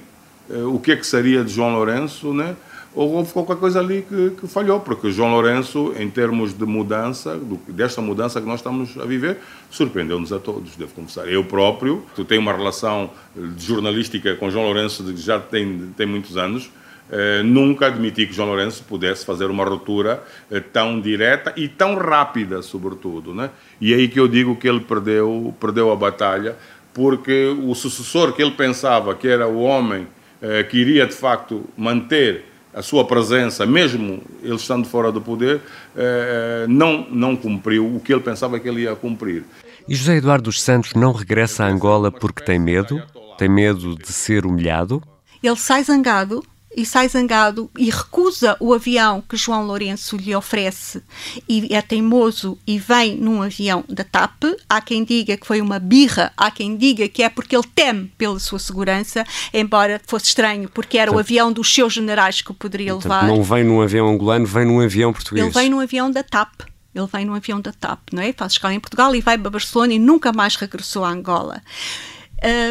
uh, 0.49 0.73
o 0.73 0.79
que 0.79 0.91
é 0.91 0.95
que 0.95 1.07
seria 1.07 1.43
de 1.43 1.51
João 1.51 1.73
Lourenço, 1.73 2.33
né? 2.33 2.55
Ou 2.97 3.11
houve 3.11 3.31
qualquer 3.31 3.57
coisa 3.57 3.79
ali 3.79 4.01
que, 4.01 4.31
que, 4.31 4.47
falhou, 4.47 4.79
porque 4.79 5.11
João 5.11 5.29
Lourenço, 5.29 5.93
em 5.99 6.09
termos 6.09 6.57
de 6.57 6.65
mudança, 6.65 7.37
do, 7.37 7.59
desta 7.67 8.01
mudança 8.01 8.41
que 8.41 8.47
nós 8.47 8.59
estamos 8.59 8.97
a 8.97 9.05
viver, 9.05 9.37
surpreendeu-nos 9.69 10.33
a 10.33 10.39
todos, 10.39 10.75
devo 10.75 10.91
confessar. 10.95 11.29
Eu 11.29 11.43
próprio, 11.43 12.03
tu 12.15 12.25
tenho 12.25 12.41
uma 12.41 12.51
relação 12.51 13.11
jornalística 13.55 14.35
com 14.35 14.49
João 14.49 14.65
Lourenço 14.65 15.03
que 15.03 15.17
já 15.17 15.39
tem, 15.39 15.93
tem 15.95 16.07
muitos 16.07 16.37
anos, 16.37 16.71
eh, 17.11 17.43
nunca 17.43 17.85
admiti 17.85 18.25
que 18.25 18.33
João 18.33 18.47
Lourenço 18.47 18.83
pudesse 18.83 19.23
fazer 19.23 19.45
uma 19.45 19.63
ruptura 19.63 20.23
eh, 20.49 20.59
tão 20.59 20.99
direta 20.99 21.53
e 21.55 21.67
tão 21.67 21.93
rápida, 21.93 22.63
sobretudo. 22.63 23.31
Né? 23.31 23.51
E 23.79 23.93
é 23.93 23.97
aí 23.97 24.07
que 24.07 24.19
eu 24.19 24.27
digo 24.27 24.55
que 24.55 24.67
ele 24.67 24.79
perdeu, 24.79 25.55
perdeu 25.59 25.91
a 25.91 25.95
batalha, 25.95 26.55
porque 26.95 27.55
o 27.63 27.75
sucessor 27.75 28.33
que 28.33 28.41
ele 28.41 28.51
pensava 28.51 29.13
que 29.13 29.27
era 29.27 29.47
o 29.47 29.61
homem 29.61 30.07
eh, 30.41 30.63
que 30.63 30.77
iria, 30.77 31.05
de 31.05 31.13
facto, 31.13 31.63
manter 31.77 32.56
a 32.73 32.81
sua 32.81 33.05
presença, 33.05 33.65
mesmo 33.65 34.21
ele 34.43 34.55
estando 34.55 34.87
fora 34.87 35.11
do 35.11 35.19
poder, 35.21 35.61
eh, 35.95 36.65
não, 36.69 37.07
não 37.09 37.35
cumpriu 37.35 37.95
o 37.95 37.99
que 37.99 38.13
ele 38.13 38.21
pensava 38.21 38.59
que 38.59 38.67
ele 38.67 38.81
ia 38.81 38.95
cumprir. 38.95 39.43
E 39.87 39.95
José 39.95 40.17
Eduardo 40.17 40.43
dos 40.43 40.61
Santos 40.61 40.93
não 40.93 41.11
regressa 41.11 41.63
a 41.63 41.67
Angola 41.67 42.11
porque 42.11 42.43
tem 42.43 42.59
medo? 42.59 43.01
Tem 43.37 43.49
medo 43.49 43.95
de 43.95 44.11
ser 44.11 44.45
humilhado? 44.45 45.01
Ele 45.41 45.55
sai 45.55 45.83
zangado 45.83 46.43
e 46.77 46.85
sai 46.85 47.09
zangado 47.09 47.71
e 47.75 47.89
recusa 47.89 48.55
o 48.59 48.71
avião 48.71 49.19
que 49.27 49.35
João 49.35 49.65
Lourenço 49.65 50.15
lhe 50.15 50.35
oferece 50.35 51.01
e 51.49 51.73
é 51.73 51.81
teimoso 51.81 52.55
e 52.67 52.77
vem 52.77 53.17
num 53.17 53.41
avião 53.41 53.83
da 53.89 54.03
TAP. 54.03 54.43
Há 54.69 54.79
quem 54.79 55.03
diga 55.03 55.35
que 55.35 55.47
foi 55.47 55.59
uma 55.59 55.79
birra, 55.79 56.31
há 56.37 56.51
quem 56.51 56.77
diga 56.77 57.09
que 57.09 57.23
é 57.23 57.29
porque 57.29 57.55
ele 57.55 57.65
teme 57.73 58.13
pela 58.15 58.39
sua 58.39 58.59
segurança, 58.59 59.25
embora 59.51 59.99
fosse 60.05 60.27
estranho, 60.27 60.69
porque 60.69 60.99
era 60.99 61.11
o 61.11 61.17
avião 61.17 61.51
dos 61.51 61.73
seus 61.73 61.93
generais 61.93 62.41
que 62.41 62.51
o 62.51 62.53
poderia 62.53 62.93
Portanto, 62.93 63.11
levar. 63.11 63.27
Não 63.27 63.41
vem 63.41 63.63
num 63.63 63.81
avião 63.81 64.07
angolano, 64.07 64.45
vem 64.45 64.65
num 64.65 64.79
avião 64.79 65.11
português. 65.11 65.43
Ele 65.43 65.53
vem 65.53 65.69
num 65.69 65.79
avião 65.79 66.11
da 66.11 66.21
TAP. 66.21 66.61
Ele 66.93 67.07
vem 67.11 67.25
num 67.25 67.33
avião 67.33 67.59
da 67.59 67.73
TAP, 67.73 68.13
não 68.13 68.21
é? 68.21 68.31
Faz 68.33 68.51
escala 68.51 68.75
em 68.75 68.79
Portugal 68.79 69.15
e 69.15 69.21
vai 69.21 69.35
para 69.35 69.49
Barcelona 69.49 69.93
e 69.93 69.99
nunca 69.99 70.31
mais 70.31 70.55
regressou 70.55 71.03
a 71.03 71.09
Angola. 71.09 71.61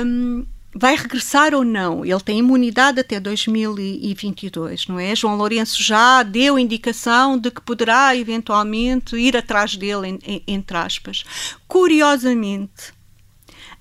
Um, 0.05 0.47
vai 0.79 0.95
regressar 0.95 1.55
ou 1.55 1.65
não? 1.65 2.05
Ele 2.05 2.21
tem 2.21 2.39
imunidade 2.39 3.01
até 3.01 3.19
2022, 3.19 4.87
não 4.87 4.99
é? 4.99 5.17
João 5.17 5.37
Lourenço 5.37 5.83
já 5.83 6.23
deu 6.23 6.59
indicação 6.59 7.39
de 7.39 7.51
que 7.51 7.61
poderá 7.61 8.15
eventualmente 8.15 9.17
ir 9.17 9.37
atrás 9.37 9.77
dele, 9.77 10.19
entre 10.47 10.77
aspas. 10.77 11.25
Curiosamente, 11.67 12.93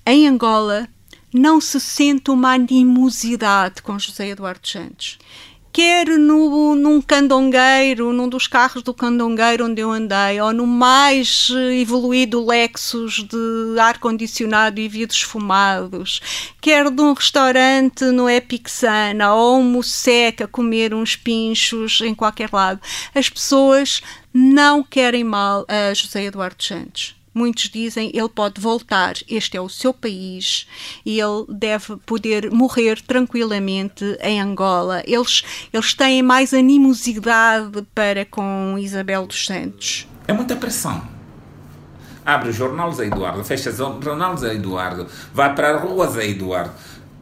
em 0.06 0.28
Angola 0.28 0.88
não 1.34 1.60
se 1.60 1.80
sente 1.80 2.32
uma 2.32 2.54
animosidade 2.54 3.82
com 3.82 4.00
José 4.00 4.30
Eduardo 4.30 4.66
Santos 4.66 5.20
quer 5.76 6.08
no, 6.08 6.74
num 6.74 7.02
candongueiro, 7.02 8.14
num 8.14 8.30
dos 8.30 8.48
carros 8.48 8.82
do 8.82 8.94
candongueiro 8.94 9.66
onde 9.66 9.82
eu 9.82 9.92
andei, 9.92 10.40
ou 10.40 10.54
no 10.54 10.66
mais 10.66 11.50
evoluído 11.78 12.46
Lexus 12.46 13.26
de 13.28 13.78
ar-condicionado 13.78 14.80
e 14.80 14.88
vidros 14.88 15.22
fumados, 15.22 16.22
quer 16.62 16.90
de 16.90 17.02
um 17.02 17.12
restaurante 17.12 18.06
no 18.06 18.30
Epic 18.30 18.70
Sana, 18.70 19.34
ou 19.34 19.60
um 19.60 19.64
Museca 19.64 20.48
comer 20.48 20.94
uns 20.94 21.18
pinchos 21.18 22.00
em 22.00 22.16
qualquer 22.16 22.50
lado. 22.54 22.80
As 23.14 23.28
pessoas 23.28 24.02
não 24.34 24.82
querem 24.82 25.26
mal 25.26 25.66
a 25.68 25.94
José 25.94 26.24
Eduardo 26.24 26.64
Santos 26.64 27.15
muitos 27.36 27.70
dizem 27.70 28.10
ele 28.14 28.30
pode 28.30 28.62
voltar, 28.62 29.16
este 29.30 29.58
é 29.58 29.62
o 29.62 29.68
seu 29.68 29.94
país 29.94 30.66
e 31.06 31.20
ele 31.20 31.46
deve 31.50 31.98
poder 31.98 32.50
morrer 32.50 33.02
tranquilamente 33.02 34.18
em 34.22 34.40
Angola. 34.40 35.04
Eles, 35.06 35.44
eles 35.74 35.94
têm 35.94 36.24
mais 36.24 36.54
animosidade 36.54 37.86
para 37.94 38.26
com 38.26 38.78
Isabel 38.80 39.28
dos 39.28 39.46
Santos. 39.46 40.08
É 40.28 40.34
muita 40.34 40.56
pressão. 40.56 41.14
Abre 42.26 42.50
o 42.50 42.54
jornal 42.54 42.92
Zé 42.92 43.06
Eduardo, 43.06 43.44
fecha 43.44 43.70
o 43.70 44.02
jornal 44.02 44.36
Zé 44.38 44.56
Eduardo, 44.56 45.08
vai 45.32 45.54
para 45.54 45.76
a 45.76 45.78
rua 45.78 46.08
Zé 46.08 46.28
Eduardo. 46.28 46.74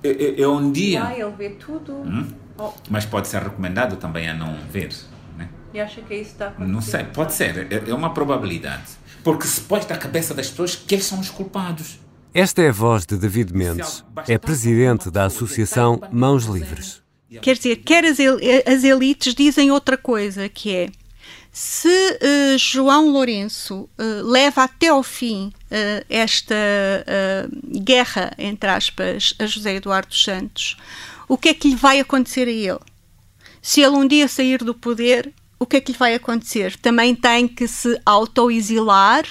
É, 0.01 0.41
é 0.41 0.47
um 0.47 0.72
dia. 0.72 1.01
Vai, 1.03 1.22
ele 1.22 1.32
vê 1.32 1.49
tudo. 1.49 1.93
Hum? 1.93 2.28
Oh. 2.57 2.72
Mas 2.89 3.05
pode 3.05 3.28
ser 3.28 3.41
recomendado 3.41 3.97
também 3.97 4.30
a 4.30 4.34
não 4.34 4.55
ver. 4.70 4.93
Né? 5.38 5.49
E 5.74 5.82
acha 5.82 6.01
que 6.01 6.14
isso 6.14 6.32
está 6.32 6.47
acontecendo? 6.47 6.74
Não 6.74 6.82
sei, 6.82 7.03
pode 7.05 7.34
ser, 7.34 7.68
é, 7.72 7.89
é 7.89 7.93
uma 7.93 8.14
probabilidade 8.14 9.03
porque 9.24 9.47
se 9.47 9.61
pôs 9.61 9.88
na 9.88 9.97
cabeça 9.97 10.34
das 10.34 10.49
pessoas 10.49 10.76
que 10.76 10.95
eles 10.95 11.05
são 11.05 11.19
os 11.19 11.30
culpados. 11.30 11.99
Esta 12.34 12.61
é 12.61 12.69
a 12.69 12.71
voz 12.71 13.05
de 13.05 13.15
David 13.15 13.53
Mendes, 13.53 14.03
é 14.28 14.38
presidente 14.38 15.11
da 15.11 15.26
Associação 15.26 16.01
Mãos 16.11 16.45
Livres. 16.45 17.01
Quer 17.41 17.55
dizer, 17.55 17.78
quer 17.78 18.05
as, 18.05 18.17
as 18.65 18.84
elites 18.84 19.34
dizem 19.34 19.71
outra 19.71 19.97
coisa, 19.97 20.49
que 20.49 20.76
é 20.76 20.89
se 21.51 21.88
uh, 21.88 22.57
João 22.57 23.09
Lourenço 23.09 23.88
uh, 23.99 24.24
leva 24.24 24.63
até 24.63 24.88
ao 24.88 25.03
fim 25.03 25.53
uh, 25.65 26.05
esta 26.09 26.55
guerra, 27.84 28.34
entre 28.39 28.69
aspas, 28.71 29.36
a 29.38 29.45
José 29.45 29.76
Eduardo 29.76 30.15
Santos, 30.15 30.76
o 31.28 31.38
que 31.38 31.49
é 31.49 31.53
que 31.53 31.69
lhe 31.69 31.76
vai 31.76 31.99
acontecer 31.99 32.47
a 32.47 32.51
ele? 32.51 32.80
Se 33.61 33.82
ele 33.82 33.95
um 33.95 34.07
dia 34.07 34.28
sair 34.28 34.63
do 34.63 34.74
poder, 34.74 35.32
o 35.64 35.66
que 35.66 35.78
é 35.78 35.82
que 35.82 35.93
lhe 35.93 35.97
vai 35.97 36.14
acontecer? 36.14 36.76
Também 36.78 37.16
tem 37.16 37.47
que 37.47 37.68
se 37.68 37.99
autoexilar, 38.05 39.26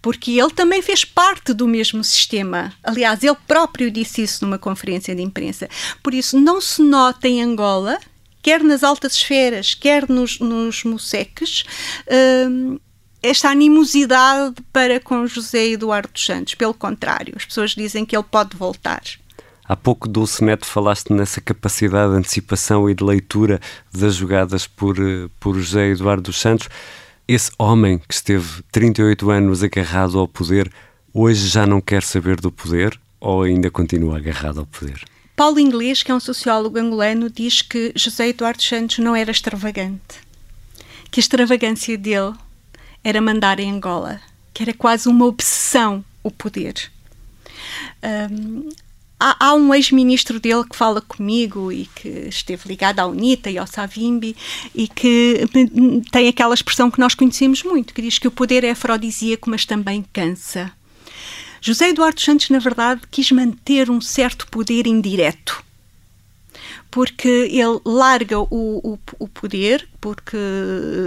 porque 0.00 0.32
ele 0.32 0.50
também 0.50 0.80
fez 0.80 1.04
parte 1.04 1.52
do 1.52 1.68
mesmo 1.68 2.02
sistema. 2.02 2.72
Aliás, 2.82 3.22
ele 3.22 3.36
próprio 3.46 3.90
disse 3.90 4.22
isso 4.22 4.44
numa 4.44 4.58
conferência 4.58 5.14
de 5.14 5.22
imprensa. 5.22 5.68
Por 6.02 6.14
isso, 6.14 6.40
não 6.40 6.60
se 6.60 6.82
nota 6.82 7.28
em 7.28 7.42
Angola, 7.42 7.98
quer 8.42 8.62
nas 8.64 8.82
altas 8.82 9.12
esferas, 9.12 9.74
quer 9.74 10.08
nos, 10.08 10.40
nos 10.40 10.82
hum, 12.48 12.78
esta 13.22 13.50
animosidade 13.50 14.54
para 14.72 14.98
com 15.00 15.26
José 15.26 15.68
Eduardo 15.68 16.18
Santos. 16.18 16.54
Pelo 16.54 16.72
contrário, 16.72 17.34
as 17.36 17.44
pessoas 17.44 17.72
dizem 17.72 18.06
que 18.06 18.16
ele 18.16 18.24
pode 18.24 18.56
voltar. 18.56 19.02
Há 19.70 19.76
pouco, 19.76 20.08
Dulce 20.08 20.42
Neto, 20.42 20.66
falaste 20.66 21.12
nessa 21.12 21.40
capacidade 21.40 22.10
de 22.10 22.18
antecipação 22.18 22.90
e 22.90 22.94
de 22.94 23.04
leitura 23.04 23.60
das 23.94 24.16
jogadas 24.16 24.66
por, 24.66 24.98
eh, 24.98 25.28
por 25.38 25.54
José 25.54 25.90
Eduardo 25.90 26.24
dos 26.24 26.40
Santos. 26.40 26.68
Esse 27.28 27.52
homem 27.56 27.98
que 27.98 28.12
esteve 28.12 28.64
38 28.72 29.30
anos 29.30 29.62
agarrado 29.62 30.18
ao 30.18 30.26
poder, 30.26 30.72
hoje 31.14 31.46
já 31.46 31.68
não 31.68 31.80
quer 31.80 32.02
saber 32.02 32.40
do 32.40 32.50
poder 32.50 32.98
ou 33.20 33.44
ainda 33.44 33.70
continua 33.70 34.16
agarrado 34.16 34.58
ao 34.58 34.66
poder? 34.66 35.04
Paulo 35.36 35.60
Inglês, 35.60 36.02
que 36.02 36.10
é 36.10 36.14
um 36.16 36.18
sociólogo 36.18 36.76
angolano, 36.76 37.30
diz 37.30 37.62
que 37.62 37.92
José 37.94 38.30
Eduardo 38.30 38.60
Santos 38.60 38.98
não 38.98 39.14
era 39.14 39.30
extravagante. 39.30 40.18
Que 41.12 41.20
a 41.20 41.22
extravagância 41.22 41.96
dele 41.96 42.34
era 43.04 43.20
mandar 43.20 43.60
em 43.60 43.70
Angola, 43.70 44.20
que 44.52 44.64
era 44.64 44.74
quase 44.74 45.08
uma 45.08 45.26
obsessão 45.26 46.04
o 46.24 46.30
poder. 46.32 46.90
Um, 48.02 48.68
Há, 49.22 49.48
há 49.48 49.54
um 49.54 49.74
ex-ministro 49.74 50.40
dele 50.40 50.64
que 50.64 50.74
fala 50.74 51.02
comigo 51.02 51.70
e 51.70 51.84
que 51.94 52.08
esteve 52.08 52.66
ligado 52.66 53.00
à 53.00 53.06
UNITA 53.06 53.50
e 53.50 53.58
ao 53.58 53.66
Savimbi 53.66 54.34
e 54.74 54.88
que 54.88 55.46
tem 56.10 56.26
aquela 56.26 56.54
expressão 56.54 56.90
que 56.90 56.98
nós 56.98 57.14
conhecemos 57.14 57.62
muito, 57.62 57.92
que 57.92 58.00
diz 58.00 58.18
que 58.18 58.26
o 58.26 58.30
poder 58.30 58.64
é 58.64 58.70
afrodisíaco, 58.70 59.50
mas 59.50 59.66
também 59.66 60.02
cansa. 60.10 60.72
José 61.60 61.90
Eduardo 61.90 62.18
Santos, 62.18 62.48
na 62.48 62.58
verdade, 62.58 63.02
quis 63.10 63.30
manter 63.30 63.90
um 63.90 64.00
certo 64.00 64.46
poder 64.46 64.86
indireto 64.86 65.62
porque 66.90 67.28
ele 67.28 67.78
larga 67.84 68.40
o, 68.40 68.48
o, 68.50 68.98
o 69.20 69.28
poder, 69.28 69.88
porque 70.00 70.36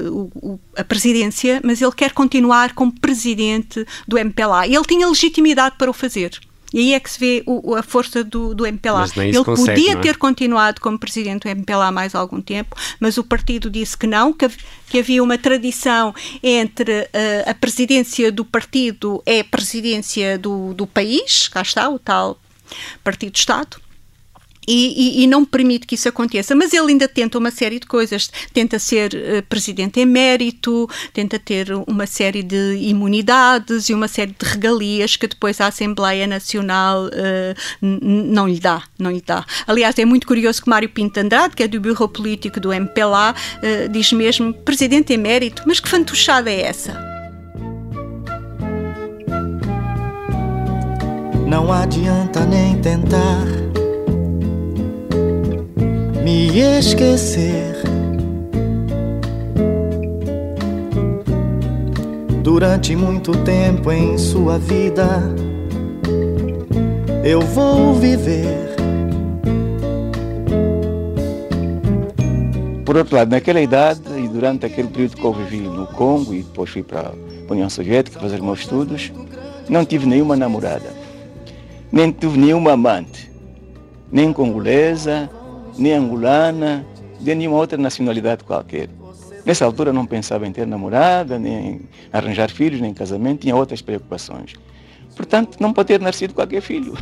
o, 0.10 0.58
a 0.78 0.84
presidência, 0.84 1.60
mas 1.62 1.82
ele 1.82 1.92
quer 1.92 2.14
continuar 2.14 2.74
como 2.74 2.98
presidente 3.02 3.86
do 4.08 4.18
MPLA. 4.18 4.66
Ele 4.66 4.86
tinha 4.86 5.06
legitimidade 5.10 5.76
para 5.78 5.90
o 5.90 5.94
fazer 5.94 6.40
E 6.74 6.80
aí 6.80 6.94
é 6.94 7.00
que 7.00 7.10
se 7.10 7.20
vê 7.20 7.44
o, 7.46 7.76
a 7.76 7.84
força 7.84 8.24
do, 8.24 8.56
do 8.56 8.66
MPLA. 8.66 9.06
Ele 9.16 9.44
consegue, 9.44 9.82
podia 9.82 9.94
é? 9.94 10.02
ter 10.02 10.18
continuado 10.18 10.82
como 10.82 10.98
presidente 10.98 11.44
do 11.44 11.50
MPLA 11.50 11.92
mais 11.92 12.16
algum 12.16 12.42
tempo, 12.42 12.76
mas 13.00 13.18
o 13.18 13.24
partido 13.24 13.70
disse 13.70 13.96
que 13.96 14.08
não, 14.08 14.34
que, 14.34 14.50
que 14.88 15.00
havia 15.00 15.22
uma 15.22 15.38
tradição 15.38 16.14
entre 16.42 17.08
eh, 17.14 17.46
a 17.48 17.54
presidência 17.54 18.32
do 18.32 18.44
partido 18.44 19.22
é 19.26 19.42
a 19.42 19.44
presidência 19.44 20.38
do, 20.38 20.74
do 20.74 20.88
país, 20.88 21.48
cá 21.48 21.62
está, 21.62 21.88
o 21.90 22.00
tal 22.00 22.40
Partido-Estado. 23.04 23.83
E, 24.68 25.20
e- 25.22 25.24
e 25.24 25.28
não 25.28 25.44
permite 25.46 25.86
que 25.86 25.96
isso 25.96 26.08
aconteça. 26.10 26.56
Mas 26.56 26.74
ele 26.74 26.92
ainda 26.92 27.08
tenta 27.08 27.38
uma 27.38 27.52
série 27.52 27.80
de 27.80 27.86
coisas. 27.88 28.30
Tenta 28.54 28.80
ser 28.80 29.14
eh, 29.16 29.42
presidente 29.42 30.00
emérito, 30.00 30.90
tenta 31.14 31.38
ter 31.40 31.72
uma 31.88 32.06
série 32.06 32.44
de 32.44 32.76
imunidades 32.82 33.90
e 33.90 33.94
uma 33.94 34.08
série 34.08 34.32
de 34.38 34.46
regalias 34.46 35.16
que 35.16 35.28
depois 35.28 35.60
a 35.62 35.68
Assembleia 35.68 36.26
Nacional 36.28 37.10
n- 37.82 38.00
não 38.02 38.48
lhe 38.48 38.60
dá. 38.60 38.84
Não 38.98 39.12
lhe 39.12 39.22
dá. 39.26 39.46
Aliás, 39.68 39.98
é 40.00 40.06
muito 40.06 40.26
curioso 40.28 40.62
que 40.62 40.70
Mário 40.70 40.90
Pinto 40.90 41.14
de 41.16 41.20
Andrade, 41.22 41.56
que 41.56 41.64
é 41.64 41.68
do 41.68 41.80
Bureau 41.80 42.08
Político 42.08 42.60
do 42.60 42.72
MPLA, 42.74 43.36
eh, 43.62 43.88
diz 43.88 44.12
mesmo 44.14 44.54
presidente 44.54 45.14
emérito. 45.14 45.64
Mas 45.66 45.80
que 45.80 45.90
fantochada 45.90 46.50
é 46.50 46.62
essa? 46.62 46.94
Não 51.48 51.72
adianta 51.72 52.46
nem 52.46 52.82
tentar 52.82 53.46
me 56.24 56.58
esquecer. 56.58 57.76
Durante 62.42 62.96
muito 62.96 63.34
tempo 63.44 63.92
em 63.92 64.18
sua 64.18 64.58
vida, 64.58 65.22
eu 67.26 67.42
vou 67.42 67.94
viver. 67.96 68.74
Por 72.86 72.96
outro 72.96 73.18
lado, 73.18 73.32
naquela 73.32 73.60
idade 73.60 74.02
e 74.18 74.28
durante 74.30 74.66
aquele 74.66 74.88
período 74.88 75.18
que 75.18 75.26
eu 75.26 75.34
vivi 75.34 75.60
no 75.60 75.88
Congo 75.88 76.34
e 76.34 76.44
depois 76.44 76.70
fui 76.70 76.84
para 76.84 77.10
a 77.10 77.52
União 77.52 77.70
Soviética 77.70 78.20
fazer 78.20 78.42
meus 78.42 78.60
estudos, 78.60 79.12
não 79.68 79.84
tive 79.84 80.06
nenhuma 80.06 80.38
namorada, 80.38 80.94
nem 81.92 82.12
tive 82.12 82.38
nenhuma 82.38 82.74
amante, 82.74 83.30
nem 84.12 84.32
congolesa, 84.32 85.30
nem 85.78 85.94
angolana, 85.94 86.86
de 87.20 87.34
nenhuma 87.36 87.58
outra 87.58 87.78
nacionalidade 87.78 88.44
qualquer. 88.44 88.90
Nessa 89.46 89.66
altura 89.66 89.92
não 89.92 90.06
pensava 90.06 90.48
em 90.48 90.52
ter 90.52 90.66
namorada, 90.66 91.38
nem 91.38 91.54
em 91.54 91.82
arranjar 92.12 92.50
filhos, 92.50 92.80
nem 92.80 92.92
em 92.92 92.94
casamento, 92.94 93.42
tinha 93.42 93.56
outras 93.56 93.82
preocupações. 93.82 94.54
Portanto, 95.16 95.58
não 95.60 95.74
pode 95.74 95.88
ter 95.88 96.00
nascido 96.00 96.34
qualquer 96.34 96.62
filho. 96.62 96.94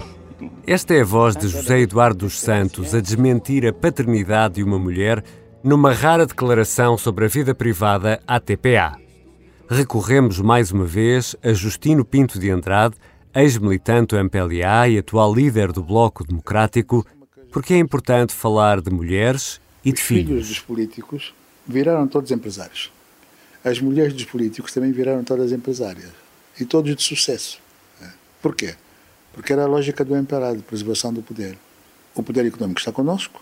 Esta 0.66 0.96
é 0.96 1.02
a 1.02 1.06
voz 1.06 1.36
de 1.36 1.48
José 1.48 1.80
Eduardo 1.80 2.26
dos 2.26 2.40
Santos 2.40 2.96
a 2.96 3.02
desmentir 3.02 3.66
a 3.66 3.74
paternidade 3.74 4.56
de 4.56 4.64
uma 4.64 4.80
mulher 4.80 5.24
numa 5.64 5.94
rara 5.94 6.26
declaração 6.26 6.98
sobre 6.98 7.26
a 7.26 7.28
vida 7.28 7.54
privada 7.54 8.20
à 8.26 8.40
TPA. 8.40 8.98
Recorremos 9.70 10.40
mais 10.40 10.72
uma 10.72 10.86
vez 10.86 11.36
a 11.44 11.54
Justino 11.54 12.04
Pinto 12.04 12.40
de 12.40 12.50
Andrade, 12.50 12.96
ex-militante 13.34 14.16
do 14.16 14.20
MPLA 14.20 14.90
e 14.90 14.98
atual 14.98 15.34
líder 15.34 15.72
do 15.72 15.84
Bloco 15.84 16.26
Democrático, 16.26 17.06
porque 17.52 17.74
é 17.74 17.78
importante 17.78 18.34
falar 18.34 18.82
de 18.82 18.90
mulheres 18.90 19.60
e 19.84 19.92
de 19.92 20.00
Os 20.02 20.08
filhos 20.08 20.28
filhos. 20.28 20.48
dos 20.48 20.60
políticos 20.60 21.34
viraram 21.68 22.08
todos 22.08 22.32
empresários. 22.32 22.92
As 23.64 23.80
mulheres 23.80 24.14
dos 24.14 24.26
políticos 24.26 24.72
também 24.74 24.92
viraram 24.92 25.24
todas 25.24 25.52
empresárias. 25.52 26.10
E 26.60 26.66
todos 26.66 26.96
de 26.96 27.04
sucesso. 27.04 27.60
né? 28.00 28.12
Por 28.42 28.56
quê? 28.56 28.76
Porque 29.34 29.54
era 29.54 29.64
a 29.64 29.68
lógica 29.68 30.04
do 30.04 30.16
MPLA, 30.16 30.56
de 30.56 30.64
preservação 30.64 31.14
do 31.14 31.22
poder. 31.22 31.58
O 32.14 32.22
poder 32.24 32.46
econômico 32.46 32.80
está 32.80 32.92
conosco 32.92 33.42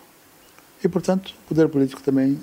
e, 0.84 0.88
portanto, 0.88 1.34
o 1.44 1.48
poder 1.48 1.68
político 1.68 2.00
também 2.02 2.38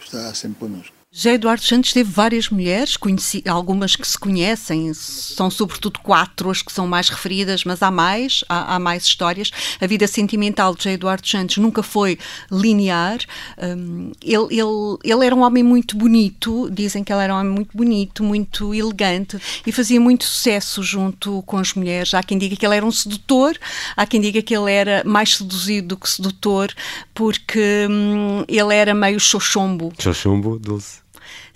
está 0.00 0.34
sempre 0.34 0.58
conosco. 0.58 0.94
José 1.16 1.34
Eduardo 1.34 1.62
Santos 1.62 1.92
teve 1.92 2.10
várias 2.10 2.48
mulheres, 2.48 2.96
conheci, 2.96 3.40
algumas 3.46 3.94
que 3.94 4.06
se 4.06 4.18
conhecem, 4.18 4.92
são 4.92 5.48
sobretudo 5.48 6.00
quatro 6.00 6.50
as 6.50 6.60
que 6.60 6.72
são 6.72 6.88
mais 6.88 7.08
referidas, 7.08 7.62
mas 7.62 7.84
há 7.84 7.90
mais, 7.90 8.42
há, 8.48 8.74
há 8.74 8.78
mais 8.80 9.04
histórias. 9.04 9.52
A 9.80 9.86
vida 9.86 10.08
sentimental 10.08 10.74
de 10.74 10.82
José 10.82 10.94
Eduardo 10.94 11.24
Santos 11.24 11.58
nunca 11.58 11.84
foi 11.84 12.18
linear. 12.50 13.18
Hum, 13.62 14.10
ele, 14.20 14.58
ele, 14.58 14.98
ele 15.04 15.24
era 15.24 15.36
um 15.36 15.42
homem 15.42 15.62
muito 15.62 15.96
bonito, 15.96 16.68
dizem 16.68 17.04
que 17.04 17.12
ele 17.12 17.22
era 17.22 17.32
um 17.32 17.38
homem 17.38 17.52
muito 17.52 17.76
bonito, 17.76 18.24
muito 18.24 18.74
elegante 18.74 19.38
e 19.64 19.70
fazia 19.70 20.00
muito 20.00 20.24
sucesso 20.24 20.82
junto 20.82 21.44
com 21.46 21.58
as 21.58 21.74
mulheres. 21.74 22.12
Há 22.12 22.24
quem 22.24 22.38
diga 22.38 22.56
que 22.56 22.66
ele 22.66 22.74
era 22.74 22.84
um 22.84 22.90
sedutor, 22.90 23.56
há 23.96 24.04
quem 24.04 24.20
diga 24.20 24.42
que 24.42 24.52
ele 24.54 24.72
era 24.72 25.04
mais 25.04 25.36
seduzido 25.36 25.90
do 25.90 25.96
que 25.96 26.10
sedutor, 26.10 26.74
porque 27.14 27.86
hum, 27.88 28.44
ele 28.48 28.74
era 28.74 28.92
meio 28.92 29.20
xoxombo. 29.20 29.92
Xoxumbo, 29.96 30.58
Dulce. 30.58 31.03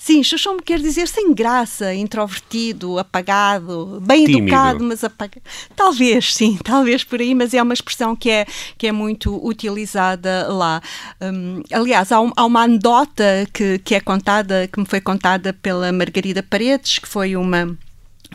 Sim, 0.00 0.22
Xoxombo 0.22 0.62
quer 0.62 0.78
dizer 0.78 1.08
sem 1.08 1.34
graça, 1.34 1.92
introvertido, 1.92 3.00
apagado, 3.00 4.00
bem 4.06 4.24
Tímido. 4.26 4.44
educado, 4.46 4.84
mas 4.84 5.02
apagado. 5.02 5.42
Talvez, 5.74 6.34
sim, 6.34 6.56
talvez 6.64 7.02
por 7.02 7.20
aí, 7.20 7.34
mas 7.34 7.52
é 7.52 7.60
uma 7.60 7.74
expressão 7.74 8.14
que 8.14 8.30
é, 8.30 8.46
que 8.78 8.86
é 8.86 8.92
muito 8.92 9.44
utilizada 9.44 10.46
lá. 10.52 10.80
Hum, 11.20 11.62
aliás, 11.72 12.12
há, 12.12 12.20
um- 12.20 12.32
há 12.36 12.44
uma 12.44 12.62
anedota 12.62 13.44
que, 13.52 13.80
que 13.80 13.94
é 13.96 14.00
contada, 14.00 14.68
que 14.72 14.78
me 14.78 14.86
foi 14.86 15.00
contada 15.00 15.52
pela 15.52 15.90
Margarida 15.90 16.44
Paredes, 16.44 17.00
que 17.00 17.08
foi 17.08 17.34
uma 17.34 17.76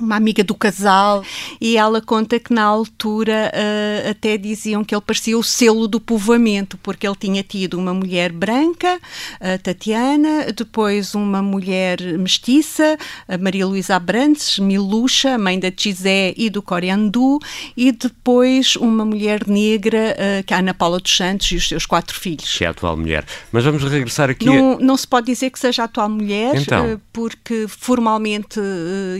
uma 0.02 0.16
amiga 0.16 0.44
do 0.44 0.56
casal 0.56 1.24
e 1.62 1.78
ela 1.78 2.02
conta 2.02 2.40
que 2.40 2.52
na 2.52 2.64
altura 2.64 3.52
eh, 3.54 4.08
até 4.10 4.38
diziam 4.38 4.84
que 4.84 4.94
ele 4.94 5.02
parecia 5.02 5.38
o 5.38 5.44
selo 5.44 5.88
do 5.88 6.00
povoamento 6.00 6.78
porque 6.82 7.06
ele 7.08 7.16
tinha 7.16 7.44
tido 7.44 7.76
uma 7.78 7.94
mulher 7.94 8.32
branca 8.32 9.00
a 9.40 9.58
Tatiana, 9.60 10.52
depois 10.56 11.14
uma 11.14 11.42
mulher 11.44 12.02
mestiça 12.18 12.98
a 13.28 13.38
Maria 13.38 13.68
Luísa 13.68 13.96
Abrantes, 13.96 14.58
Miluxa 14.58 15.38
mãe 15.38 15.60
da 15.60 15.70
Tizé 15.70 16.34
e 16.36 16.50
do 16.50 16.62
Coriandu 16.62 17.38
e 17.78 17.92
depois 17.92 18.76
uma 18.76 19.06
mulher 19.06 19.48
negra 19.48 20.16
eh, 20.18 20.44
que 20.44 20.54
é 20.54 20.58
a 20.58 20.60
Ana 20.60 20.74
Paula 20.74 21.00
dos 21.00 21.16
Santos 21.16 21.52
e 21.52 21.56
os 21.56 21.68
seus 21.68 21.86
quatro 21.86 22.20
filhos 22.20 22.52
Que 22.58 22.64
é 22.64 22.68
a 22.68 22.72
atual 22.72 22.98
mulher. 22.98 23.26
Mas 23.52 23.64
vamos 23.64 23.84
regressar 23.84 24.30
aqui 24.30 24.50
a... 24.50 24.52
não, 24.52 24.80
não 24.80 24.98
se 24.98 25.08
pode 25.08 25.28
dizer 25.28 25.52
que 25.52 25.60
seja 25.60 25.84
a 25.84 25.86
atual 25.86 26.10
mulher, 26.10 26.56
Então. 26.56 26.86
eh, 26.86 26.98
porque 27.12 27.68
formalmente 27.68 28.60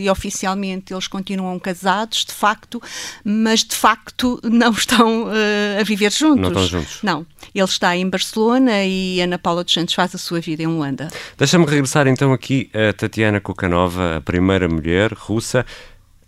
e 0.00 0.10
oficialmente 0.10 0.63
eles 0.72 1.06
continuam 1.06 1.58
casados, 1.58 2.24
de 2.24 2.32
facto, 2.32 2.82
mas 3.24 3.64
de 3.64 3.74
facto 3.74 4.40
não 4.42 4.72
estão 4.72 5.28
eh, 5.32 5.78
a 5.80 5.84
viver 5.84 6.12
juntos. 6.12 6.40
Não 6.40 6.48
estão 6.48 6.66
juntos. 6.66 6.98
Não. 7.02 7.26
Ele 7.54 7.64
está 7.64 7.96
em 7.96 8.08
Barcelona 8.08 8.84
e 8.84 9.20
Ana 9.20 9.38
Paula 9.38 9.64
dos 9.64 9.72
Santos 9.72 9.94
faz 9.94 10.14
a 10.14 10.18
sua 10.18 10.40
vida 10.40 10.62
em 10.62 10.66
Luanda. 10.66 11.08
Deixa-me 11.36 11.64
regressar 11.66 12.06
então 12.06 12.32
aqui 12.32 12.70
a 12.74 12.92
Tatiana 12.92 13.40
Kukanova, 13.40 14.16
a 14.16 14.20
primeira 14.20 14.68
mulher 14.68 15.12
russa. 15.12 15.64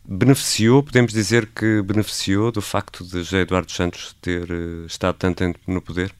Beneficiou, 0.08 0.84
podemos 0.84 1.12
dizer 1.12 1.48
que 1.54 1.82
beneficiou 1.82 2.52
do 2.52 2.62
facto 2.62 3.02
de 3.02 3.24
José 3.24 3.40
Eduardo 3.40 3.72
Santos 3.72 4.14
ter 4.20 4.48
eh, 4.48 4.86
estado 4.86 5.16
tanto 5.18 5.38
tempo 5.38 5.58
no 5.66 5.82
poder? 5.82 6.14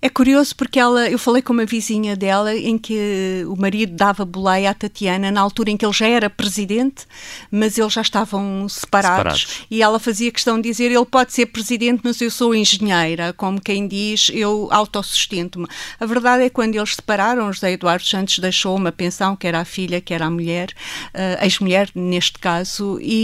É 0.00 0.08
curioso 0.08 0.54
porque 0.54 0.78
ela, 0.78 1.10
eu 1.10 1.18
falei 1.18 1.42
com 1.42 1.52
uma 1.52 1.64
vizinha 1.64 2.14
dela 2.14 2.54
em 2.54 2.78
que 2.78 3.44
o 3.48 3.56
marido 3.56 3.96
dava 3.96 4.24
boleia 4.24 4.70
à 4.70 4.74
Tatiana 4.74 5.32
na 5.32 5.40
altura 5.40 5.70
em 5.70 5.76
que 5.76 5.84
ele 5.84 5.92
já 5.92 6.06
era 6.06 6.30
presidente, 6.30 7.06
mas 7.50 7.76
eles 7.76 7.92
já 7.92 8.02
estavam 8.02 8.68
separados, 8.68 9.40
Separados. 9.40 9.66
e 9.68 9.82
ela 9.82 9.98
fazia 9.98 10.30
questão 10.30 10.60
de 10.60 10.68
dizer 10.68 10.92
ele 10.92 11.04
pode 11.04 11.32
ser 11.32 11.46
presidente, 11.46 12.02
mas 12.04 12.20
eu 12.20 12.30
sou 12.30 12.54
engenheira, 12.54 13.32
como 13.32 13.60
quem 13.60 13.88
diz, 13.88 14.30
eu 14.32 14.68
autossustento-me. 14.70 15.66
A 15.98 16.06
verdade 16.06 16.44
é 16.44 16.48
que 16.48 16.54
quando 16.54 16.76
eles 16.76 16.94
separaram, 16.94 17.52
José 17.52 17.72
Eduardo 17.72 18.04
Santos 18.04 18.38
deixou 18.38 18.76
uma 18.76 18.92
pensão, 18.92 19.34
que 19.34 19.46
era 19.46 19.60
a 19.60 19.64
filha, 19.64 20.00
que 20.00 20.14
era 20.14 20.26
a 20.26 20.30
mulher, 20.30 20.68
eh, 21.12 21.38
ex-mulher 21.42 21.88
neste 21.94 22.38
caso, 22.38 22.98
e, 23.00 23.23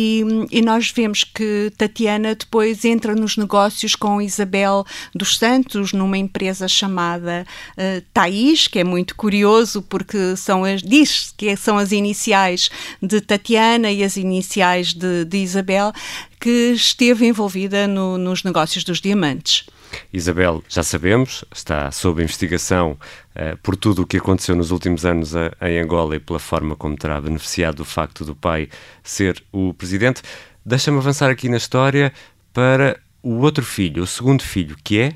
e 0.50 0.62
nós 0.62 0.90
vemos 0.90 1.24
que 1.24 1.72
Tatiana 1.76 2.34
depois 2.34 2.84
entra 2.84 3.14
nos 3.14 3.36
negócios 3.36 3.94
com 3.94 4.20
Isabel 4.20 4.84
dos 5.14 5.36
Santos 5.36 5.92
numa 5.92 6.18
empresa 6.18 6.68
chamada 6.68 7.46
uh, 7.72 8.70
que 8.70 8.78
é 8.78 8.84
muito 8.84 9.16
curioso 9.16 9.82
porque 9.82 10.36
são 10.36 10.64
as, 10.64 10.82
diz 10.82 11.32
que 11.36 11.56
são 11.56 11.78
as 11.78 11.92
iniciais 11.92 12.70
de 13.02 13.20
Tatiana 13.20 13.90
e 13.90 14.04
as 14.04 14.16
iniciais 14.16 14.92
de, 14.92 15.24
de 15.24 15.38
Isabel, 15.38 15.92
que 16.38 16.72
esteve 16.72 17.26
envolvida 17.26 17.86
no, 17.86 18.16
nos 18.16 18.42
negócios 18.42 18.84
dos 18.84 19.00
diamantes. 19.00 19.64
Isabel, 20.12 20.62
já 20.68 20.82
sabemos, 20.82 21.44
está 21.54 21.90
sob 21.90 22.22
investigação 22.22 22.98
eh, 23.34 23.56
por 23.62 23.76
tudo 23.76 24.02
o 24.02 24.06
que 24.06 24.16
aconteceu 24.16 24.54
nos 24.56 24.70
últimos 24.70 25.04
anos 25.04 25.34
a- 25.34 25.52
em 25.62 25.78
Angola 25.80 26.16
e 26.16 26.20
pela 26.20 26.38
forma 26.38 26.76
como 26.76 26.96
terá 26.96 27.20
beneficiado 27.20 27.76
do 27.76 27.84
facto 27.84 28.24
do 28.24 28.34
pai 28.34 28.68
ser 29.02 29.42
o 29.52 29.72
presidente. 29.74 30.22
Deixa-me 30.64 30.98
avançar 30.98 31.30
aqui 31.30 31.48
na 31.48 31.56
história 31.56 32.12
para 32.52 32.98
o 33.22 33.36
outro 33.40 33.64
filho, 33.64 34.02
o 34.02 34.06
segundo 34.06 34.42
filho, 34.42 34.76
que 34.82 34.98
é 35.00 35.12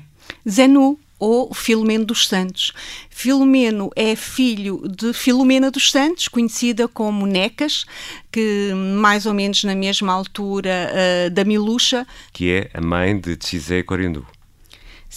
Zenu, 0.47 0.99
ou 1.17 1.53
Filomeno 1.53 2.03
dos 2.05 2.27
Santos. 2.27 2.73
Filomeno 3.09 3.89
é 3.95 4.15
filho 4.15 4.83
de 4.87 5.13
Filomena 5.13 5.71
dos 5.71 5.89
Santos, 5.89 6.27
conhecida 6.27 6.87
como 6.87 7.25
Necas, 7.25 7.85
que 8.31 8.73
mais 8.73 9.25
ou 9.25 9.33
menos 9.33 9.63
na 9.63 9.73
mesma 9.75 10.11
altura 10.13 10.91
uh, 10.91 11.29
da 11.29 11.45
Miluxa. 11.45 12.05
Que 12.33 12.51
é 12.51 12.69
a 12.73 12.81
mãe 12.81 13.17
de 13.17 13.35
Tizé 13.37 13.81
Corindu. 13.81 14.25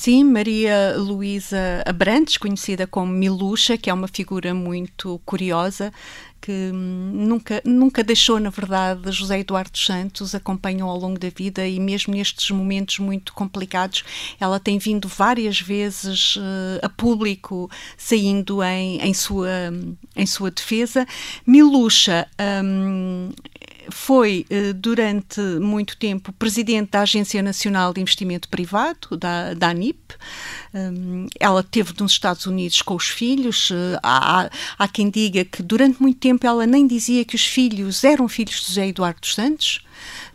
Sim, 0.01 0.23
Maria 0.23 0.95
Luísa 0.97 1.83
Abrantes, 1.85 2.37
conhecida 2.37 2.87
como 2.87 3.11
Miluxa, 3.11 3.77
que 3.77 3.91
é 3.91 3.93
uma 3.93 4.07
figura 4.07 4.55
muito 4.55 5.21
curiosa, 5.25 5.93
que 6.41 6.71
hum, 6.73 7.11
nunca, 7.15 7.61
nunca 7.65 8.05
deixou, 8.05 8.39
na 8.39 8.49
verdade, 8.49 9.11
José 9.11 9.41
Eduardo 9.41 9.77
Santos, 9.77 10.37
acompanhou 10.37 10.89
ao 10.89 10.97
longo 10.97 11.19
da 11.19 11.29
vida 11.31 11.67
e 11.67 11.81
mesmo 11.81 12.15
nestes 12.15 12.49
momentos 12.53 13.01
muito 13.01 13.33
complicados, 13.33 14.05
ela 14.39 14.61
tem 14.61 14.79
vindo 14.79 15.09
várias 15.09 15.61
vezes 15.61 16.37
uh, 16.37 16.79
a 16.81 16.89
público, 16.89 17.69
saindo 17.97 18.63
em, 18.63 19.01
em, 19.01 19.13
sua, 19.13 19.51
em 20.15 20.27
sua 20.27 20.53
defesa. 20.53 21.05
Miluxa 21.45 22.29
um, 22.65 23.31
foi, 23.91 24.47
eh, 24.51 24.73
durante 24.73 25.41
muito 25.41 25.97
tempo, 25.97 26.33
presidente 26.33 26.91
da 26.91 27.03
Agência 27.03 27.43
Nacional 27.43 27.93
de 27.93 28.01
Investimento 28.01 28.49
Privado, 28.49 29.17
da, 29.17 29.55
da 29.55 29.69
ANIP. 29.69 30.15
Hum, 30.75 31.27
ela 31.39 31.63
teve 31.63 31.93
nos 32.01 32.13
Estados 32.13 32.47
Unidos 32.47 32.83
com 32.83 32.95
os 32.95 33.09
filhos. 33.09 33.71
Eh, 33.71 33.99
há, 34.03 34.51
há 34.79 34.89
quem 34.89 35.11
diga 35.11 35.45
que 35.45 35.63
durante 35.63 36.01
muito 36.01 36.19
tempo 36.19 36.47
ela 36.47 36.67
nem 36.67 36.87
dizia 36.87 37.25
que 37.25 37.37
os 37.37 37.45
filhos 37.45 38.05
eram 38.05 38.29
filhos 38.29 38.61
de 38.61 38.67
José 38.69 38.89
Eduardo 38.89 39.21
dos 39.21 39.35
Santos 39.35 39.81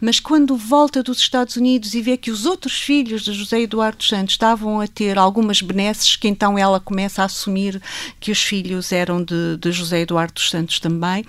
mas 0.04 0.20
quando 0.20 0.58
volta 0.58 1.02
dos 1.02 1.20
Estados 1.20 1.56
Unidos 1.56 1.94
e 1.94 2.02
vê 2.02 2.18
que 2.18 2.30
os 2.30 2.46
outros 2.46 2.74
filhos 2.74 3.24
de 3.24 3.32
José 3.32 3.62
Eduardo 3.62 4.04
Santos 4.04 4.34
estavam 4.34 4.82
a 4.82 4.86
ter 4.86 5.18
algumas 5.18 5.62
benesses, 5.62 6.18
que 6.18 6.28
então 6.28 6.60
ela 6.60 6.78
começa 6.78 7.22
a 7.22 7.26
assumir 7.26 7.82
que 8.20 8.30
os 8.30 8.44
filhos 8.44 8.92
eram 8.92 9.24
de, 9.24 9.56
de 9.56 9.72
José 9.72 10.02
Eduardo 10.02 10.42
Santos 10.42 10.82
também. 10.82 11.24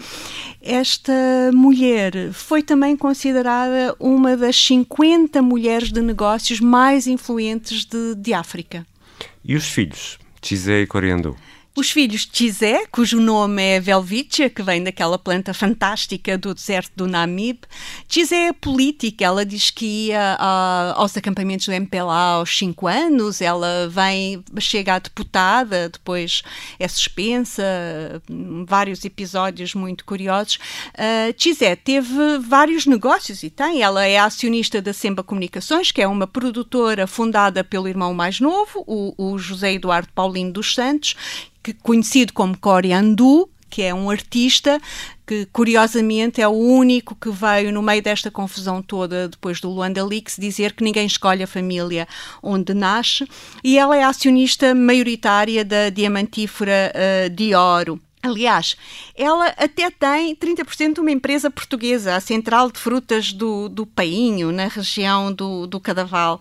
Esta 0.60 1.12
mulher 1.52 2.32
foi 2.32 2.64
também 2.64 2.96
considerada 2.96 3.94
uma 4.00 4.36
das 4.36 4.56
50 4.56 5.40
mulheres 5.40 5.92
de 5.92 6.00
negócios 6.00 6.58
mais 6.58 7.06
influentes 7.06 7.84
de, 7.84 8.16
de 8.16 8.34
África. 8.34 8.84
E 9.44 9.54
os 9.54 9.68
filhos? 9.68 10.18
Chizé 10.42 10.82
e 10.82 10.86
Coriandou? 10.88 11.36
Os 11.76 11.90
filhos 11.90 12.20
de 12.20 12.38
Chizé, 12.38 12.86
cujo 12.86 13.18
nome 13.18 13.60
é 13.60 13.80
Velvitia, 13.80 14.48
que 14.48 14.62
vem 14.62 14.84
daquela 14.84 15.18
planta 15.18 15.52
fantástica 15.52 16.38
do 16.38 16.54
deserto 16.54 16.92
do 16.94 17.08
Namib. 17.08 17.64
Chizé 18.08 18.46
é 18.46 18.52
política, 18.52 19.24
ela 19.24 19.44
diz 19.44 19.72
que 19.72 20.06
ia 20.06 20.38
uh, 20.38 21.00
aos 21.00 21.16
acampamentos 21.16 21.66
do 21.66 21.72
MPLA 21.72 22.36
aos 22.36 22.56
5 22.56 22.86
anos, 22.86 23.40
ela 23.40 23.88
vem, 23.90 24.44
chega 24.60 24.94
a 24.94 24.98
deputada, 25.00 25.88
depois 25.88 26.44
é 26.78 26.86
suspensa, 26.86 27.64
vários 28.64 29.04
episódios 29.04 29.74
muito 29.74 30.04
curiosos. 30.04 30.60
Uh, 30.94 31.76
teve 31.82 32.38
vários 32.38 32.86
negócios 32.86 33.42
e 33.42 33.50
tem, 33.50 33.82
ela 33.82 34.06
é 34.06 34.16
acionista 34.16 34.80
da 34.80 34.92
Semba 34.92 35.24
Comunicações, 35.24 35.90
que 35.90 36.00
é 36.00 36.06
uma 36.06 36.28
produtora 36.28 37.08
fundada 37.08 37.64
pelo 37.64 37.88
irmão 37.88 38.14
mais 38.14 38.38
novo, 38.38 38.84
o, 38.86 39.12
o 39.18 39.36
José 39.38 39.72
Eduardo 39.72 40.10
Paulino 40.14 40.52
dos 40.52 40.72
Santos, 40.72 41.16
que, 41.64 41.72
conhecido 41.72 42.32
como 42.34 42.56
Coriandu, 42.56 43.48
que 43.70 43.82
é 43.82 43.92
um 43.92 44.08
artista 44.08 44.80
que 45.26 45.46
curiosamente 45.46 46.40
é 46.40 46.46
o 46.46 46.52
único 46.52 47.16
que 47.16 47.30
veio 47.30 47.72
no 47.72 47.82
meio 47.82 48.02
desta 48.02 48.30
confusão 48.30 48.80
toda 48.80 49.28
depois 49.28 49.60
do 49.60 49.70
Luanda 49.70 50.04
Leaks 50.04 50.36
dizer 50.38 50.74
que 50.74 50.84
ninguém 50.84 51.06
escolhe 51.06 51.42
a 51.42 51.46
família 51.46 52.06
onde 52.40 52.72
nasce 52.74 53.26
e 53.64 53.76
ela 53.78 53.96
é 53.96 54.04
acionista 54.04 54.74
maioritária 54.74 55.64
da 55.64 55.88
diamantífera 55.90 56.92
uh, 56.94 57.30
de 57.30 57.54
Oro. 57.54 58.00
Aliás, 58.24 58.74
ela 59.14 59.48
até 59.48 59.90
tem 59.90 60.34
30% 60.34 60.94
de 60.94 61.00
uma 61.00 61.10
empresa 61.10 61.50
portuguesa, 61.50 62.16
a 62.16 62.20
Central 62.20 62.70
de 62.70 62.78
Frutas 62.78 63.34
do, 63.34 63.68
do 63.68 63.84
Painho, 63.84 64.50
na 64.50 64.66
região 64.66 65.30
do, 65.30 65.66
do 65.66 65.78
Cadaval, 65.78 66.40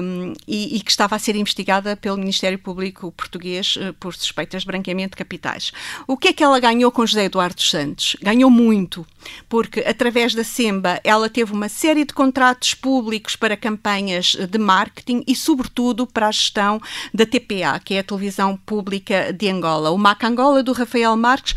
um, 0.00 0.32
e, 0.46 0.76
e, 0.76 0.80
que 0.80 0.90
estava 0.92 1.16
a 1.16 1.18
ser 1.18 1.34
investigada 1.34 1.96
pelo 1.96 2.16
Ministério 2.16 2.60
Público 2.60 3.10
Português 3.10 3.74
uh, 3.74 3.92
por 3.94 4.14
suspeitas 4.14 4.62
de 4.62 4.68
branqueamento 4.68 5.10
de 5.10 5.16
capitais. 5.16 5.72
O 6.06 6.16
que 6.16 6.28
é 6.28 6.32
que 6.32 6.44
ela 6.44 6.60
ganhou 6.60 6.92
com 6.92 7.04
José 7.04 7.24
Eduardo 7.24 7.60
Santos? 7.60 8.14
Ganhou 8.22 8.48
muito, 8.48 9.04
porque 9.48 9.80
através 9.80 10.32
da 10.32 10.44
SEMBA 10.44 11.00
ela 11.02 11.28
teve 11.28 11.52
uma 11.52 11.68
série 11.68 12.04
de 12.04 12.14
contratos 12.14 12.72
públicos 12.72 13.34
para 13.34 13.56
campanhas 13.56 14.36
de 14.36 14.58
marketing 14.58 15.24
e, 15.26 15.34
sobretudo, 15.34 16.06
para 16.06 16.28
a 16.28 16.30
gestão 16.32 16.80
da 17.12 17.26
TPA, 17.26 17.80
que 17.84 17.94
é 17.94 17.98
a 17.98 18.04
televisão 18.04 18.56
pública 18.56 19.32
de 19.32 19.48
Angola. 19.48 19.90
O 19.90 19.98
MAC 19.98 20.22
Angola 20.24 20.62
do 20.62 20.72
Rafael 20.72 20.99
Rafael 21.00 21.16
Marques 21.16 21.54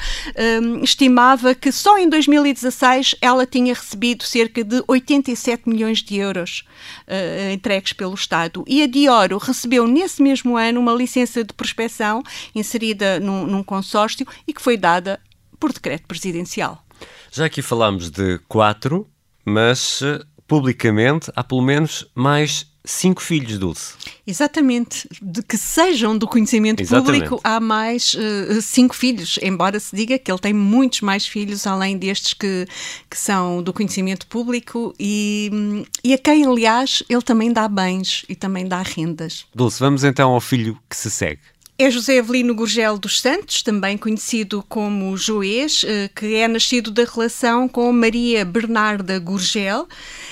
um, 0.62 0.84
estimava 0.84 1.54
que 1.54 1.72
só 1.72 1.98
em 1.98 2.08
2016 2.10 3.16
ela 3.22 3.46
tinha 3.46 3.74
recebido 3.74 4.24
cerca 4.24 4.64
de 4.64 4.84
87 4.88 5.68
milhões 5.68 6.02
de 6.02 6.18
euros 6.18 6.66
uh, 7.08 7.52
entregues 7.52 7.94
pelo 7.94 8.14
Estado. 8.14 8.64
E 8.68 8.82
a 8.82 8.88
Dioro 8.88 9.38
recebeu 9.38 9.88
nesse 9.88 10.22
mesmo 10.22 10.58
ano 10.58 10.80
uma 10.80 10.94
licença 10.94 11.44
de 11.44 11.54
prospecção 11.54 12.24
inserida 12.56 13.20
num, 13.20 13.46
num 13.46 13.64
consórcio 13.64 14.26
e 14.48 14.54
que 14.54 14.62
foi 14.62 14.78
dada 14.78 15.20
por 15.60 15.72
decreto 15.72 16.08
presidencial. 16.08 16.84
Já 17.32 17.46
aqui 17.46 17.62
falámos 17.62 18.10
de 18.10 18.40
quatro, 18.48 19.08
mas 19.46 20.02
eh, 20.02 20.22
publicamente 20.48 21.32
há 21.36 21.44
pelo 21.44 21.62
menos 21.62 22.10
mais 22.14 22.73
cinco 22.86 23.22
filhos, 23.22 23.58
Dulce. 23.58 23.94
Exatamente. 24.26 25.08
De 25.22 25.42
que 25.42 25.58
sejam 25.58 26.18
do 26.18 26.28
conhecimento 26.28 26.82
Exatamente. 26.82 27.24
público, 27.24 27.42
há 27.44 27.60
mais 27.60 28.14
uh, 28.14 28.62
cinco 28.62 28.96
filhos, 28.96 29.40
embora 29.42 29.80
se 29.80 29.96
diga 29.96 30.18
que 30.18 30.32
ele 30.32 30.40
tem 30.40 30.54
muitos 30.54 31.02
mais 31.02 31.26
filhos, 31.26 31.66
além 31.66 31.98
destes 31.98 32.34
que, 32.34 32.68
que 33.10 33.18
são 33.18 33.62
do 33.62 33.74
conhecimento 33.74 34.28
público, 34.28 34.94
e, 35.00 35.86
e 36.04 36.14
a 36.14 36.18
quem, 36.18 36.46
aliás, 36.46 37.04
ele 37.10 37.22
também 37.22 37.52
dá 37.52 37.68
bens 37.68 38.26
e 38.28 38.36
também 38.36 38.68
dá 38.68 38.82
rendas. 38.82 39.46
Dulce, 39.54 39.80
vamos 39.80 40.04
então 40.04 40.32
ao 40.32 40.42
filho 40.42 40.78
que 40.90 40.96
se 40.96 41.10
segue. 41.10 41.42
É 41.84 41.92
José 41.92 42.20
Avelino 42.20 42.56
Gurgel 42.56 42.98
dos 42.98 43.20
Santos, 43.20 43.62
também 43.62 43.98
conhecido 43.98 44.64
como 44.70 45.18
Joês, 45.18 45.84
eh, 45.86 46.10
que 46.16 46.34
é 46.36 46.48
nascido 46.48 46.90
da 46.90 47.04
relação 47.04 47.68
com 47.68 47.92
Maria 47.92 48.46
Bernarda 48.46 49.20
Gurgel. 49.20 49.86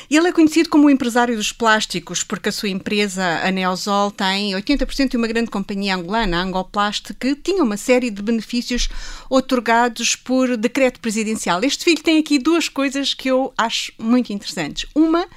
Ele 0.09 0.29
é 0.29 0.31
conhecido 0.31 0.69
como 0.69 0.87
o 0.87 0.89
empresário 0.89 1.35
dos 1.35 1.51
plásticos, 1.51 2.23
porque 2.23 2.47
a 2.47 2.51
sua 2.53 2.69
empresa, 2.69 3.41
a 3.43 3.51
Neosol, 3.51 4.11
tem 4.11 4.53
80% 4.53 5.09
de 5.09 5.17
uma 5.17 5.27
grande 5.27 5.51
companhia 5.51 5.97
angolana, 5.97 6.37
a 6.37 6.41
Angoplast, 6.41 7.13
que 7.15 7.35
tinha 7.35 7.61
uma 7.61 7.75
série 7.75 8.09
de 8.09 8.21
benefícios 8.21 8.87
otorgados 9.29 10.15
por 10.15 10.55
decreto 10.55 11.01
presidencial. 11.01 11.61
Este 11.65 11.83
filho 11.83 12.01
tem 12.01 12.17
aqui 12.17 12.39
duas 12.39 12.69
coisas 12.69 13.13
que 13.13 13.29
eu 13.29 13.53
acho 13.57 13.91
muito 13.99 14.31
interessantes. 14.31 14.89
Uma, 14.95 15.27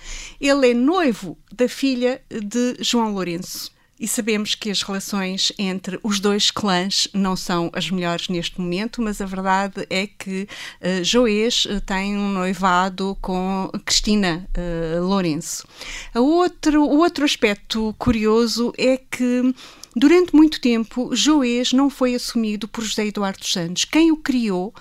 ele 0.41 0.71
é 0.71 0.75
noivo 0.75 1.37
da 1.53 1.69
filha 1.69 2.23
de 2.31 2.77
João 2.79 3.13
Lourenço. 3.13 3.74
E 3.99 4.09
sabemos 4.09 4.55
que 4.55 4.71
as 4.71 4.83
relações 4.83 5.53
entre 5.57 6.01
os 6.03 6.19
dois 6.19 6.51
clãs 6.51 7.07
não 7.15 7.37
são 7.37 7.71
as 7.73 7.91
melhores 7.91 8.29
neste 8.29 8.61
momento, 8.61 9.01
mas 9.01 9.21
a 9.21 9.27
verdade 9.27 9.87
é 9.89 10.07
que 10.07 10.49
uh, 10.81 11.05
Joês 11.05 11.65
uh, 11.67 11.81
tem 11.81 12.17
um 12.17 12.29
noivado 12.31 13.17
com 13.21 13.71
Cristina 13.85 14.49
uh, 14.57 15.05
Lourenço. 15.05 15.67
A 16.13 16.21
outro, 16.21 16.83
o 16.83 16.99
outro 16.99 17.25
aspecto 17.25 17.95
curioso 17.99 18.73
é 18.77 18.97
que 18.97 19.55
Durante 19.97 20.35
muito 20.35 20.61
tempo, 20.61 21.15
Joês 21.15 21.73
não 21.73 21.89
foi 21.89 22.17
assumido 22.17 22.67
por 22.67 22.83
José 22.83 23.07
Eduardo 23.07 23.47
Santos. 23.47 23.85
Quem 23.85 24.11
o 24.11 24.17
criou 24.17 24.75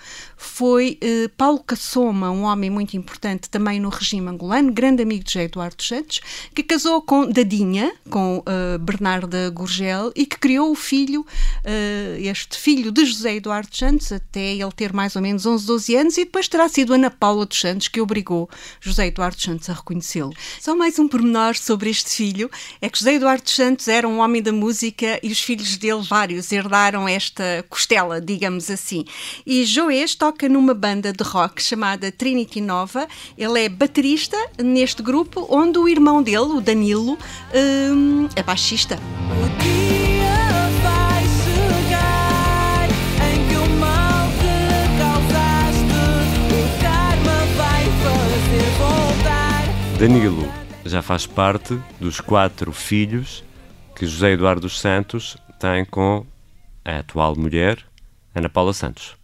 foi 0.43 0.97
eh, 1.01 1.29
Paulo 1.37 1.63
Cassoma, 1.63 2.29
um 2.29 2.43
homem 2.43 2.69
muito 2.69 2.97
importante 2.97 3.49
também 3.49 3.79
no 3.79 3.89
regime 3.89 4.29
angolano, 4.29 4.71
grande 4.71 5.01
amigo 5.01 5.23
de 5.23 5.31
José 5.31 5.45
Eduardo 5.45 5.81
Santos, 5.81 6.19
que 6.53 6.61
casou 6.61 7.01
com 7.01 7.27
Dadinha, 7.27 7.93
com 8.09 8.39
uh, 8.39 8.77
Bernarda 8.77 9.49
Gurgel, 9.49 10.11
e 10.15 10.25
que 10.25 10.37
criou 10.37 10.69
o 10.71 10.75
filho, 10.75 11.21
uh, 11.21 12.19
este 12.19 12.59
filho 12.59 12.91
de 12.91 13.05
José 13.05 13.35
Eduardo 13.35 13.75
Santos, 13.75 14.11
até 14.11 14.53
ele 14.53 14.71
ter 14.73 14.91
mais 14.91 15.15
ou 15.15 15.21
menos 15.21 15.45
11, 15.45 15.65
12 15.65 15.95
anos, 15.95 16.17
e 16.17 16.25
depois 16.25 16.47
terá 16.47 16.67
sido 16.67 16.93
Ana 16.93 17.09
Paula 17.09 17.45
dos 17.45 17.59
Santos 17.59 17.87
que 17.87 18.01
obrigou 18.01 18.49
José 18.81 19.07
Eduardo 19.07 19.41
Santos 19.41 19.69
a 19.69 19.73
reconhecê-lo. 19.73 20.33
Só 20.59 20.75
mais 20.75 20.99
um 20.99 21.07
pormenor 21.07 21.55
sobre 21.55 21.89
este 21.89 22.11
filho, 22.11 22.51
é 22.81 22.89
que 22.89 22.99
José 22.99 23.15
Eduardo 23.15 23.49
Santos 23.49 23.87
era 23.87 24.07
um 24.07 24.19
homem 24.19 24.41
da 24.41 24.51
música 24.51 25.19
e 25.23 25.31
os 25.31 25.39
filhos 25.39 25.77
dele, 25.77 26.01
vários, 26.01 26.51
herdaram 26.51 27.07
esta 27.07 27.65
costela, 27.69 28.19
digamos 28.19 28.69
assim. 28.69 29.05
E 29.45 29.63
Joês 29.63 30.15
toca 30.15 30.32
numa 30.49 30.73
banda 30.73 31.13
de 31.13 31.23
rock 31.23 31.61
chamada 31.61 32.11
Trinity 32.11 32.59
Nova. 32.59 33.07
Ele 33.37 33.65
é 33.65 33.69
baterista 33.69 34.37
neste 34.57 35.01
grupo, 35.01 35.47
onde 35.49 35.77
o 35.77 35.87
irmão 35.87 36.21
dele, 36.21 36.37
o 36.37 36.61
Danilo, 36.61 37.17
hum, 37.53 38.27
é 38.35 38.43
baixista. 38.43 38.99
Danilo 49.97 50.51
já 50.83 51.01
faz 51.01 51.25
parte 51.25 51.79
dos 51.99 52.19
quatro 52.19 52.73
filhos 52.73 53.43
que 53.95 54.05
José 54.05 54.31
Eduardo 54.31 54.61
dos 54.61 54.79
Santos 54.79 55.37
tem 55.57 55.85
com 55.85 56.25
a 56.83 56.99
atual 56.99 57.37
mulher, 57.37 57.79
Ana 58.35 58.49
Paula 58.49 58.73
Santos. 58.73 59.22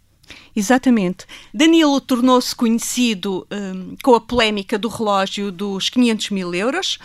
Exatamente. 0.54 1.26
Danilo 1.54 2.00
tornou-se 2.00 2.54
conhecido 2.54 3.46
um, 3.50 3.96
com 4.02 4.14
a 4.14 4.20
polémica 4.20 4.78
do 4.78 4.88
relógio 4.88 5.52
dos 5.52 5.88
500 5.88 6.30
mil 6.30 6.54
euros. 6.54 6.98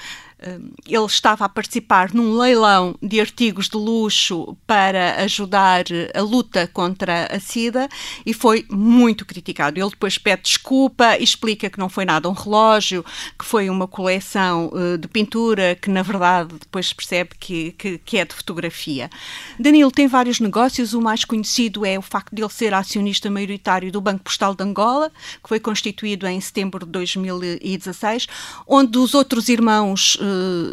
Hum, 0.44 0.72
ele 0.86 1.06
estava 1.06 1.46
a 1.46 1.50
participar 1.50 2.14
num 2.14 2.38
leilão 2.38 2.94
de 3.02 3.22
artigos 3.22 3.70
de 3.70 3.78
luxo 3.78 4.58
para 4.68 5.24
ajudar 5.24 5.86
a 6.14 6.22
luta 6.22 6.68
contra 6.68 7.34
a 7.34 7.40
SIDA 7.40 7.88
e 8.26 8.34
foi 8.34 8.66
muito 8.70 9.26
criticado. 9.26 9.80
Ele 9.80 9.90
depois 9.90 10.18
pede 10.18 10.44
desculpa, 10.44 11.18
explica 11.18 11.70
que 11.70 11.80
não 11.80 11.88
foi 11.88 12.04
nada 12.04 12.30
um 12.30 12.34
relógio, 12.34 13.04
que 13.40 13.46
foi 13.46 13.70
uma 13.70 13.88
coleção 13.88 14.70
uh, 14.74 14.98
de 14.98 15.08
pintura, 15.08 15.74
que 15.82 15.90
na 15.90 16.02
verdade 16.02 16.56
depois 16.60 16.88
se 16.88 16.96
percebe 16.96 17.32
que, 17.40 17.72
que, 17.72 17.98
que, 18.00 18.18
é 18.18 18.26
de 18.26 18.36
fotografia. 18.36 19.10
Danilo 19.58 19.92
tem 19.92 20.08
vários 20.08 20.42
negócios, 20.42 20.94
o 20.94 21.02
mais 21.02 21.24
conhecido 21.24 21.86
é 21.86 21.98
o 21.98 22.02
facto 22.02 22.36
de 22.36 22.42
ele 22.42 22.52
ser 22.52 22.74
acionista 22.74 23.32
maioritário 23.32 23.90
do 23.90 24.02
Banco 24.02 24.26
Postal 24.26 24.54
de 24.54 24.64
Angola, 24.64 25.10
que 25.42 25.48
foi 25.48 25.62
constituído 25.62 26.28
em 26.28 26.42
setembro 26.42 26.86
de 26.86 26.92
2016, 26.92 28.28
onde 28.68 28.98
os 28.98 29.14
outros 29.14 29.48
irmãos 29.48 30.18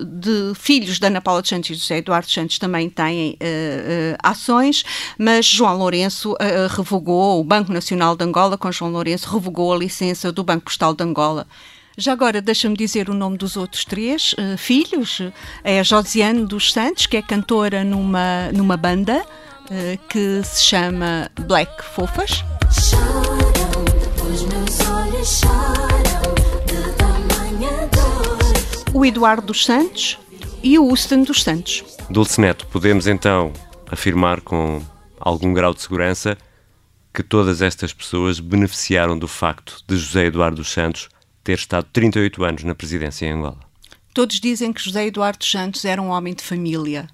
de 0.06 0.52
filhos 0.54 0.98
da 0.98 1.08
Ana 1.08 1.20
Paula 1.20 1.40
dos 1.40 1.48
Santos 1.48 1.70
e 1.70 1.74
José 1.74 1.98
Eduardo 1.98 2.30
Santos 2.30 2.58
também 2.58 2.88
têm 2.88 3.32
uh, 3.32 3.34
uh, 3.34 4.16
ações, 4.22 4.84
mas 5.18 5.46
João 5.46 5.76
Lourenço 5.76 6.36
revogou, 6.76 7.40
o 7.40 7.44
Banco 7.44 7.72
Nacional 7.72 8.16
de 8.16 8.24
Angola, 8.24 8.58
com 8.58 8.70
João 8.70 8.90
Lourenço, 8.90 9.28
revogou 9.28 9.72
a 9.72 9.78
licença 9.78 10.32
do 10.32 10.42
Banco 10.42 10.64
Postal 10.64 10.94
de 10.94 11.02
Angola. 11.04 11.46
Já 11.96 12.12
agora 12.12 12.40
deixa-me 12.40 12.76
dizer 12.76 13.10
o 13.10 13.14
nome 13.14 13.36
dos 13.36 13.56
outros 13.56 13.84
três 13.84 14.32
uh, 14.32 14.56
filhos. 14.56 15.20
É 15.62 15.84
Josiane 15.84 16.46
dos 16.46 16.72
Santos, 16.72 17.06
que 17.06 17.16
é 17.16 17.22
cantora 17.22 17.84
numa, 17.84 18.50
numa 18.52 18.76
banda 18.76 19.22
uh, 19.22 20.08
que 20.08 20.42
se 20.42 20.64
chama 20.64 21.30
Black 21.46 21.84
Fofas. 21.84 22.42
Choram, 22.72 23.84
depois 23.84 24.42
meus 24.42 24.80
olhos 24.88 25.40
choram 25.40 25.91
o 29.02 29.04
Eduardo 29.04 29.48
dos 29.48 29.64
Santos 29.64 30.16
e 30.62 30.78
o 30.78 30.88
Houston 30.88 31.24
dos 31.24 31.42
Santos. 31.42 31.82
Dulce 32.08 32.40
Neto, 32.40 32.68
podemos 32.68 33.08
então 33.08 33.52
afirmar 33.90 34.40
com 34.40 34.80
algum 35.18 35.52
grau 35.52 35.74
de 35.74 35.82
segurança 35.82 36.38
que 37.12 37.20
todas 37.20 37.60
estas 37.62 37.92
pessoas 37.92 38.38
beneficiaram 38.38 39.18
do 39.18 39.26
facto 39.26 39.82
de 39.88 39.96
José 39.96 40.26
Eduardo 40.26 40.58
dos 40.58 40.70
Santos 40.70 41.08
ter 41.42 41.54
estado 41.54 41.88
38 41.92 42.44
anos 42.44 42.62
na 42.62 42.76
presidência 42.76 43.26
em 43.26 43.32
Angola. 43.32 43.58
Todos 44.14 44.38
dizem 44.38 44.72
que 44.72 44.80
José 44.80 45.04
Eduardo 45.08 45.38
dos 45.40 45.50
Santos 45.50 45.84
era 45.84 46.00
um 46.00 46.10
homem 46.10 46.32
de 46.32 46.44
família 46.44 47.08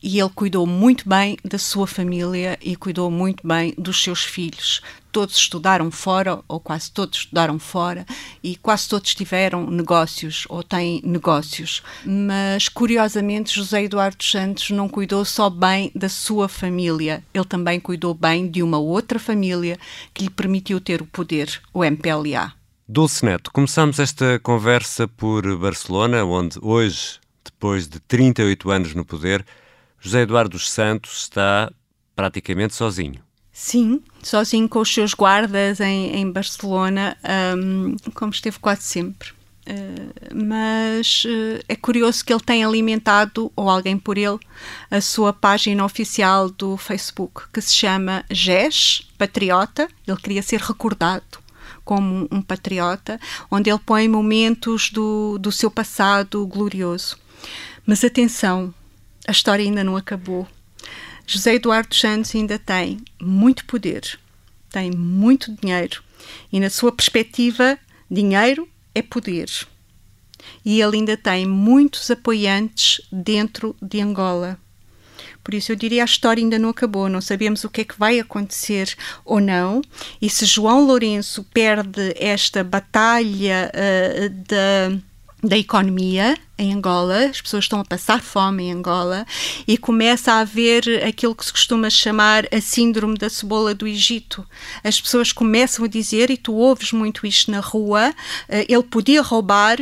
e 0.00 0.20
ele 0.20 0.30
cuidou 0.32 0.64
muito 0.64 1.08
bem 1.08 1.36
da 1.44 1.58
sua 1.58 1.88
família 1.88 2.56
e 2.62 2.76
cuidou 2.76 3.10
muito 3.10 3.44
bem 3.44 3.74
dos 3.76 4.00
seus 4.00 4.22
filhos. 4.22 4.80
Todos 5.12 5.36
estudaram 5.36 5.90
fora, 5.90 6.40
ou 6.48 6.58
quase 6.58 6.90
todos 6.90 7.18
estudaram 7.18 7.58
fora, 7.58 8.06
e 8.42 8.56
quase 8.56 8.88
todos 8.88 9.14
tiveram 9.14 9.70
negócios 9.70 10.46
ou 10.48 10.62
têm 10.62 11.02
negócios. 11.04 11.82
Mas, 12.04 12.68
curiosamente, 12.68 13.54
José 13.54 13.84
Eduardo 13.84 14.24
Santos 14.24 14.70
não 14.70 14.88
cuidou 14.88 15.22
só 15.24 15.50
bem 15.50 15.92
da 15.94 16.08
sua 16.08 16.48
família, 16.48 17.22
ele 17.34 17.44
também 17.44 17.78
cuidou 17.78 18.14
bem 18.14 18.50
de 18.50 18.62
uma 18.62 18.78
outra 18.78 19.18
família 19.18 19.78
que 20.14 20.24
lhe 20.24 20.30
permitiu 20.30 20.80
ter 20.80 21.02
o 21.02 21.06
poder, 21.06 21.60
o 21.74 21.84
MPLA. 21.84 22.54
Dulce 22.88 23.24
Neto, 23.24 23.50
começamos 23.52 23.98
esta 23.98 24.38
conversa 24.40 25.06
por 25.06 25.56
Barcelona, 25.58 26.24
onde 26.24 26.58
hoje, 26.60 27.20
depois 27.44 27.86
de 27.86 28.00
38 28.00 28.70
anos 28.70 28.94
no 28.94 29.04
poder, 29.04 29.44
José 30.00 30.22
Eduardo 30.22 30.58
Santos 30.58 31.22
está 31.22 31.70
praticamente 32.16 32.74
sozinho. 32.74 33.22
Sim, 33.52 34.00
sozinho 34.22 34.68
com 34.68 34.80
os 34.80 34.92
seus 34.92 35.12
guardas 35.12 35.78
em, 35.78 36.16
em 36.16 36.30
Barcelona, 36.30 37.16
um, 37.56 37.96
como 38.14 38.32
esteve 38.32 38.58
quase 38.58 38.82
sempre. 38.84 39.30
Uh, 39.64 40.34
mas 40.34 41.24
uh, 41.24 41.62
é 41.68 41.76
curioso 41.76 42.24
que 42.24 42.32
ele 42.32 42.42
tenha 42.42 42.66
alimentado, 42.66 43.52
ou 43.54 43.68
alguém 43.68 43.98
por 43.98 44.16
ele, 44.16 44.38
a 44.90 45.00
sua 45.00 45.32
página 45.32 45.84
oficial 45.84 46.50
do 46.50 46.76
Facebook, 46.76 47.42
que 47.52 47.60
se 47.60 47.74
chama 47.74 48.24
GES 48.30 49.06
Patriota. 49.18 49.86
Ele 50.06 50.16
queria 50.16 50.42
ser 50.42 50.60
recordado 50.60 51.42
como 51.84 52.26
um 52.30 52.40
patriota, 52.40 53.20
onde 53.50 53.70
ele 53.70 53.78
põe 53.84 54.08
momentos 54.08 54.90
do, 54.90 55.38
do 55.38 55.52
seu 55.52 55.70
passado 55.70 56.46
glorioso. 56.46 57.18
Mas 57.84 58.02
atenção, 58.02 58.72
a 59.26 59.32
história 59.32 59.64
ainda 59.64 59.84
não 59.84 59.96
acabou. 59.96 60.46
José 61.26 61.54
Eduardo 61.54 61.94
Santos 61.94 62.34
ainda 62.34 62.58
tem 62.58 62.98
muito 63.20 63.64
poder, 63.64 64.18
tem 64.70 64.90
muito 64.90 65.52
dinheiro 65.60 66.02
e, 66.52 66.60
na 66.60 66.70
sua 66.70 66.92
perspectiva, 66.92 67.78
dinheiro 68.10 68.68
é 68.94 69.02
poder. 69.02 69.48
E 70.64 70.80
ele 70.80 70.98
ainda 70.98 71.16
tem 71.16 71.46
muitos 71.46 72.10
apoiantes 72.10 73.00
dentro 73.10 73.76
de 73.80 74.00
Angola. 74.00 74.58
Por 75.42 75.54
isso 75.54 75.72
eu 75.72 75.76
diria 75.76 76.02
a 76.02 76.04
história 76.04 76.42
ainda 76.42 76.58
não 76.58 76.68
acabou, 76.68 77.08
não 77.08 77.20
sabemos 77.20 77.64
o 77.64 77.70
que 77.70 77.80
é 77.80 77.84
que 77.84 77.98
vai 77.98 78.20
acontecer 78.20 78.94
ou 79.24 79.40
não. 79.40 79.82
E 80.20 80.30
se 80.30 80.44
João 80.44 80.84
Lourenço 80.84 81.44
perde 81.52 82.14
esta 82.16 82.62
batalha 82.62 83.70
uh, 83.74 84.28
da 84.46 85.02
da 85.42 85.58
economia 85.58 86.38
em 86.62 86.72
Angola, 86.72 87.24
as 87.24 87.40
pessoas 87.40 87.64
estão 87.64 87.80
a 87.80 87.84
passar 87.84 88.22
fome 88.22 88.64
em 88.64 88.72
Angola 88.72 89.26
e 89.66 89.76
começa 89.76 90.32
a 90.32 90.40
haver 90.40 91.04
aquilo 91.04 91.34
que 91.34 91.44
se 91.44 91.52
costuma 91.52 91.90
chamar 91.90 92.46
a 92.52 92.60
síndrome 92.60 93.18
da 93.18 93.28
cebola 93.28 93.74
do 93.74 93.86
Egito. 93.86 94.46
As 94.84 95.00
pessoas 95.00 95.32
começam 95.32 95.84
a 95.84 95.88
dizer, 95.88 96.30
e 96.30 96.36
tu 96.36 96.54
ouves 96.54 96.92
muito 96.92 97.26
isto 97.26 97.50
na 97.50 97.58
rua, 97.58 98.14
eh, 98.48 98.64
ele 98.68 98.82
podia 98.84 99.20
roubar, 99.22 99.78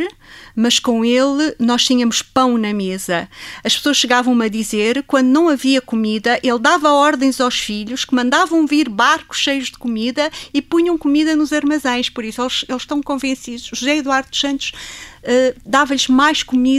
mas 0.57 0.79
com 0.79 1.05
ele 1.05 1.55
nós 1.59 1.85
tínhamos 1.85 2.23
pão 2.23 2.57
na 2.57 2.73
mesa. 2.73 3.29
As 3.63 3.77
pessoas 3.77 3.99
chegavam-me 3.99 4.47
a 4.47 4.49
dizer, 4.49 5.05
quando 5.07 5.27
não 5.27 5.51
havia 5.51 5.83
comida, 5.83 6.41
ele 6.43 6.59
dava 6.59 6.93
ordens 6.93 7.41
aos 7.41 7.59
filhos 7.59 8.07
que 8.07 8.15
mandavam 8.15 8.67
vir 8.67 8.89
barcos 8.89 9.39
cheios 9.39 9.67
de 9.67 9.79
comida 9.79 10.31
e 10.55 10.63
punham 10.63 10.97
comida 10.97 11.37
nos 11.37 11.53
armazéns. 11.53 12.09
Por 12.09 12.25
isso, 12.25 12.41
eles, 12.41 12.65
eles 12.67 12.83
estão 12.83 13.03
convencidos. 13.03 13.71
José 13.75 13.99
Eduardo 13.99 14.35
Santos 14.35 14.73
uh, 15.23 15.61
dava-lhes 15.67 16.09
mais 16.09 16.43
comida 16.43 16.70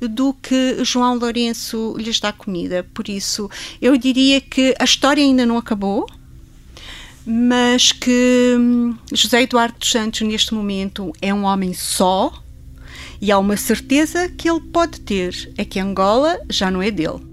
do 0.00 0.34
que 0.34 0.84
João 0.84 1.16
Lourenço 1.16 1.94
lhes 1.96 2.20
dá 2.20 2.32
comida. 2.32 2.84
Por 2.92 3.08
isso, 3.08 3.48
eu 3.80 3.96
diria 3.96 4.40
que 4.40 4.74
a 4.78 4.84
história 4.84 5.22
ainda 5.22 5.46
não 5.46 5.56
acabou 5.56 6.06
mas 7.30 7.92
que 7.92 8.56
hum, 8.58 8.96
José 9.12 9.42
Eduardo 9.42 9.78
dos 9.78 9.90
Santos, 9.90 10.22
neste 10.22 10.54
momento, 10.54 11.12
é 11.20 11.32
um 11.34 11.44
homem 11.44 11.74
só, 11.74 12.32
e 13.20 13.30
há 13.30 13.38
uma 13.38 13.56
certeza 13.56 14.30
que 14.30 14.48
ele 14.48 14.60
pode 14.60 15.00
ter: 15.00 15.52
é 15.58 15.64
que 15.64 15.78
Angola 15.78 16.38
já 16.48 16.70
não 16.70 16.80
é 16.80 16.90
dele. 16.90 17.28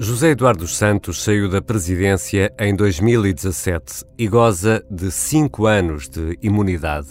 José 0.00 0.30
Eduardo 0.30 0.60
dos 0.60 0.76
Santos 0.76 1.22
saiu 1.22 1.48
da 1.48 1.60
presidência 1.60 2.54
em 2.58 2.74
2017 2.74 4.04
e 4.16 4.28
goza 4.28 4.82
de 4.88 5.10
cinco 5.10 5.66
anos 5.66 6.08
de 6.08 6.38
imunidade. 6.40 7.08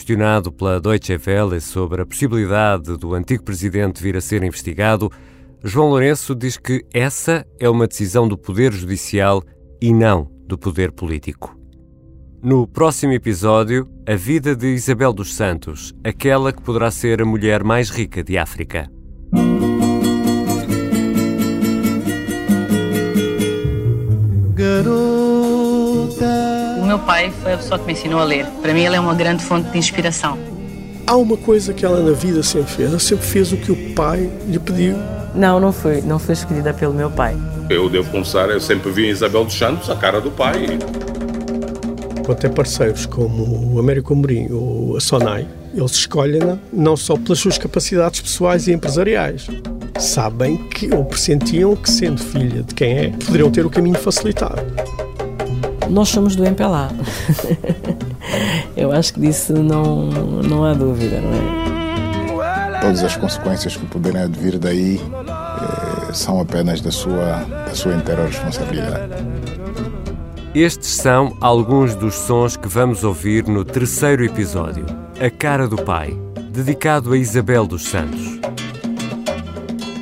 Questionado 0.00 0.50
pela 0.50 0.80
Deutsche 0.80 1.20
Welle 1.26 1.60
sobre 1.60 2.00
a 2.00 2.06
possibilidade 2.06 2.96
do 2.96 3.12
antigo 3.12 3.44
presidente 3.44 4.02
vir 4.02 4.16
a 4.16 4.20
ser 4.22 4.42
investigado, 4.42 5.12
João 5.62 5.90
Lourenço 5.90 6.34
diz 6.34 6.56
que 6.56 6.86
essa 6.90 7.46
é 7.58 7.68
uma 7.68 7.86
decisão 7.86 8.26
do 8.26 8.38
Poder 8.38 8.72
Judicial 8.72 9.42
e 9.78 9.92
não 9.92 10.26
do 10.46 10.56
poder 10.56 10.90
político. 10.90 11.54
No 12.42 12.66
próximo 12.66 13.12
episódio, 13.12 13.86
a 14.08 14.14
vida 14.14 14.56
de 14.56 14.68
Isabel 14.68 15.12
dos 15.12 15.34
Santos, 15.34 15.94
aquela 16.02 16.50
que 16.50 16.62
poderá 16.62 16.90
ser 16.90 17.20
a 17.20 17.26
mulher 17.26 17.62
mais 17.62 17.90
rica 17.90 18.24
de 18.24 18.38
África. 18.38 18.90
O 24.86 26.59
meu 26.90 26.98
pai 26.98 27.32
foi 27.40 27.52
a 27.52 27.56
pessoa 27.56 27.78
que 27.78 27.86
me 27.86 27.92
ensinou 27.92 28.18
a 28.18 28.24
ler. 28.24 28.44
Para 28.60 28.74
mim, 28.74 28.82
ele 28.82 28.96
é 28.96 29.00
uma 29.00 29.14
grande 29.14 29.44
fonte 29.44 29.70
de 29.70 29.78
inspiração. 29.78 30.36
Há 31.06 31.14
uma 31.14 31.36
coisa 31.36 31.72
que 31.72 31.84
ela 31.84 32.00
na 32.02 32.10
vida 32.10 32.42
sempre 32.42 32.72
fez. 32.72 32.90
Ela 32.90 32.98
sempre 32.98 33.26
fez 33.26 33.52
o 33.52 33.56
que 33.56 33.70
o 33.70 33.94
pai 33.94 34.28
lhe 34.48 34.58
pediu. 34.58 34.96
Não, 35.32 35.60
não 35.60 35.72
foi. 35.72 36.00
Não 36.00 36.18
foi 36.18 36.32
escolhida 36.32 36.74
pelo 36.74 36.92
meu 36.92 37.08
pai. 37.08 37.36
Eu 37.68 37.88
devo 37.88 38.10
confessar, 38.10 38.50
eu 38.50 38.60
sempre 38.60 38.90
vi 38.90 39.06
em 39.06 39.10
Isabel 39.10 39.44
dos 39.44 39.54
Santos 39.54 39.88
a 39.88 39.94
cara 39.94 40.20
do 40.20 40.32
pai 40.32 40.66
até 42.30 42.48
parceiros 42.48 43.06
como 43.06 43.74
o 43.74 43.80
Américo 43.80 44.12
Amorim 44.12 44.52
ou 44.52 44.96
a 44.96 45.00
Sonai, 45.00 45.48
eles 45.74 45.90
escolhem-na 45.92 46.58
não 46.72 46.96
só 46.96 47.16
pelas 47.16 47.40
suas 47.40 47.58
capacidades 47.58 48.20
pessoais 48.20 48.68
e 48.68 48.72
empresariais. 48.72 49.48
Sabem 49.98 50.56
que 50.68 50.94
ou 50.94 51.04
pressentiam 51.04 51.74
que, 51.74 51.90
sendo 51.90 52.22
filha 52.22 52.62
de 52.62 52.72
quem 52.72 52.98
é, 52.98 53.08
poderiam 53.08 53.50
ter 53.50 53.66
o 53.66 53.70
caminho 53.70 53.98
facilitado. 53.98 54.62
Nós 55.90 56.08
somos 56.08 56.36
do 56.36 56.44
MPLA. 56.44 56.90
Eu 58.76 58.92
acho 58.92 59.14
que 59.14 59.20
disso 59.20 59.52
não, 59.52 60.06
não 60.06 60.64
há 60.64 60.72
dúvida, 60.72 61.20
não 61.20 61.32
é? 61.32 61.70
todas 62.80 63.04
as 63.04 63.16
consequências 63.16 63.76
que 63.76 63.86
poderem 63.86 64.22
advir 64.22 64.58
daí 64.58 64.98
eh, 64.98 66.12
são 66.12 66.40
apenas 66.40 66.80
da 66.80 66.90
sua, 66.90 67.44
da 67.44 67.74
sua 67.74 67.94
inteira 67.94 68.26
responsabilidade. 68.26 69.12
Estes 70.54 70.96
são 70.96 71.36
alguns 71.40 71.94
dos 71.94 72.14
sons 72.14 72.56
que 72.56 72.66
vamos 72.66 73.04
ouvir 73.04 73.46
no 73.46 73.64
terceiro 73.64 74.24
episódio, 74.24 74.84
A 75.20 75.30
Cara 75.30 75.68
do 75.68 75.76
Pai, 75.76 76.16
dedicado 76.50 77.12
a 77.12 77.16
Isabel 77.16 77.66
dos 77.66 77.84
Santos. 77.84 78.39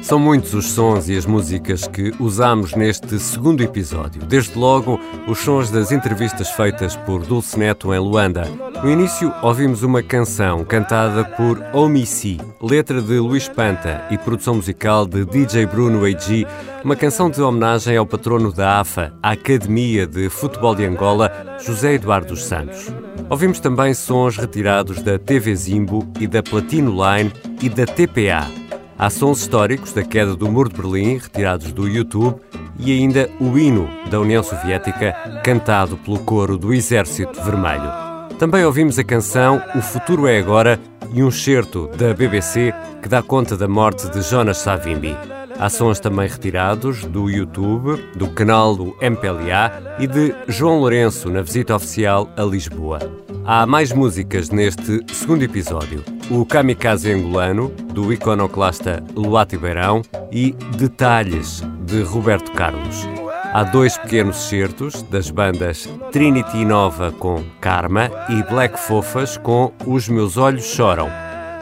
São 0.08 0.18
muitos 0.18 0.54
os 0.54 0.70
sons 0.70 1.10
e 1.10 1.18
as 1.18 1.26
músicas 1.26 1.86
que 1.86 2.14
usamos 2.18 2.74
neste 2.74 3.18
segundo 3.18 3.62
episódio. 3.62 4.22
Desde 4.22 4.58
logo, 4.58 4.98
os 5.26 5.38
sons 5.40 5.70
das 5.70 5.92
entrevistas 5.92 6.48
feitas 6.48 6.96
por 6.96 7.26
Dulce 7.26 7.58
Neto 7.58 7.92
em 7.92 7.98
Luanda. 7.98 8.46
No 8.82 8.90
início, 8.90 9.30
ouvimos 9.42 9.82
uma 9.82 10.02
canção 10.02 10.64
cantada 10.64 11.26
por 11.26 11.62
Omissi, 11.74 12.40
letra 12.58 13.02
de 13.02 13.18
Luís 13.18 13.50
Panta 13.50 14.06
e 14.10 14.16
produção 14.16 14.54
musical 14.54 15.04
de 15.04 15.26
DJ 15.26 15.66
Bruno 15.66 16.02
A.G., 16.06 16.46
uma 16.82 16.96
canção 16.96 17.28
de 17.28 17.42
homenagem 17.42 17.94
ao 17.98 18.06
patrono 18.06 18.50
da 18.50 18.80
AFA, 18.80 19.12
a 19.22 19.32
Academia 19.32 20.06
de 20.06 20.30
Futebol 20.30 20.74
de 20.74 20.86
Angola, 20.86 21.58
José 21.60 21.92
Eduardo 21.92 22.28
dos 22.28 22.46
Santos. 22.46 22.90
Ouvimos 23.28 23.60
também 23.60 23.92
sons 23.92 24.38
retirados 24.38 25.02
da 25.02 25.18
TV 25.18 25.54
Zimbo 25.54 26.10
e 26.18 26.26
da 26.26 26.42
Platino 26.42 26.92
Line 26.92 27.30
e 27.60 27.68
da 27.68 27.84
TPA. 27.84 28.67
Há 28.98 29.10
sons 29.10 29.38
históricos 29.42 29.92
da 29.92 30.02
queda 30.02 30.34
do 30.34 30.50
Muro 30.50 30.68
de 30.68 30.76
Berlim, 30.76 31.18
retirados 31.18 31.70
do 31.70 31.86
YouTube, 31.86 32.40
e 32.80 32.90
ainda 32.90 33.30
o 33.38 33.56
hino 33.56 33.88
da 34.10 34.18
União 34.18 34.42
Soviética, 34.42 35.14
cantado 35.44 35.96
pelo 35.98 36.18
coro 36.18 36.58
do 36.58 36.74
Exército 36.74 37.40
Vermelho. 37.44 37.92
Também 38.40 38.64
ouvimos 38.64 38.98
a 38.98 39.04
canção 39.04 39.62
O 39.76 39.80
Futuro 39.80 40.26
é 40.26 40.38
Agora 40.38 40.80
e 41.12 41.22
um 41.22 41.30
certo 41.30 41.86
da 41.96 42.12
BBC 42.12 42.74
que 43.00 43.08
dá 43.08 43.22
conta 43.22 43.56
da 43.56 43.68
morte 43.68 44.10
de 44.10 44.20
Jonas 44.20 44.58
Savimbi. 44.58 45.16
Há 45.60 45.70
sons 45.70 46.00
também 46.00 46.28
retirados 46.28 47.04
do 47.04 47.30
YouTube, 47.30 48.02
do 48.16 48.28
canal 48.30 48.74
do 48.74 48.96
MPLA 49.00 49.96
e 50.00 50.08
de 50.08 50.34
João 50.48 50.80
Lourenço 50.80 51.30
na 51.30 51.42
visita 51.42 51.76
oficial 51.76 52.28
a 52.36 52.42
Lisboa. 52.42 52.98
Há 53.44 53.64
mais 53.64 53.92
músicas 53.92 54.50
neste 54.50 55.04
segundo 55.12 55.44
episódio. 55.44 56.17
O 56.30 56.44
Kamikaze 56.44 57.10
Angolano, 57.10 57.70
do 57.94 58.12
iconoclasta 58.12 59.02
Luati 59.16 59.56
Beirão, 59.56 60.02
e 60.30 60.52
Detalhes, 60.76 61.62
de 61.86 62.02
Roberto 62.02 62.52
Carlos. 62.52 63.08
Há 63.54 63.64
dois 63.64 63.96
pequenos 63.96 64.36
certos 64.36 65.02
das 65.04 65.30
bandas 65.30 65.88
Trinity 66.12 66.66
Nova 66.66 67.10
com 67.12 67.42
Karma 67.62 68.10
e 68.28 68.42
Black 68.42 68.78
Fofas 68.78 69.38
com 69.38 69.72
Os 69.86 70.06
Meus 70.06 70.36
Olhos 70.36 70.66
Choram. 70.66 71.08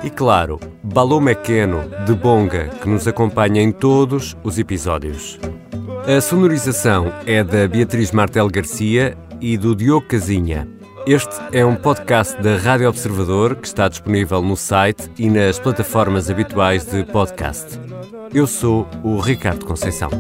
E 0.03 0.11
claro, 0.11 0.59
Balô 0.83 1.21
Mequeno, 1.21 1.85
de 2.05 2.13
Bonga, 2.13 2.69
que 2.83 2.89
nos 2.89 3.07
acompanha 3.07 3.63
em 3.63 3.71
todos 3.71 4.37
os 4.43 4.59
episódios. 4.59 5.39
A 6.09 6.21
sonorização 6.21 7.13
é 7.25 7.45
da 7.45 7.69
Beatriz 7.69 8.11
Martel 8.11 8.49
Garcia 8.49 9.17
e 9.41 9.57
do 9.57 9.77
Diogo 9.77 10.09
Casinha. 10.09 10.76
Este 11.07 11.37
é 11.53 11.65
um 11.65 11.77
podcast 11.77 12.43
da 12.43 12.57
Rádio 12.57 12.89
Observador 12.89 13.55
que 13.55 13.69
está 13.69 13.87
disponível 13.87 14.43
no 14.43 14.57
site 14.57 15.09
e 15.17 15.31
nas 15.31 15.57
plataformas 15.57 16.29
habituais 16.29 16.85
de 16.85 17.05
podcast. 17.05 17.79
Eu 18.35 18.45
sou 18.45 18.89
o 19.05 19.21
Ricardo 19.21 19.65
Conceição. 19.65 20.11